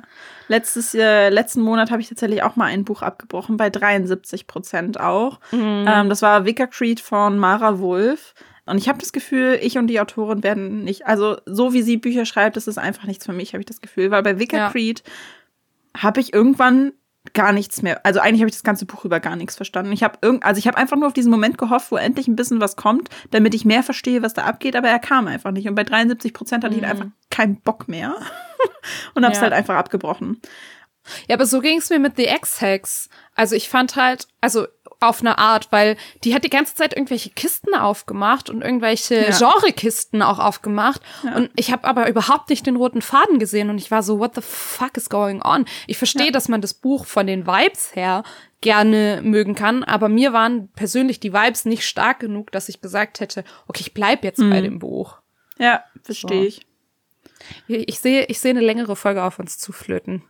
[0.48, 5.00] Letztes, äh, letzten Monat habe ich tatsächlich auch mal ein Buch abgebrochen, bei 73 Prozent
[5.00, 5.40] auch.
[5.52, 5.86] Mhm.
[5.88, 8.34] Ähm, das war Vicar Creed von Mara Wolf.
[8.66, 11.98] Und ich habe das Gefühl, ich und die Autorin werden nicht, also so wie sie
[11.98, 14.10] Bücher schreibt, das ist einfach nichts für mich, habe ich das Gefühl.
[14.12, 14.70] Weil bei ja.
[14.70, 15.04] Creed
[15.96, 16.94] habe ich irgendwann
[17.34, 18.06] gar nichts mehr.
[18.06, 19.92] Also eigentlich habe ich das ganze Buch über gar nichts verstanden.
[19.92, 22.36] Ich habe irgend, also ich habe einfach nur auf diesen Moment gehofft, wo endlich ein
[22.36, 24.76] bisschen was kommt, damit ich mehr verstehe, was da abgeht.
[24.76, 25.68] Aber er kam einfach nicht.
[25.68, 26.88] Und bei 73 Prozent hatte ich mhm.
[26.88, 28.16] einfach keinen Bock mehr
[29.14, 29.44] und habe es ja.
[29.44, 30.42] halt einfach abgebrochen.
[31.28, 33.10] Ja, aber so ging es mir mit The X-Hex.
[33.36, 34.68] Also ich fand halt, also
[35.00, 39.38] auf eine Art, weil die hat die ganze Zeit irgendwelche Kisten aufgemacht und irgendwelche ja.
[39.38, 41.02] Genre-Kisten auch aufgemacht.
[41.24, 41.36] Ja.
[41.36, 44.36] Und ich habe aber überhaupt nicht den roten Faden gesehen und ich war so, what
[44.36, 45.66] the fuck is going on?
[45.88, 46.32] Ich verstehe, ja.
[46.32, 48.24] dass man das Buch von den Vibes her
[48.62, 53.20] gerne mögen kann, aber mir waren persönlich die Vibes nicht stark genug, dass ich gesagt
[53.20, 54.50] hätte, okay, ich bleib jetzt mhm.
[54.50, 55.20] bei dem Buch.
[55.58, 56.48] Ja, verstehe so.
[56.48, 56.66] ich.
[57.68, 60.24] Ich sehe, ich sehe eine längere Folge auf uns zuflöten.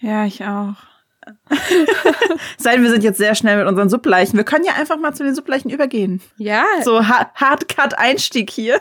[0.00, 0.76] Ja, ich auch.
[2.58, 4.36] Sein, wir sind jetzt sehr schnell mit unseren Subleichen.
[4.36, 6.20] Wir können ja einfach mal zu den Subleichen übergehen.
[6.36, 6.64] Ja.
[6.84, 8.80] So ha Hardcut-Einstieg hier.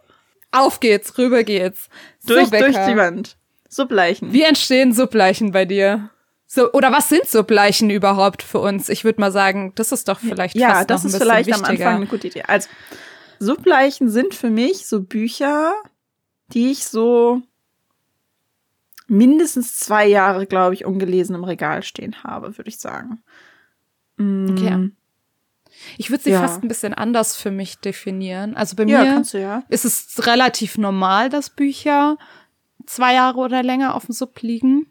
[0.52, 1.88] Auf geht's, rüber geht's.
[2.26, 3.36] Durch, durch die Wand.
[3.68, 4.32] Subleichen.
[4.32, 6.10] Wie entstehen Subleichen bei dir?
[6.46, 8.88] So, oder was sind Subleichen überhaupt für uns?
[8.88, 11.48] Ich würde mal sagen, das ist doch vielleicht ja, fast das noch ein ist vielleicht
[11.48, 11.66] wichtiger.
[11.66, 12.44] am Anfang eine gute Idee.
[12.46, 12.68] Also
[13.38, 15.72] Subleichen sind für mich so Bücher,
[16.52, 17.42] die ich so
[19.06, 23.22] mindestens zwei Jahre, glaube ich, ungelesen im Regal stehen habe, würde ich sagen.
[24.16, 24.50] Mm.
[24.50, 24.90] Okay.
[25.98, 26.40] Ich würde sie ja.
[26.40, 28.56] fast ein bisschen anders für mich definieren.
[28.56, 29.62] Also bei ja, mir du, ja.
[29.68, 32.16] ist es relativ normal, dass Bücher
[32.86, 34.86] zwei Jahre oder länger auf dem Sub liegen.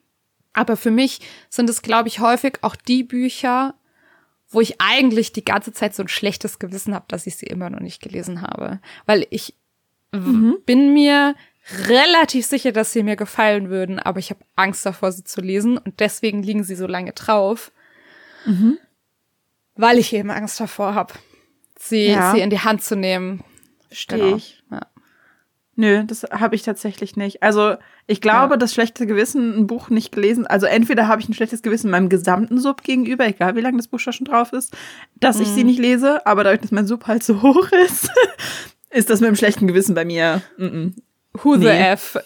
[0.54, 3.76] Aber für mich sind es, glaube ich, häufig auch die Bücher,
[4.50, 7.70] wo ich eigentlich die ganze Zeit so ein schlechtes Gewissen habe, dass ich sie immer
[7.70, 8.80] noch nicht gelesen habe.
[9.06, 9.56] Weil ich
[10.14, 10.58] mhm.
[10.66, 11.36] bin mir
[11.88, 15.78] relativ sicher, dass sie mir gefallen würden, aber ich habe Angst davor, sie zu lesen
[15.78, 17.72] und deswegen liegen sie so lange drauf.
[18.46, 18.78] Mhm.
[19.76, 21.14] Weil ich eben Angst davor habe,
[21.78, 22.32] sie, ja.
[22.32, 23.44] sie in die Hand zu nehmen.
[23.88, 24.36] Verstehe genau.
[24.38, 24.64] ich.
[24.72, 24.82] Ja.
[25.78, 27.44] Nö, das habe ich tatsächlich nicht.
[27.44, 27.76] Also
[28.08, 28.58] ich glaube, ja.
[28.58, 32.08] das schlechte Gewissen, ein Buch nicht gelesen, also entweder habe ich ein schlechtes Gewissen meinem
[32.08, 34.76] gesamten Sub gegenüber, egal wie lange das Buch schon drauf ist,
[35.20, 35.42] dass mhm.
[35.42, 35.68] ich sie mhm.
[35.68, 38.10] nicht lese, aber dadurch, dass mein Sub halt so hoch ist,
[38.92, 40.42] ist das mit dem schlechten Gewissen bei mir.
[40.58, 40.94] Mm -mm.
[41.44, 41.92] Who the nee.
[41.92, 42.18] F?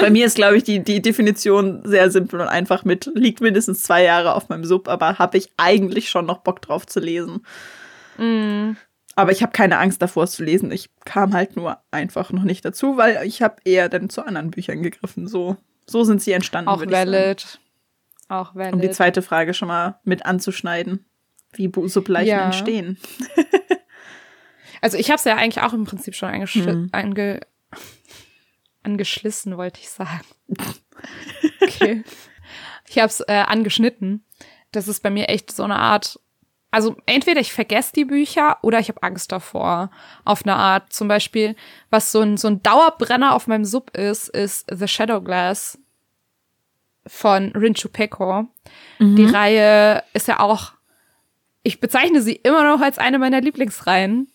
[0.00, 3.82] bei mir ist, glaube ich, die, die Definition sehr simpel und einfach mit, liegt mindestens
[3.82, 7.44] zwei Jahre auf meinem Sub, aber habe ich eigentlich schon noch Bock drauf zu lesen.
[8.18, 8.76] Mm.
[9.16, 10.70] Aber ich habe keine Angst davor, es zu lesen.
[10.70, 14.50] Ich kam halt nur einfach noch nicht dazu, weil ich habe eher dann zu anderen
[14.50, 15.26] Büchern gegriffen.
[15.26, 15.56] So,
[15.86, 16.68] so sind sie entstanden.
[16.68, 17.58] Auch valid.
[18.28, 18.74] Auch valid.
[18.74, 21.04] Um die zweite Frage schon mal mit anzuschneiden.
[21.52, 22.44] Wie Subleichen ja.
[22.46, 22.98] entstehen.
[24.80, 26.88] also ich habe es ja eigentlich auch im Prinzip schon hm.
[26.92, 27.40] ange
[28.82, 30.24] angeschlissen, wollte ich sagen.
[31.60, 32.04] okay.
[32.88, 34.24] Ich habe es äh, angeschnitten.
[34.72, 36.18] Das ist bei mir echt so eine Art
[36.70, 39.90] also entweder ich vergesse die Bücher oder ich habe Angst davor.
[40.24, 40.92] Auf eine Art.
[40.92, 41.56] Zum Beispiel,
[41.90, 45.78] was so ein, so ein Dauerbrenner auf meinem Sub ist, ist The Shadow Glass
[47.06, 48.46] von Rinchu Peko.
[48.98, 49.16] Mhm.
[49.16, 50.72] Die Reihe ist ja auch,
[51.62, 54.30] ich bezeichne sie immer noch als eine meiner Lieblingsreihen.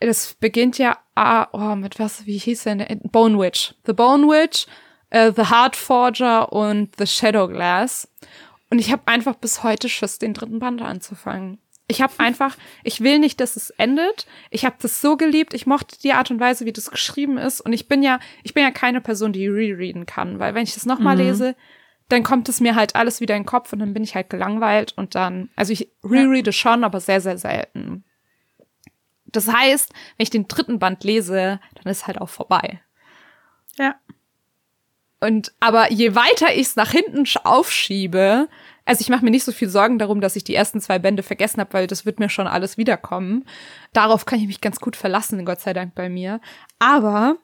[0.00, 3.00] Das beginnt ja, ah, oh, mit was, wie hieß denn?
[3.10, 3.74] Bone Witch.
[3.86, 4.66] The Bone Witch,
[5.14, 8.08] uh, The Heart Forger und The Shadow Glass.
[8.70, 11.58] Und ich habe einfach bis heute Schiss, den dritten Band anzufangen.
[11.88, 14.26] Ich habe einfach, ich will nicht, dass es endet.
[14.50, 15.54] Ich habe das so geliebt.
[15.54, 17.60] Ich mochte die Art und Weise, wie das geschrieben ist.
[17.60, 20.74] Und ich bin ja, ich bin ja keine Person, die rereaden kann, weil wenn ich
[20.74, 21.22] das nochmal mhm.
[21.22, 21.56] lese,
[22.08, 24.30] dann kommt es mir halt alles wieder in den Kopf und dann bin ich halt
[24.30, 28.04] gelangweilt und dann, also ich rereade schon, aber sehr, sehr selten.
[29.32, 32.80] Das heißt, wenn ich den dritten Band lese, dann ist halt auch vorbei.
[33.78, 33.96] Ja.
[35.20, 38.48] Und aber je weiter ich es nach hinten aufschiebe,
[38.84, 41.22] also ich mache mir nicht so viel Sorgen darum, dass ich die ersten zwei Bände
[41.22, 43.44] vergessen habe, weil das wird mir schon alles wiederkommen.
[43.92, 46.40] Darauf kann ich mich ganz gut verlassen, Gott sei Dank bei mir.
[46.78, 47.36] Aber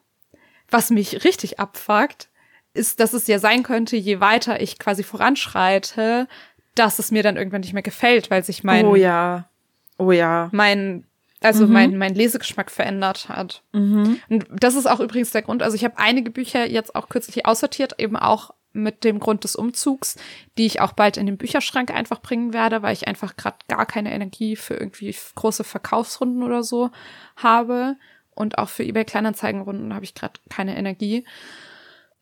[0.69, 2.29] was mich richtig abfuckt,
[2.73, 6.27] ist, dass es ja sein könnte, je weiter ich quasi voranschreite,
[6.75, 9.49] dass es mir dann irgendwann nicht mehr gefällt, weil sich mein Oh ja.
[9.97, 10.49] Oh ja.
[10.51, 11.05] Mein
[11.43, 11.73] also mhm.
[11.73, 13.63] mein, mein Lesegeschmack verändert hat.
[13.73, 14.19] Mhm.
[14.29, 15.63] Und das ist auch übrigens der Grund.
[15.63, 19.55] Also ich habe einige Bücher jetzt auch kürzlich aussortiert, eben auch mit dem Grund des
[19.55, 20.15] Umzugs,
[20.57, 23.85] die ich auch bald in den Bücherschrank einfach bringen werde, weil ich einfach gerade gar
[23.85, 26.89] keine Energie für irgendwie große Verkaufsrunden oder so
[27.35, 27.95] habe.
[28.31, 31.23] Und auch für eBay Kleinanzeigenrunden habe ich gerade keine Energie.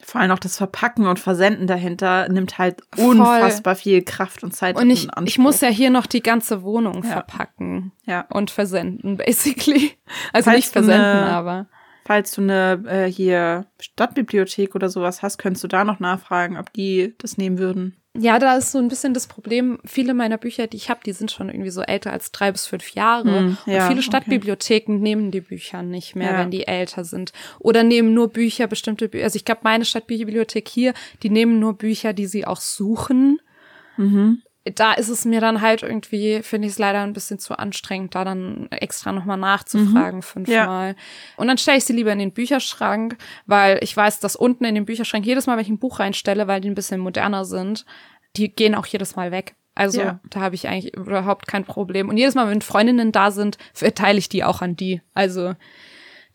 [0.03, 3.81] Vor allem auch das Verpacken und Versenden dahinter nimmt halt unfassbar Voll.
[3.81, 4.75] viel Kraft und Zeit.
[4.75, 7.09] Und ich, ich muss ja hier noch die ganze Wohnung ja.
[7.09, 8.25] verpacken ja.
[8.29, 9.91] und versenden, basically.
[10.33, 11.67] Also Falls nicht versenden, eine, aber
[12.05, 16.73] falls du eine äh, hier Stadtbibliothek oder sowas hast, könntest du da noch nachfragen, ob
[16.73, 18.00] die das nehmen würden.
[18.17, 21.13] Ja, da ist so ein bisschen das Problem, viele meiner Bücher, die ich habe, die
[21.13, 23.39] sind schon irgendwie so älter als drei bis fünf Jahre.
[23.39, 25.01] Hm, ja, und viele Stadtbibliotheken okay.
[25.01, 26.39] nehmen die Bücher nicht mehr, ja.
[26.39, 27.31] wenn die älter sind.
[27.59, 29.23] Oder nehmen nur Bücher, bestimmte Bücher.
[29.23, 30.93] Also ich glaube, meine Stadtbibliothek hier,
[31.23, 33.39] die nehmen nur Bücher, die sie auch suchen.
[33.95, 34.41] Mhm
[34.75, 38.13] da ist es mir dann halt irgendwie, finde ich es leider ein bisschen zu anstrengend,
[38.13, 40.23] da dann extra nochmal nachzufragen mhm.
[40.23, 40.89] fünfmal.
[40.89, 40.95] Ja.
[41.37, 44.75] Und dann stelle ich sie lieber in den Bücherschrank, weil ich weiß, dass unten in
[44.75, 47.85] den Bücherschrank jedes Mal, wenn ich ein Buch reinstelle, weil die ein bisschen moderner sind,
[48.37, 49.55] die gehen auch jedes Mal weg.
[49.73, 50.19] Also ja.
[50.29, 52.09] da habe ich eigentlich überhaupt kein Problem.
[52.09, 55.01] Und jedes Mal, wenn Freundinnen da sind, verteile ich die auch an die.
[55.13, 55.55] Also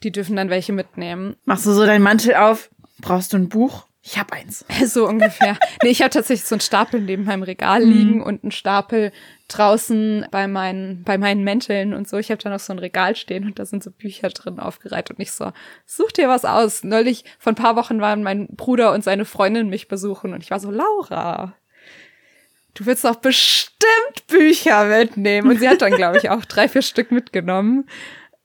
[0.03, 1.37] die dürfen dann welche mitnehmen.
[1.45, 2.70] Machst du so deinen Mantel auf?
[3.01, 3.87] Brauchst du ein Buch?
[4.07, 4.64] Ich habe eins.
[4.86, 5.59] So ungefähr.
[5.82, 7.92] nee, ich habe tatsächlich so einen Stapel neben meinem Regal mhm.
[7.92, 9.11] liegen und einen Stapel
[9.48, 12.16] draußen bei meinen, bei meinen Mänteln und so.
[12.16, 15.11] Ich habe da noch so ein Regal stehen und da sind so Bücher drin aufgereiht
[15.11, 15.52] und ich so,
[15.86, 16.84] such dir was aus.
[16.84, 20.52] Neulich, vor ein paar Wochen waren mein Bruder und seine Freundin mich besuchen und ich
[20.52, 21.54] war so, Laura,
[22.74, 25.50] du willst doch bestimmt Bücher mitnehmen.
[25.50, 27.88] Und sie hat dann, glaube ich, auch drei, vier Stück mitgenommen.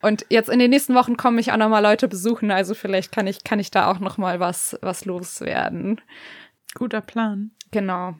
[0.02, 3.12] Und jetzt in den nächsten Wochen kommen mich auch noch mal Leute besuchen, also vielleicht
[3.12, 6.00] kann ich kann ich da auch noch mal was was loswerden.
[6.74, 7.52] Guter Plan.
[7.70, 8.14] Genau.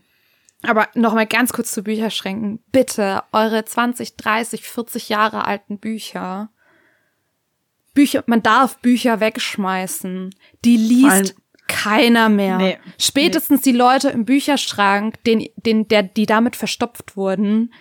[0.62, 2.60] Aber noch mal ganz kurz zu Bücherschränken.
[2.70, 6.50] Bitte eure 20, 30, 40 Jahre alten Bücher.
[7.94, 10.34] Bücher, man darf Bücher wegschmeißen.
[10.64, 11.34] Die liest
[11.66, 12.58] keiner mehr.
[12.58, 13.72] Nee, Spätestens nee.
[13.72, 17.72] die Leute im Bücherschrank, den, den, der, die damit verstopft wurden,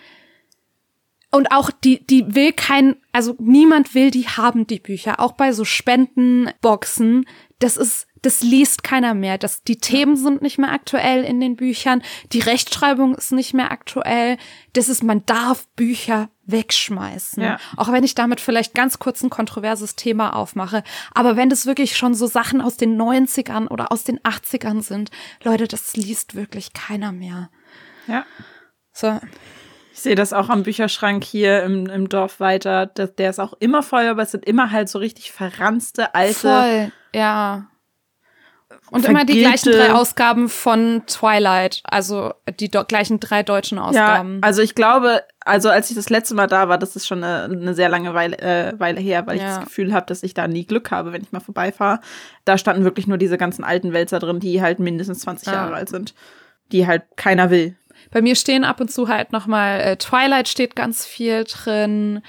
[1.32, 5.18] und auch die, die will kein, also niemand will die haben, die Bücher.
[5.18, 7.24] Auch bei so Spendenboxen.
[7.58, 9.38] Das ist, das liest keiner mehr.
[9.38, 12.02] Das, die Themen sind nicht mehr aktuell in den Büchern,
[12.32, 14.36] die Rechtschreibung ist nicht mehr aktuell.
[14.74, 17.42] Das ist, man darf Bücher wegschmeißen.
[17.42, 17.58] Ja.
[17.78, 20.84] Auch wenn ich damit vielleicht ganz kurz ein kontroverses Thema aufmache.
[21.14, 25.10] Aber wenn das wirklich schon so Sachen aus den 90ern oder aus den 80ern sind,
[25.42, 27.48] Leute, das liest wirklich keiner mehr.
[28.06, 28.26] Ja.
[28.92, 29.18] So.
[30.02, 32.86] Ich sehe das auch am Bücherschrank hier im, im Dorf weiter.
[32.86, 36.40] Der, der ist auch immer voll, aber es sind immer halt so richtig verranzte alte.
[36.40, 37.68] Voll, ja.
[38.90, 44.34] Und immer die gleichen drei Ausgaben von Twilight, also die gleichen drei deutschen Ausgaben.
[44.34, 47.22] Ja, also ich glaube, also als ich das letzte Mal da war, das ist schon
[47.22, 49.44] eine, eine sehr lange Weile, äh, Weile her, weil ja.
[49.44, 52.00] ich das Gefühl habe, dass ich da nie Glück habe, wenn ich mal vorbeifahre.
[52.44, 55.52] Da standen wirklich nur diese ganzen alten Wälzer drin, die halt mindestens 20 ja.
[55.52, 56.12] Jahre alt sind,
[56.72, 57.76] die halt keiner will.
[58.12, 62.22] Bei mir stehen ab und zu halt noch mal äh, Twilight steht ganz viel drin,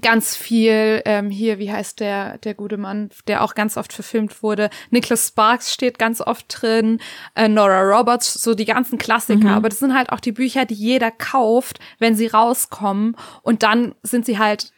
[0.00, 4.42] ganz viel ähm, hier, wie heißt der der gute Mann, der auch ganz oft verfilmt
[4.42, 4.70] wurde.
[4.90, 7.00] Nicholas Sparks steht ganz oft drin,
[7.34, 9.48] äh, Nora Roberts, so die ganzen Klassiker.
[9.48, 9.54] Mhm.
[9.54, 13.16] Aber das sind halt auch die Bücher, die jeder kauft, wenn sie rauskommen.
[13.42, 14.72] Und dann sind sie halt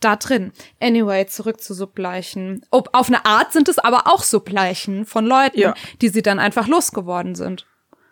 [0.00, 0.52] da drin.
[0.80, 2.64] Anyway, zurück zu Subleichen.
[2.70, 5.74] Ob, auf eine Art sind es aber auch Subleichen von Leuten, ja.
[6.00, 7.66] die sie dann einfach losgeworden sind.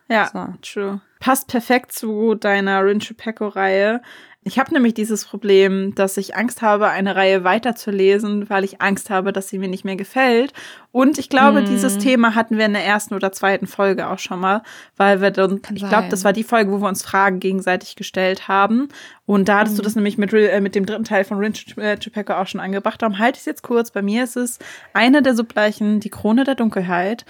[0.09, 0.47] Ja, so.
[0.63, 1.01] true.
[1.25, 4.03] Passt perfekt zu deiner Rinche Pecco-Reihe.
[4.43, 9.09] Ich habe nämlich dieses Problem, dass ich Angst habe, eine Reihe weiterzulesen, weil ich Angst
[9.09, 10.53] habe, dass sie mir nicht mehr gefällt.
[10.93, 11.65] Und ich glaube, hm.
[11.65, 14.63] dieses Thema hatten wir in der ersten oder zweiten Folge auch schon mal,
[14.99, 17.97] weil wir dann, Kann ich glaube, das war die Folge, wo wir uns Fragen gegenseitig
[17.97, 18.89] gestellt haben.
[19.25, 19.79] Und da hattest hm.
[19.79, 21.97] du das nämlich mit, äh, mit dem dritten Teil von Rinch äh,
[22.35, 23.01] auch schon angebracht.
[23.01, 23.93] Darum halte ich es jetzt kurz.
[23.93, 24.59] Bei mir ist es
[24.93, 27.25] eine der Subleichen, die Krone der Dunkelheit.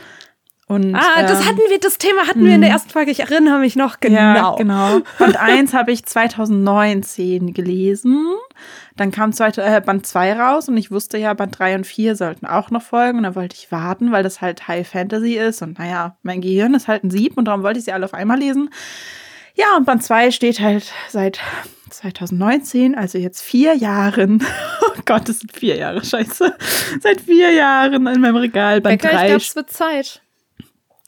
[0.75, 2.75] Und, ah, das ähm, hatten wir, das Thema hatten wir in der mhm.
[2.75, 3.11] ersten Folge.
[3.11, 4.17] Ich erinnere mich noch genau.
[4.17, 5.01] Ja, genau.
[5.19, 8.27] Band 1 habe ich 2019 gelesen.
[8.97, 12.17] Dann kam zweite, äh, Band 2 raus und ich wusste ja, Band 3 und 4
[12.17, 13.19] sollten auch noch folgen.
[13.19, 15.63] Und dann wollte ich warten, weil das halt High Fantasy ist.
[15.63, 18.15] Und naja, mein Gehirn ist halt ein Sieb und darum wollte ich sie alle auf
[18.15, 18.71] einmal lesen.
[19.55, 21.39] Ja, und Band 2 steht halt seit
[21.91, 24.45] 2019, also jetzt vier Jahren.
[24.97, 26.57] Oh Gott, das sind vier Jahre, scheiße.
[27.01, 28.81] Seit vier Jahren in meinem Regal.
[28.81, 29.23] Band Becker, 3.
[29.23, 30.23] Ich glaube, es wird Zeit.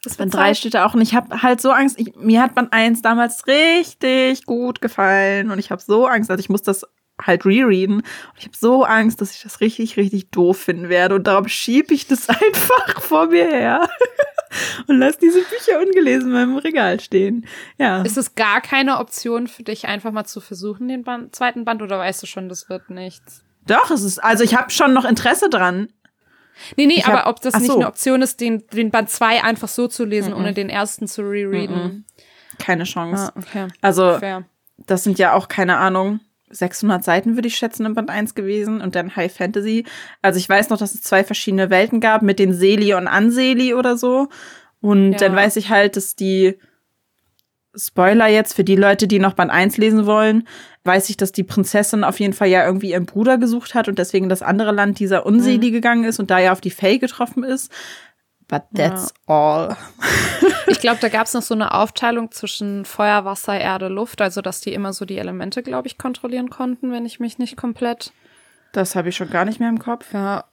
[0.03, 1.99] Das Band 3 steht da auch und ich habe halt so Angst.
[1.99, 6.39] Ich, mir hat Band 1 damals richtig gut gefallen und ich habe so Angst, also
[6.39, 6.85] ich muss das
[7.21, 11.15] halt rereaden und ich habe so Angst, dass ich das richtig, richtig doof finden werde
[11.15, 13.89] und darum schiebe ich das einfach vor mir her
[14.87, 17.47] und lass diese Bücher ungelesen in meinem Regal stehen.
[17.77, 18.03] Ja.
[18.03, 21.81] Ist es gar keine Option für dich, einfach mal zu versuchen, den Band, zweiten Band,
[21.81, 23.43] oder weißt du schon, das wird nichts?
[23.65, 25.89] Doch, es ist, also ich habe schon noch Interesse dran.
[26.75, 27.75] Nee, nee, ich aber hab, ob das nicht so.
[27.75, 30.39] eine Option ist, den, den Band 2 einfach so zu lesen, mhm.
[30.39, 31.75] ohne den ersten zu rereaden.
[31.75, 32.05] Mhm.
[32.59, 33.31] Keine Chance.
[33.35, 33.67] Ah, okay.
[33.81, 34.45] Also, Fair.
[34.77, 38.81] das sind ja auch, keine Ahnung, 600 Seiten, würde ich schätzen, im Band 1 gewesen
[38.81, 39.85] und dann High Fantasy.
[40.21, 43.73] Also ich weiß noch, dass es zwei verschiedene Welten gab mit den Seli und Anseli
[43.73, 44.29] oder so.
[44.79, 45.17] Und ja.
[45.17, 46.57] dann weiß ich halt, dass die
[47.75, 50.47] Spoiler jetzt für die Leute, die noch Band 1 lesen wollen,
[50.87, 53.99] weiß ich, dass die Prinzessin auf jeden Fall ja irgendwie ihren Bruder gesucht hat und
[53.99, 55.73] deswegen das andere Land dieser Unseli mhm.
[55.73, 57.71] gegangen ist und da ja auf die Faye getroffen ist.
[58.47, 59.35] But that's ja.
[59.35, 59.77] all.
[60.67, 64.41] ich glaube, da gab es noch so eine Aufteilung zwischen Feuer, Wasser, Erde, Luft, also
[64.41, 68.13] dass die immer so die Elemente, glaube ich, kontrollieren konnten, wenn ich mich nicht komplett.
[68.71, 70.13] Das habe ich schon gar nicht mehr im Kopf.
[70.13, 70.45] Ja,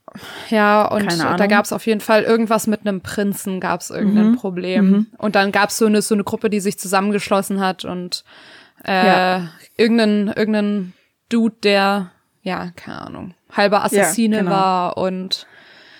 [0.49, 4.31] ja und da gab es auf jeden Fall irgendwas mit einem Prinzen, gab es irgendein
[4.31, 4.37] mhm.
[4.37, 4.91] Problem.
[4.91, 5.07] Mhm.
[5.19, 8.25] Und dann gab es so eine, so eine Gruppe, die sich zusammengeschlossen hat und
[8.87, 9.51] äh, ja.
[9.77, 10.93] irgendeinen irgendein
[11.29, 12.11] Dude, der,
[12.43, 14.55] ja, keine Ahnung, halber Assassine ja, genau.
[14.55, 15.47] war und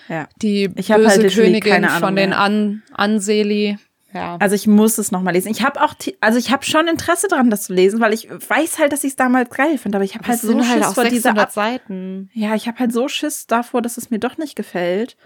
[0.07, 0.27] ja.
[0.41, 3.77] die ich böse halt Königin von den An Anseli.
[4.13, 4.37] Ja.
[4.39, 5.51] Also ich muss es nochmal lesen.
[5.51, 8.79] Ich habe auch, also ich habe schon Interesse daran, das zu lesen, weil ich weiß
[8.79, 11.03] halt, dass ich es damals geil finde, aber ich habe halt so halt Schiss vor
[11.03, 12.29] dieser Ab Seiten.
[12.33, 15.17] Ja, ich habe halt so Schiss davor, dass es mir doch nicht gefällt.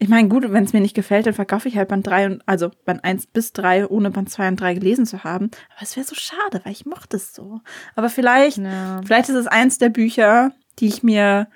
[0.00, 2.42] Ich meine, gut, wenn es mir nicht gefällt, dann verkaufe ich halt Band 3 und
[2.46, 5.50] also Band 1 bis 3, ohne Band 2 und 3 gelesen zu haben.
[5.74, 7.60] Aber es wäre so schade, weil ich mochte es so.
[7.96, 9.00] Aber vielleicht, ja.
[9.04, 11.48] vielleicht ist es eins der Bücher, die ich mir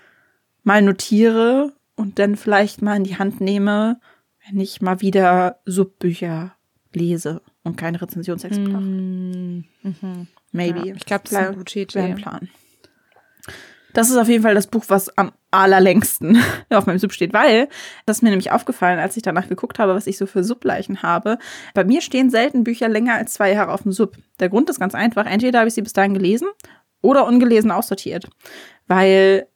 [0.64, 4.01] mal notiere und dann vielleicht mal in die Hand nehme,
[4.45, 6.57] wenn ich mal wieder Subbücher
[6.93, 8.82] lese und keine Rezensionsexemplare.
[8.82, 10.26] Mm -hmm.
[10.51, 10.88] Maybe.
[10.88, 12.01] Ja, ich glaube, das ist eine gute Idee.
[12.01, 12.49] Ein Plan.
[13.93, 17.68] Das ist auf jeden Fall das Buch, was am allerlängsten auf meinem Sub steht, weil
[18.07, 21.03] das ist mir nämlich aufgefallen, als ich danach geguckt habe, was ich so für Subleichen
[21.03, 21.38] habe.
[21.74, 24.16] Bei mir stehen selten Bücher länger als zwei Jahre auf dem Sub.
[24.40, 25.26] Der Grund ist ganz einfach.
[25.26, 26.49] Entweder habe ich sie bis dahin gelesen
[27.03, 28.28] oder ungelesen aussortiert.
[28.86, 29.47] Weil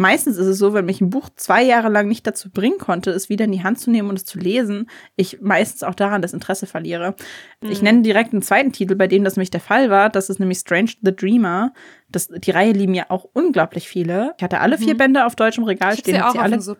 [0.00, 3.10] meistens ist es so, wenn mich ein Buch zwei Jahre lang nicht dazu bringen konnte,
[3.10, 6.22] es wieder in die Hand zu nehmen und es zu lesen, ich meistens auch daran
[6.22, 7.14] das Interesse verliere.
[7.62, 7.70] Mhm.
[7.70, 10.10] Ich nenne direkt einen zweiten Titel, bei dem das nämlich der Fall war.
[10.10, 11.72] Das ist nämlich Strange the Dreamer.
[12.08, 14.34] Das, die Reihe lieben ja auch unglaublich viele.
[14.38, 14.98] Ich hatte alle vier mhm.
[14.98, 16.16] Bände auf deutschem Regal stehen.
[16.16, 16.76] Sie auch sie alle,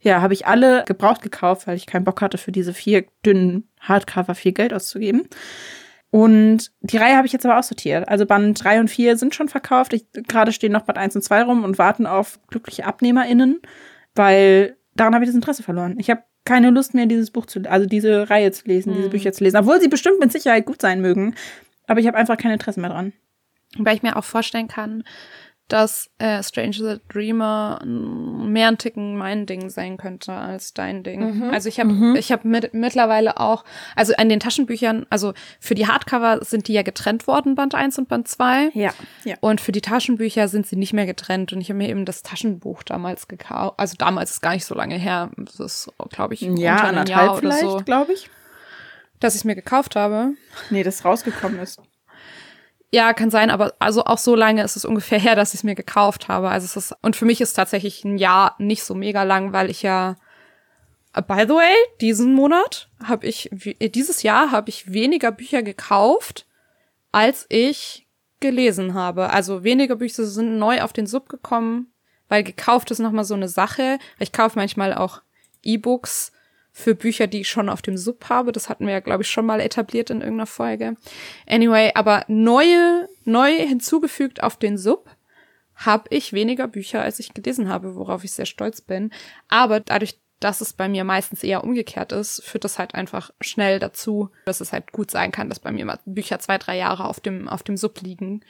[0.00, 3.68] ja, habe ich alle gebraucht gekauft, weil ich keinen Bock hatte, für diese vier dünnen
[3.80, 5.28] Hardcover viel Geld auszugeben.
[6.10, 8.08] Und die Reihe habe ich jetzt aber aussortiert.
[8.08, 9.92] Also Band 3 und 4 sind schon verkauft.
[9.92, 13.60] Ich, gerade stehen noch Band 1 und 2 rum und warten auf glückliche AbnehmerInnen,
[14.14, 15.96] weil daran habe ich das Interesse verloren.
[15.98, 18.96] Ich habe keine Lust mehr, dieses Buch zu, also diese Reihe zu lesen, hm.
[18.96, 19.58] diese Bücher zu lesen.
[19.58, 21.34] Obwohl sie bestimmt mit Sicherheit gut sein mögen.
[21.86, 23.12] Aber ich habe einfach kein Interesse mehr dran.
[23.78, 25.04] Weil ich mir auch vorstellen kann,
[25.72, 31.38] dass äh, Strange the Dreamer mehr ein Ticken mein Ding sein könnte als dein Ding.
[31.38, 31.50] Mhm.
[31.50, 32.16] Also ich habe mhm.
[32.16, 33.64] ich habe mit, mittlerweile auch,
[33.94, 37.98] also an den Taschenbüchern, also für die Hardcover sind die ja getrennt worden, Band 1
[37.98, 38.70] und Band 2.
[38.74, 38.92] Ja,
[39.24, 39.36] ja.
[39.40, 41.52] Und für die Taschenbücher sind sie nicht mehr getrennt.
[41.52, 43.74] Und ich habe mir eben das Taschenbuch damals gekauft.
[43.78, 45.30] Also damals ist gar nicht so lange her.
[45.36, 47.76] Das ist, glaube ich, ein Jahr, unter ein Jahr oder so.
[47.84, 48.28] glaube ich.
[49.20, 50.32] Dass ich es mir gekauft habe.
[50.70, 51.80] Nee, das rausgekommen ist.
[52.92, 55.64] Ja, kann sein, aber also auch so lange ist es ungefähr her, dass ich es
[55.64, 56.50] mir gekauft habe.
[56.50, 59.70] Also es ist und für mich ist tatsächlich ein Jahr nicht so mega lang, weil
[59.70, 60.16] ich ja
[61.16, 65.62] uh, by the way, diesen Monat habe ich äh, dieses Jahr habe ich weniger Bücher
[65.62, 66.46] gekauft,
[67.12, 68.08] als ich
[68.40, 69.30] gelesen habe.
[69.30, 71.92] Also weniger Bücher sind neu auf den Sub gekommen,
[72.28, 73.98] weil gekauft ist noch mal so eine Sache.
[74.18, 75.22] Ich kaufe manchmal auch
[75.62, 76.32] E-Books
[76.80, 78.52] für Bücher, die ich schon auf dem Sub habe.
[78.52, 80.96] Das hatten wir ja, glaube ich, schon mal etabliert in irgendeiner Folge.
[81.46, 85.08] Anyway, aber neue, neu hinzugefügt auf den Sub
[85.76, 89.10] habe ich weniger Bücher, als ich gelesen habe, worauf ich sehr stolz bin.
[89.48, 93.78] Aber dadurch, dass es bei mir meistens eher umgekehrt ist, führt das halt einfach schnell
[93.78, 97.06] dazu, dass es halt gut sein kann, dass bei mir mal Bücher zwei, drei Jahre
[97.06, 98.42] auf dem, auf dem Sub liegen.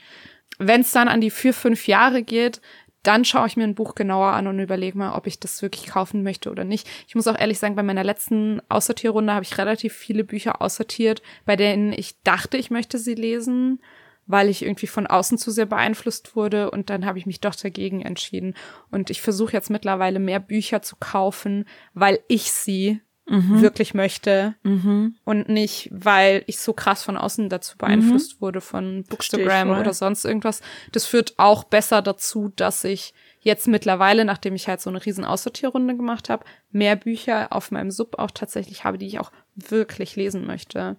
[0.59, 2.61] Wenn es dann an die vier, fünf Jahre geht,
[3.03, 5.87] dann schaue ich mir ein Buch genauer an und überlege mal, ob ich das wirklich
[5.87, 6.89] kaufen möchte oder nicht.
[7.09, 11.23] Ich muss auch ehrlich sagen, bei meiner letzten Aussortierrunde habe ich relativ viele Bücher aussortiert,
[11.47, 13.81] bei denen ich dachte, ich möchte sie lesen,
[14.27, 17.55] weil ich irgendwie von außen zu sehr beeinflusst wurde und dann habe ich mich doch
[17.55, 18.55] dagegen entschieden.
[18.91, 23.63] Und ich versuche jetzt mittlerweile mehr Bücher zu kaufen, weil ich sie mhm.
[23.63, 25.15] wirklich möchte mhm.
[25.25, 28.41] und nicht, weil ich so krass von außen dazu beeinflusst mhm.
[28.41, 30.61] wurde von Bookstagram oder sonst irgendwas.
[30.93, 35.25] Das führt auch besser dazu, dass ich jetzt mittlerweile, nachdem ich halt so eine riesen
[35.25, 40.17] Aussortierrunde gemacht habe, mehr Bücher auf meinem Sub auch tatsächlich habe, die ich auch wirklich
[40.17, 40.97] lesen möchte.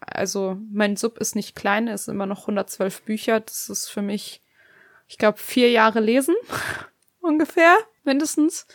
[0.00, 3.40] Also mein Sub ist nicht klein, ist immer noch 112 Bücher.
[3.40, 4.40] Das ist für mich,
[5.08, 6.34] ich glaube, vier Jahre lesen
[7.20, 8.66] ungefähr, mindestens.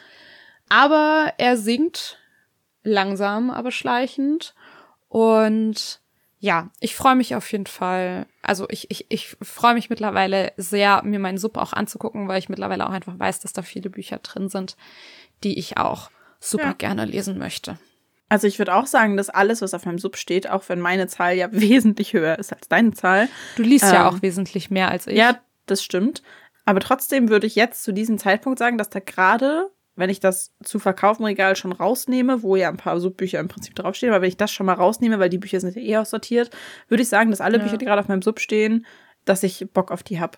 [0.70, 2.18] Aber er singt
[2.84, 4.54] langsam, aber schleichend.
[5.08, 6.02] Und
[6.40, 8.26] ja, ich freue mich auf jeden Fall.
[8.42, 12.50] Also ich, ich, ich freue mich mittlerweile sehr, mir meinen Sub auch anzugucken, weil ich
[12.50, 14.76] mittlerweile auch einfach weiß, dass da viele Bücher drin sind,
[15.44, 16.10] die ich auch
[16.40, 16.74] super ja.
[16.74, 17.78] gerne lesen möchte.
[18.28, 21.08] Also ich würde auch sagen, dass alles, was auf meinem Sub steht, auch wenn meine
[21.08, 23.30] Zahl ja wesentlich höher ist als deine Zahl.
[23.58, 25.18] Du liest ähm, ja auch wesentlich mehr als ich.
[25.18, 26.24] Ja, das stimmt.
[26.66, 30.54] Aber trotzdem würde ich jetzt zu diesem Zeitpunkt sagen, dass da gerade wenn ich das
[30.64, 34.30] zu verkaufen Regal schon rausnehme, wo ja ein paar Subbücher im Prinzip draufstehen, aber wenn
[34.30, 36.50] ich das schon mal rausnehme, weil die Bücher sind ja eh aussortiert,
[36.88, 37.64] würde ich sagen, dass alle ja.
[37.64, 38.86] Bücher, die gerade auf meinem Sub stehen,
[39.26, 40.38] dass ich Bock auf die hab.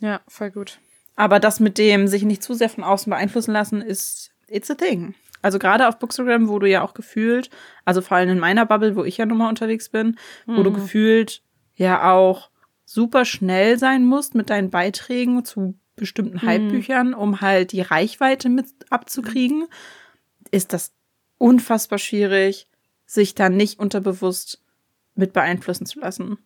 [0.00, 0.78] Ja, voll gut.
[1.16, 4.74] Aber das mit dem sich nicht zu sehr von außen beeinflussen lassen, ist it's a
[4.74, 5.14] thing.
[5.42, 7.50] Also gerade auf Bookstagram, wo du ja auch gefühlt,
[7.84, 10.56] also vor allem in meiner Bubble, wo ich ja nun mal unterwegs bin, mhm.
[10.56, 10.74] wo du mhm.
[10.74, 11.42] gefühlt
[11.74, 12.50] ja auch
[12.84, 16.42] super schnell sein musst mit deinen Beiträgen zu bestimmten mhm.
[16.42, 19.66] Hype-Büchern, um halt die Reichweite mit abzukriegen,
[20.50, 20.92] ist das
[21.38, 22.68] unfassbar schwierig,
[23.06, 24.62] sich dann nicht unterbewusst
[25.14, 26.38] mit beeinflussen zu lassen.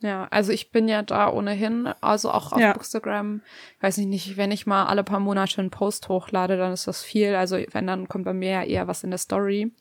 [0.00, 2.72] Ja, also ich bin ja da ohnehin, also auch auf ja.
[2.74, 3.40] Bookstagram,
[3.80, 7.02] weiß ich nicht, wenn ich mal alle paar Monate einen Post hochlade, dann ist das
[7.02, 7.34] viel.
[7.34, 9.72] Also wenn, dann kommt bei mir ja eher was in der Story.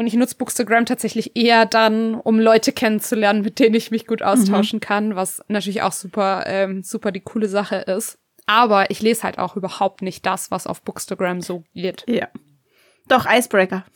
[0.00, 4.22] Und ich nutze Bookstagram tatsächlich eher dann, um Leute kennenzulernen, mit denen ich mich gut
[4.22, 4.80] austauschen mhm.
[4.80, 8.18] kann, was natürlich auch super, ähm, super die coole Sache ist.
[8.46, 12.04] Aber ich lese halt auch überhaupt nicht das, was auf Bookstagram so geht.
[12.08, 12.28] Ja.
[13.08, 13.84] Doch, Icebreaker.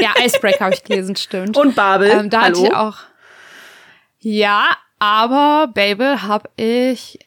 [0.00, 1.58] Ja, Icebreaker habe ich gelesen, stimmt.
[1.58, 2.08] Und Babel.
[2.10, 2.56] Ähm, da Hallo?
[2.56, 2.96] hatte ich auch.
[4.18, 7.18] Ja, aber Babel habe ich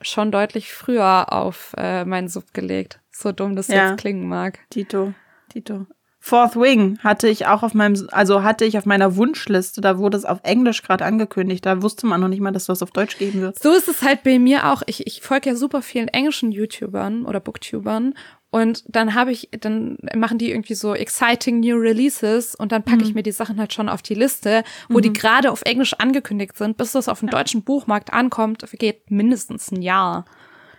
[0.00, 2.98] schon deutlich früher auf äh, meinen Sub gelegt.
[3.12, 3.90] So dumm das ja.
[3.90, 4.58] jetzt klingen mag.
[4.70, 5.14] Tito,
[5.48, 5.86] Tito.
[6.20, 10.16] Fourth Wing hatte ich auch auf meinem, also hatte ich auf meiner Wunschliste, da wurde
[10.16, 13.18] es auf Englisch gerade angekündigt, da wusste man noch nicht mal, dass das auf Deutsch
[13.18, 13.58] geben wird.
[13.62, 14.82] So ist es halt bei mir auch.
[14.86, 18.14] Ich, ich folge ja super vielen englischen YouTubern oder Booktubern
[18.50, 23.02] und dann habe ich, dann machen die irgendwie so exciting new releases und dann packe
[23.02, 23.04] mhm.
[23.04, 25.02] ich mir die Sachen halt schon auf die Liste, wo mhm.
[25.02, 29.70] die gerade auf Englisch angekündigt sind, bis das auf dem deutschen Buchmarkt ankommt, vergeht mindestens
[29.70, 30.24] ein Jahr.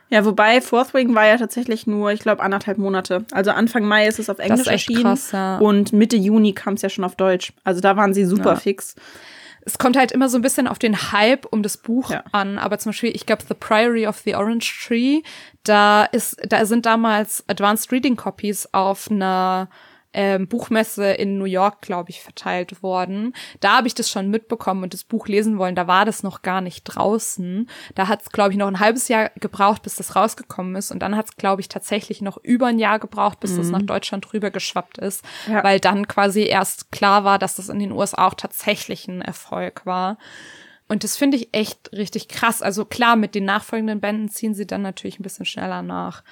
[0.10, 3.26] Ja, wobei Fourth Wing war ja tatsächlich nur, ich glaube, anderthalb Monate.
[3.32, 5.03] Also Anfang Mai ist es auf Englisch erschienen.
[5.03, 5.57] Krass, ja.
[5.60, 7.53] Und Mitte Juni kam es ja schon auf Deutsch.
[7.64, 8.55] Also da waren sie super ja.
[8.55, 8.95] fix.
[9.66, 12.24] es kommt halt immer so ein bisschen auf den Hype um das Buch Ja.
[12.32, 12.57] an.
[12.57, 15.22] Aber zum Beispiel, ich glaube, The Priory of the Orange Tree,
[15.64, 19.70] da ist, da sind damals Advanced Reading Copies auf einer
[20.14, 23.34] ähm, Buchmesse in New York, glaube ich, verteilt worden.
[23.60, 25.76] Da habe ich das schon mitbekommen und das Buch lesen wollen.
[25.76, 27.70] Da war das noch gar nicht draußen.
[27.93, 30.91] Da hat es, glaube ich, noch ein halbes Jahr gebraucht, bis das rausgekommen ist.
[30.91, 33.84] Und dann hat es, glaube ich, tatsächlich noch über ein Jahr gebraucht, bis das nach
[33.84, 35.24] Deutschland rüber geschwappt ist.
[35.47, 35.64] Ja.
[35.64, 39.86] Weil dann quasi erst klar war, dass das in den USA auch tatsächlich ein Erfolg
[39.86, 40.18] war.
[40.88, 42.64] Und das finde ich echt richtig krass.
[42.64, 46.24] Also klar, mit den nachfolgenden Bänden ziehen sie dann natürlich ein bisschen schneller nach.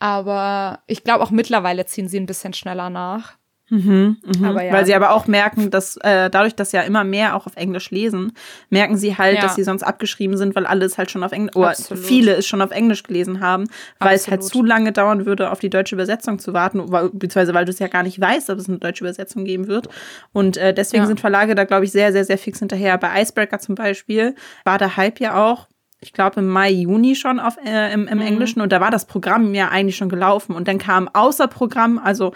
[0.00, 3.34] Aber ich glaube auch mittlerweile ziehen sie ein bisschen schneller nach.
[3.72, 4.72] Aber ja.
[4.72, 7.92] Weil sie aber auch merken, dass äh, dadurch, dass ja immer mehr auch auf Englisch
[7.92, 8.32] lesen,
[8.68, 9.42] merken sie halt, Ja.
[9.42, 12.04] dass sie sonst abgeschrieben sind, weil alle es halt schon auf Englisch, oder Absolut.
[12.04, 13.68] viele es schon auf Englisch gelesen haben,
[14.00, 14.52] weil es halt Absolut.
[14.52, 17.86] zu lange dauern würde, auf die deutsche Übersetzung zu warten, beziehungsweise weil du es ja
[17.86, 19.88] gar nicht weißt, ob es eine deutsche Übersetzung geben wird.
[20.32, 21.06] Und äh, deswegen Ja.
[21.06, 22.98] sind Verlage da, glaube ich, sehr, sehr, sehr fix hinterher.
[22.98, 24.34] Bei Icebreaker zum Beispiel
[24.64, 25.68] war der Hype ja auch
[26.00, 28.24] ich glaube, im Mai, Juni schon auf, äh, im, im Mhm.
[28.26, 30.54] Englischen und da war das Programm ja eigentlich schon gelaufen.
[30.54, 32.32] Und dann kam außer Programm, also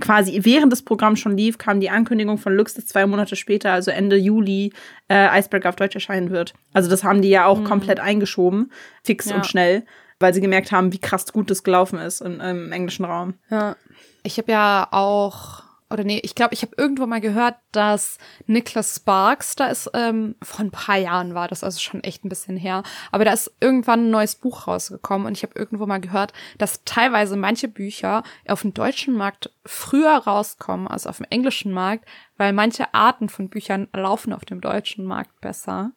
[0.00, 3.72] quasi während das Programm schon lief, kam die Ankündigung von Lux, dass zwei Monate später,
[3.72, 4.72] also Ende Juli,
[5.08, 6.52] äh, Icebreaker auf Deutsch erscheinen wird.
[6.74, 8.70] Also das haben die ja auch komplett eingeschoben,
[9.02, 9.30] fix Mhm.
[9.30, 9.36] Ja.
[9.38, 9.86] und schnell,
[10.20, 13.34] weil sie gemerkt haben, wie krass gut das gelaufen ist im, im englischen Raum.
[13.50, 13.76] Ja.
[14.22, 18.96] Ich habe ja auch, oder nee, ich glaube, ich habe irgendwo mal gehört, dass Nicholas
[18.96, 22.56] Sparks, da ist, ähm, vor ein paar Jahren war das, also schon echt ein bisschen
[22.56, 22.82] her,
[23.12, 26.84] aber da ist irgendwann ein neues Buch rausgekommen und ich habe irgendwo mal gehört, dass
[26.84, 32.04] teilweise manche Bücher auf dem deutschen Markt früher rauskommen als auf dem englischen Markt,
[32.36, 35.92] weil manche Arten von Büchern laufen auf dem deutschen Markt besser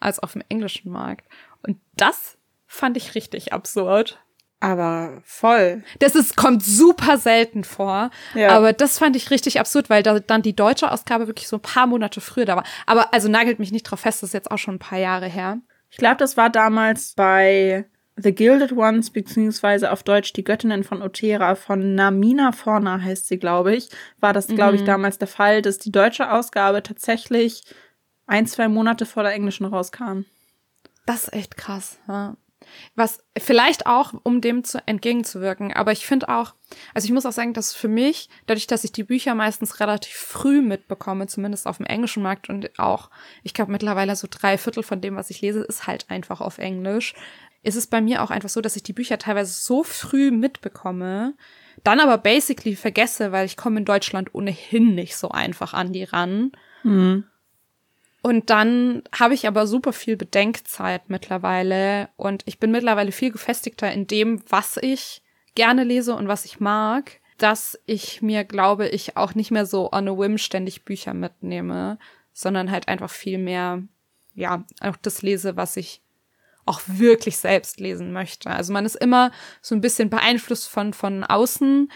[0.00, 1.26] als auf dem englischen Markt.
[1.62, 4.18] Und das fand ich richtig absurd.
[4.60, 5.82] Aber voll.
[6.00, 8.10] Das ist, kommt super selten vor.
[8.34, 8.50] Ja.
[8.50, 11.62] Aber das fand ich richtig absurd, weil da dann die deutsche Ausgabe wirklich so ein
[11.62, 12.64] paar Monate früher da war.
[12.84, 15.26] Aber also nagelt mich nicht drauf fest, das ist jetzt auch schon ein paar Jahre
[15.26, 15.58] her.
[15.90, 17.86] Ich glaube, das war damals bei
[18.16, 23.38] The Gilded Ones, beziehungsweise auf Deutsch Die Göttinnen von Otera von Namina Forna heißt sie,
[23.38, 23.88] glaube ich.
[24.20, 27.62] War das, glaube ich, damals der Fall, dass die deutsche Ausgabe tatsächlich
[28.26, 30.24] ein, zwei Monate vor der englischen rauskam.
[31.06, 31.98] Das ist echt krass.
[32.06, 32.36] Ja.
[32.94, 36.54] Was vielleicht auch, um dem zu entgegenzuwirken, aber ich finde auch,
[36.94, 40.14] also ich muss auch sagen, dass für mich, dadurch, dass ich die Bücher meistens relativ
[40.14, 43.10] früh mitbekomme, zumindest auf dem englischen Markt und auch,
[43.42, 46.58] ich glaube mittlerweile so drei Viertel von dem, was ich lese, ist halt einfach auf
[46.58, 47.14] Englisch,
[47.62, 51.34] ist es bei mir auch einfach so, dass ich die Bücher teilweise so früh mitbekomme,
[51.84, 56.04] dann aber basically vergesse, weil ich komme in Deutschland ohnehin nicht so einfach an die
[56.04, 56.52] ran.
[58.22, 63.90] Und dann habe ich aber super viel Bedenkzeit mittlerweile und ich bin mittlerweile viel gefestigter
[63.90, 65.22] in dem, was ich
[65.54, 69.90] gerne lese und was ich mag, dass ich mir, glaube ich, auch nicht mehr so
[69.90, 71.98] on a whim ständig Bücher mitnehme,
[72.32, 73.82] sondern halt einfach viel mehr,
[74.34, 76.02] ja, auch das lese, was ich
[76.66, 78.50] auch wirklich selbst lesen möchte.
[78.50, 81.90] Also man ist immer so ein bisschen beeinflusst von, von außen,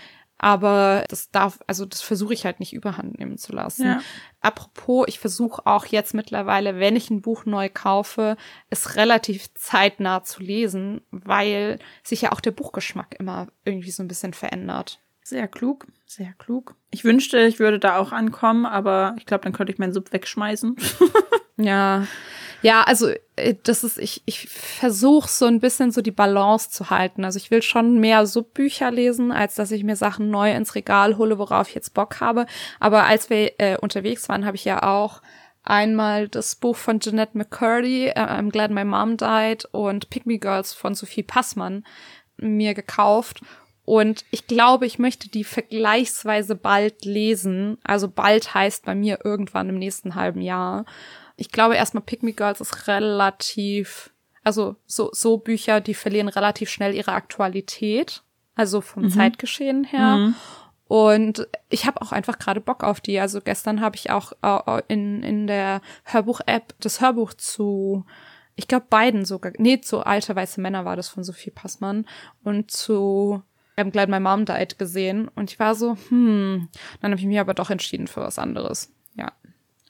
[0.45, 3.87] aber das darf, also das versuche ich halt nicht überhand nehmen zu lassen.
[3.87, 4.01] Ja.
[4.43, 8.37] Apropos, ich versuche auch jetzt mittlerweile, wenn ich ein Buch neu kaufe,
[8.69, 14.09] es relativ zeitnah zu lesen, weil sich ja auch der Buchgeschmack immer irgendwie so ein
[14.09, 15.01] bisschen verändert.
[15.25, 16.77] Sehr klug, sehr klug.
[16.91, 20.13] Ich wünschte, ich würde da auch ankommen, aber ich glaube, dann könnte ich meinen Sub
[20.13, 20.77] wegschmeißen.
[21.57, 22.09] Ja,
[22.63, 26.91] ja, also äh, das ist, ich, ich versuche so ein bisschen so die Balance zu
[26.91, 27.25] halten.
[27.25, 31.17] Also ich will schon mehr Subbücher lesen, als dass ich mir Sachen neu ins Regal
[31.17, 32.47] hole, worauf ich jetzt Bock habe.
[32.81, 35.23] Aber als wir äh, unterwegs waren, habe ich ja auch
[35.63, 40.39] einmal das Buch von Jeanette McCurdy, äh, I'm Glad My Mom Died und Pick Me
[40.39, 41.85] Girls von Sophie Passmann
[42.37, 43.43] mir gekauft.
[43.85, 47.79] Und ich glaube, ich möchte die vergleichsweise bald lesen.
[47.85, 50.87] Also bald heißt bei mir irgendwann im nächsten halben Jahr.
[51.37, 54.11] Ich glaube erstmal Pick Me Girls ist relativ,
[54.43, 58.23] also so, so Bücher, die verlieren relativ schnell ihre Aktualität.
[58.55, 60.33] Also vom Zeitgeschehen her.
[60.87, 63.19] Und ich habe auch einfach gerade Bock auf die.
[63.19, 68.05] Also gestern habe ich auch äh, in, in der Hörbuch-App das Hörbuch zu,
[68.55, 72.07] ich glaube beiden sogar, nee, zu Alte Weiße Männer war das von Sophie Passmann
[72.45, 73.43] und zu
[73.77, 75.29] I'm Glad My Mom Died gesehen.
[75.35, 76.69] Und ich war so, hm,
[77.01, 78.93] dann habe ich mich aber doch entschieden für was anderes.
[79.17, 79.33] Ja.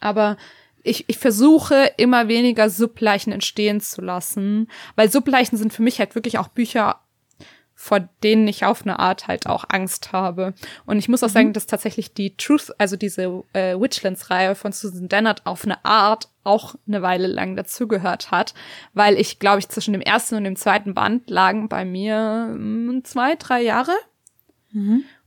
[0.01, 0.37] Aber
[0.82, 6.14] ich, ich versuche immer weniger Subleichen entstehen zu lassen, weil Subleichen sind für mich halt
[6.14, 7.01] wirklich auch Bücher,
[7.75, 10.55] vor denen ich auf eine Art halt auch Angst habe.
[10.87, 15.09] Und ich muss auch sagen, dass tatsächlich die Truth, also diese äh, Witchlands-Reihe von Susan
[15.09, 18.55] Dennard auf eine Art auch eine Weile lang dazugehört hat,
[18.93, 23.03] weil ich, glaube ich, zwischen dem ersten und dem zweiten Band lagen bei mir mm,
[23.05, 23.95] zwei, drei Jahre.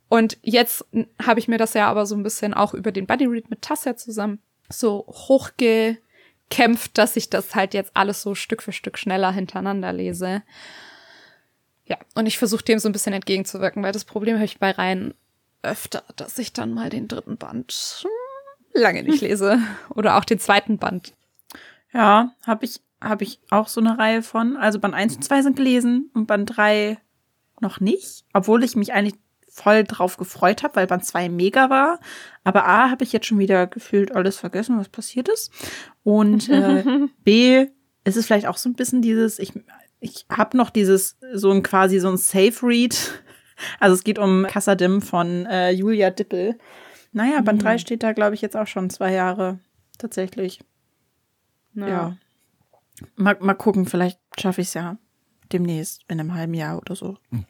[0.09, 0.85] Und jetzt
[1.21, 3.61] habe ich mir das ja aber so ein bisschen auch über den Buddy Read mit
[3.61, 4.39] Tassia zusammen
[4.69, 5.05] so
[6.49, 10.43] kämpft, dass ich das halt jetzt alles so Stück für Stück schneller hintereinander lese.
[11.87, 14.71] Ja, und ich versuche dem so ein bisschen entgegenzuwirken, weil das Problem habe ich bei
[14.71, 15.13] Reihen
[15.63, 18.05] öfter, dass ich dann mal den dritten Band
[18.73, 19.59] lange nicht lese
[19.89, 21.13] oder auch den zweiten Band.
[21.93, 24.57] Ja, habe ich habe ich auch so eine Reihe von.
[24.57, 26.97] Also Band 1 und 2 sind gelesen und Band 3
[27.59, 29.15] noch nicht, obwohl ich mich eigentlich
[29.49, 31.99] voll drauf gefreut habe, weil Band 2 mega war.
[32.43, 35.51] Aber A, habe ich jetzt schon wieder gefühlt alles vergessen, was passiert ist.
[36.03, 36.83] Und äh,
[37.23, 37.67] B,
[38.03, 39.53] ist es vielleicht auch so ein bisschen dieses, ich,
[39.99, 43.23] ich habe noch dieses, so ein quasi so ein Safe-Read.
[43.79, 46.59] Also es geht um Kassadim von äh, Julia Dippel.
[47.11, 47.65] Naja, Band mhm.
[47.65, 49.59] 3 steht da, glaube ich, jetzt auch schon zwei Jahre.
[49.97, 50.59] Tatsächlich.
[51.73, 51.87] Ja.
[51.87, 52.17] ja.
[53.15, 54.97] Mal, mal gucken, vielleicht schaffe ich es ja
[55.51, 57.17] demnächst in einem halben Jahr oder so.
[57.31, 57.45] Mhm.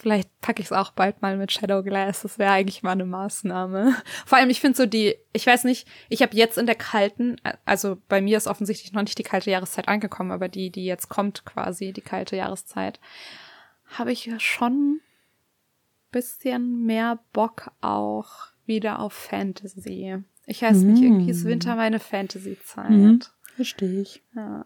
[0.00, 2.22] Vielleicht packe ich es auch bald mal mit Shadow Glass.
[2.22, 3.94] Das wäre eigentlich mal eine Maßnahme.
[4.24, 7.36] Vor allem, ich finde so die, ich weiß nicht, ich habe jetzt in der kalten,
[7.66, 11.10] also bei mir ist offensichtlich noch nicht die kalte Jahreszeit angekommen, aber die, die jetzt
[11.10, 12.98] kommt quasi, die kalte Jahreszeit,
[13.88, 15.00] habe ich ja schon
[16.12, 18.30] bisschen mehr Bock auch
[18.64, 20.16] wieder auf Fantasy.
[20.46, 22.90] Ich weiß nicht, irgendwie ist Winter meine Fantasy-Zeit.
[22.90, 23.20] Mhm.
[23.54, 24.22] Verstehe ich.
[24.34, 24.64] Ja.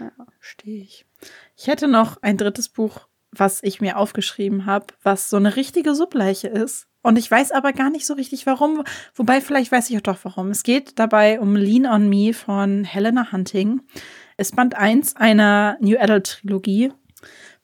[0.00, 0.10] ja.
[0.38, 1.04] Verstehe ich.
[1.54, 5.94] Ich hätte noch ein drittes Buch was ich mir aufgeschrieben habe, was so eine richtige
[5.94, 6.86] Subleiche ist.
[7.02, 8.82] Und ich weiß aber gar nicht so richtig warum.
[9.14, 10.50] Wobei, vielleicht weiß ich auch doch warum.
[10.50, 13.82] Es geht dabei um Lean on Me von Helena Hunting.
[14.38, 16.92] Es Band 1 einer New Adult Trilogie,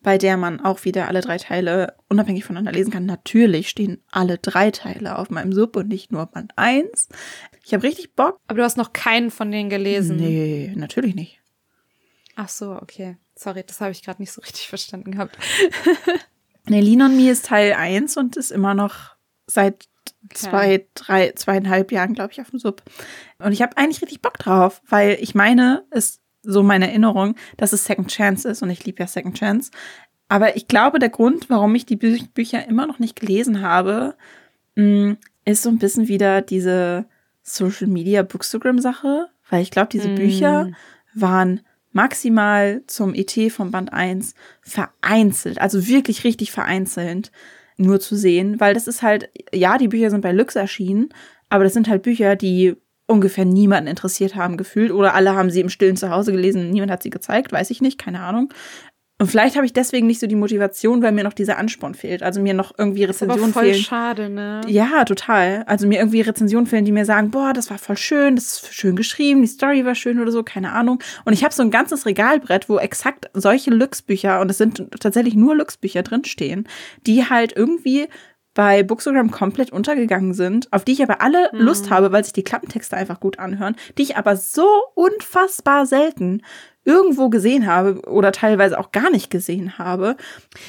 [0.03, 3.07] bei der man auch wieder alle drei Teile unabhängig voneinander lesen kann.
[3.07, 7.09] Natürlich stehen alle drei Teile auf meinem Sub und nicht nur Band 1.
[7.65, 8.39] Ich habe richtig Bock.
[8.47, 10.17] Aber du hast noch keinen von denen gelesen.
[10.17, 11.40] Nee, natürlich nicht.
[12.37, 13.17] Ach so, okay.
[13.35, 15.39] Sorry, das habe ich gerade nicht so richtig verstanden gehabt.
[16.69, 19.17] nee, Lean on Me ist Teil 1 und ist immer noch
[19.47, 19.89] seit
[20.25, 20.35] okay.
[20.35, 22.83] zwei, drei, zweieinhalb Jahren, glaube ich, auf dem Sub.
[23.39, 27.73] Und ich habe eigentlich richtig Bock drauf, weil ich meine, ist so meine Erinnerung, dass
[27.73, 29.71] es Second Chance ist und ich liebe ja Second Chance.
[30.29, 34.17] Aber ich glaube, der Grund, warum ich die Bü Bücher immer noch nicht gelesen habe,
[34.77, 35.13] mm,
[35.45, 37.07] ist so ein bisschen wieder diese
[37.43, 40.15] Social Media Bookstagram Sache, weil ich glaube, diese mm.
[40.15, 40.71] Bücher
[41.15, 41.61] waren
[41.93, 47.33] maximal zum ET von Band 1 vereinzelt, also wirklich richtig vereinzelt
[47.77, 51.09] nur zu sehen, weil das ist halt, ja, die Bücher sind bei Lux erschienen,
[51.49, 52.77] aber das sind halt Bücher, die
[53.07, 56.93] ungefähr niemanden interessiert haben gefühlt oder alle haben sie im stillen zu Hause gelesen, niemand
[56.93, 58.53] hat sie gezeigt, weiß ich nicht, keine Ahnung.
[59.21, 62.23] Und vielleicht habe ich deswegen nicht so die Motivation, weil mir noch dieser Ansporn fehlt.
[62.23, 63.83] Also mir noch irgendwie Rezensionen voll fehlen.
[63.83, 64.63] schade, ne?
[64.67, 65.63] Ja, total.
[65.67, 68.75] Also mir irgendwie Rezensionen fehlen, die mir sagen, boah, das war voll schön, das ist
[68.75, 71.03] schön geschrieben, die Story war schön oder so, keine Ahnung.
[71.27, 75.35] Und ich habe so ein ganzes Regalbrett, wo exakt solche Lux-Bücher, und es sind tatsächlich
[75.35, 76.67] nur Lux-Bücher drinstehen,
[77.07, 78.09] die halt irgendwie
[78.55, 81.61] bei Bookstagram komplett untergegangen sind, auf die ich aber alle mhm.
[81.61, 86.43] Lust habe, weil sich die Klappentexte einfach gut anhören, die ich aber so unfassbar selten
[86.85, 90.17] irgendwo gesehen habe oder teilweise auch gar nicht gesehen habe.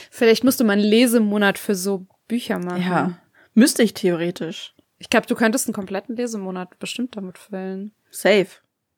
[0.09, 2.82] Vielleicht musst du mal einen Lesemonat für so Bücher machen.
[2.82, 3.18] Ja,
[3.53, 4.74] müsste ich theoretisch.
[4.97, 7.91] Ich glaube, du könntest einen kompletten Lesemonat bestimmt damit füllen.
[8.12, 8.47] Safe.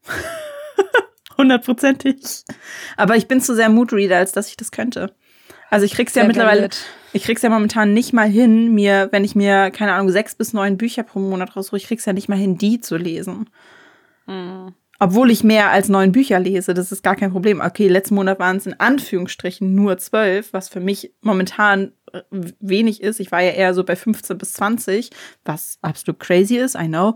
[1.38, 2.44] Hundertprozentig.
[2.98, 5.16] Aber ich bin zu sehr Moodreader, als dass ich das könnte.
[5.70, 6.86] Also ich krieg's sehr ja mittlerweile, valid.
[7.14, 10.54] ich krieg's ja momentan nicht mal hin, mir, wenn ich mir, keine Ahnung, sechs bis
[10.54, 13.50] neun Bücher pro Monat rausrufe, ich krieg's ja nicht mal hin, die zu lesen.
[14.28, 14.76] Mhm.
[15.04, 17.60] Obwohl ich mehr als neun Bücher lese, das ist gar kein Problem.
[17.60, 22.22] Okay, letzten Monat waren es in Anführungsstrichen nur zwölf, was für mich momentan äh,
[22.62, 23.20] wenig ist.
[23.20, 25.10] Ich war ja eher so bei 15 bis 20,
[25.44, 27.16] was absolut crazy ist, I know.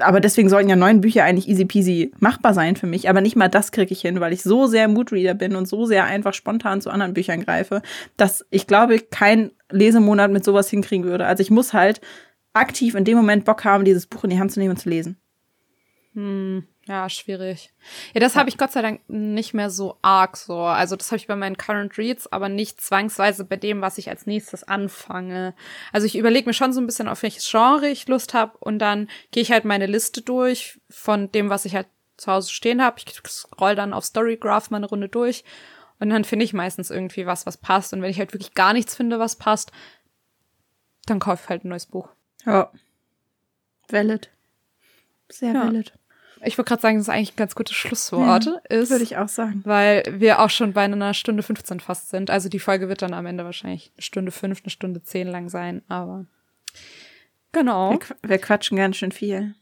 [0.00, 3.08] Aber deswegen sollten ja neun Bücher eigentlich easy peasy machbar sein für mich.
[3.08, 5.86] Aber nicht mal das kriege ich hin, weil ich so sehr Moodreader bin und so
[5.86, 7.82] sehr einfach spontan zu anderen Büchern greife,
[8.16, 11.26] dass ich glaube, kein Lesemonat mit sowas hinkriegen würde.
[11.26, 12.00] Also ich muss halt
[12.52, 14.88] aktiv in dem Moment Bock haben, dieses Buch in die Hand zu nehmen und zu
[14.88, 15.20] lesen.
[16.18, 16.66] Hm.
[16.88, 17.72] Ja, schwierig.
[18.12, 18.40] Ja, das ja.
[18.40, 20.62] habe ich Gott sei Dank nicht mehr so arg so.
[20.62, 24.08] Also das habe ich bei meinen Current Reads, aber nicht zwangsweise bei dem, was ich
[24.08, 25.54] als nächstes anfange.
[25.92, 28.80] Also ich überlege mir schon so ein bisschen, auf welches Genre ich Lust habe und
[28.80, 31.86] dann gehe ich halt meine Liste durch von dem, was ich halt
[32.16, 32.96] zu Hause stehen habe.
[32.98, 35.44] Ich scroll dann auf Storygraph mal eine Runde durch
[36.00, 37.92] und dann finde ich meistens irgendwie was, was passt.
[37.92, 39.70] Und wenn ich halt wirklich gar nichts finde, was passt,
[41.06, 42.08] dann kaufe ich halt ein neues Buch.
[42.44, 42.72] Ja.
[43.88, 44.30] Valid.
[45.28, 45.66] Sehr ja.
[45.66, 45.92] valid
[46.44, 48.46] ich wollte gerade sagen, das ist eigentlich ein ganz gutes Schlusswort.
[48.46, 49.62] Ja, ist, würde ich auch sagen.
[49.64, 52.30] Weil wir auch schon bei einer Stunde 15 fast sind.
[52.30, 55.48] Also die Folge wird dann am Ende wahrscheinlich eine Stunde 5, eine Stunde 10 lang
[55.48, 56.26] sein, aber
[57.52, 57.92] genau.
[57.92, 59.54] Wir, wir quatschen ganz schön viel.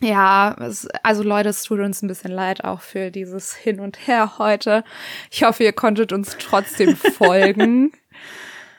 [0.00, 4.06] Ja, es, also Leute, es tut uns ein bisschen leid auch für dieses Hin und
[4.06, 4.84] Her heute.
[5.30, 7.92] Ich hoffe, ihr konntet uns trotzdem folgen.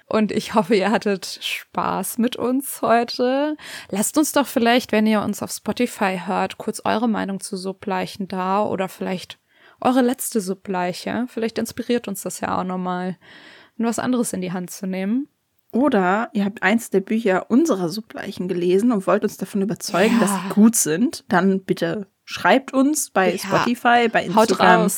[0.10, 3.56] Und ich hoffe, ihr hattet Spaß mit uns heute.
[3.90, 8.28] Lasst uns doch vielleicht, wenn ihr uns auf Spotify hört, kurz eure Meinung zu Subleichen
[8.28, 9.38] da oder vielleicht
[9.80, 11.28] eure letzte Subleiche.
[11.30, 13.18] Vielleicht inspiriert uns das ja auch nochmal,
[13.78, 15.28] was anderes in die Hand zu nehmen.
[15.72, 20.22] Oder ihr habt eins der Bücher unserer Subleichen gelesen und wollt uns davon überzeugen, ja.
[20.22, 21.24] dass sie gut sind.
[21.30, 23.38] Dann bitte schreibt uns bei ja.
[23.38, 24.90] Spotify, bei Instagram,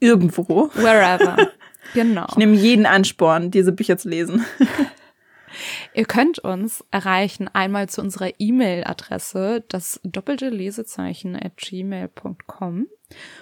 [0.00, 0.70] irgendwo.
[0.74, 1.36] Wherever.
[1.94, 2.26] Genau.
[2.28, 4.44] Ich nehme jeden Ansporn, diese Bücher zu lesen.
[5.94, 12.88] Ihr könnt uns erreichen einmal zu unserer E-Mail-Adresse, das doppelte Lesezeichen at gmail.com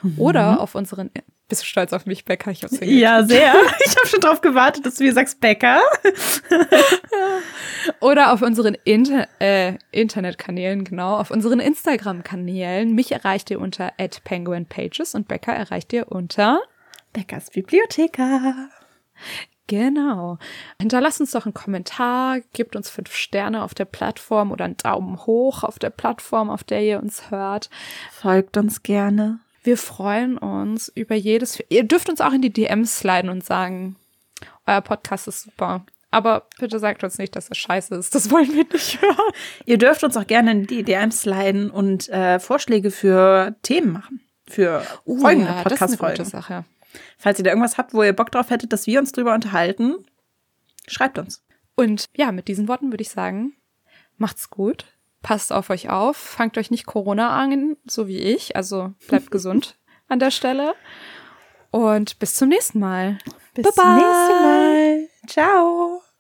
[0.03, 0.15] mhm.
[0.19, 1.11] oder auf unseren
[1.53, 2.51] bist du stolz auf mich, Becker?
[2.51, 3.53] Ich hab's ja, sehr.
[3.85, 5.83] Ich habe schon drauf gewartet, dass du mir sagst, Becker.
[8.01, 12.95] Oder auf unseren Inter äh, Internetkanälen, genau, auf unseren Instagram-Kanälen.
[12.95, 13.93] Mich erreicht ihr unter
[14.25, 16.59] @penguinpages und Becker erreicht ihr unter
[17.13, 18.69] Beckers Bibliotheka.
[19.67, 20.39] Genau.
[20.81, 25.25] Hinterlasst uns doch einen Kommentar, gebt uns fünf Sterne auf der Plattform oder einen Daumen
[25.25, 27.71] hoch auf der Plattform, auf der ihr uns hört.
[28.11, 29.41] Folgt uns gerne.
[29.63, 31.63] Wir freuen uns über jedes.
[31.69, 33.97] Ihr dürft uns auch in die DMs sliden und sagen,
[34.67, 35.87] euer Podcast ist super.
[36.11, 38.15] Aber bitte sagt uns nicht, dass das scheiße ist.
[38.15, 39.33] Das wollen wir nicht hören.
[39.65, 44.21] Ihr dürft uns auch gerne in die DMs sliden und äh, Vorschläge für Themen machen.
[44.47, 46.25] Für uh, folgende ja, Podcast-Folgen.
[46.27, 46.65] Sache.
[47.19, 49.95] Falls ihr da irgendwas habt, wo ihr Bock drauf hättet, dass wir uns drüber unterhalten,
[50.87, 51.45] schreibt uns.
[51.75, 53.55] Und ja, mit diesen Worten würde ich sagen,
[54.17, 54.87] macht's gut,
[55.23, 59.79] passt auf euch auf, fangt euch nicht Corona an, so wie ich, also bleibt gesund
[60.09, 60.75] an der Stelle.
[61.71, 63.19] Und bis zum nächsten Mal.
[63.55, 65.09] Bis zum nächsten Mal.
[65.27, 66.03] Ciao.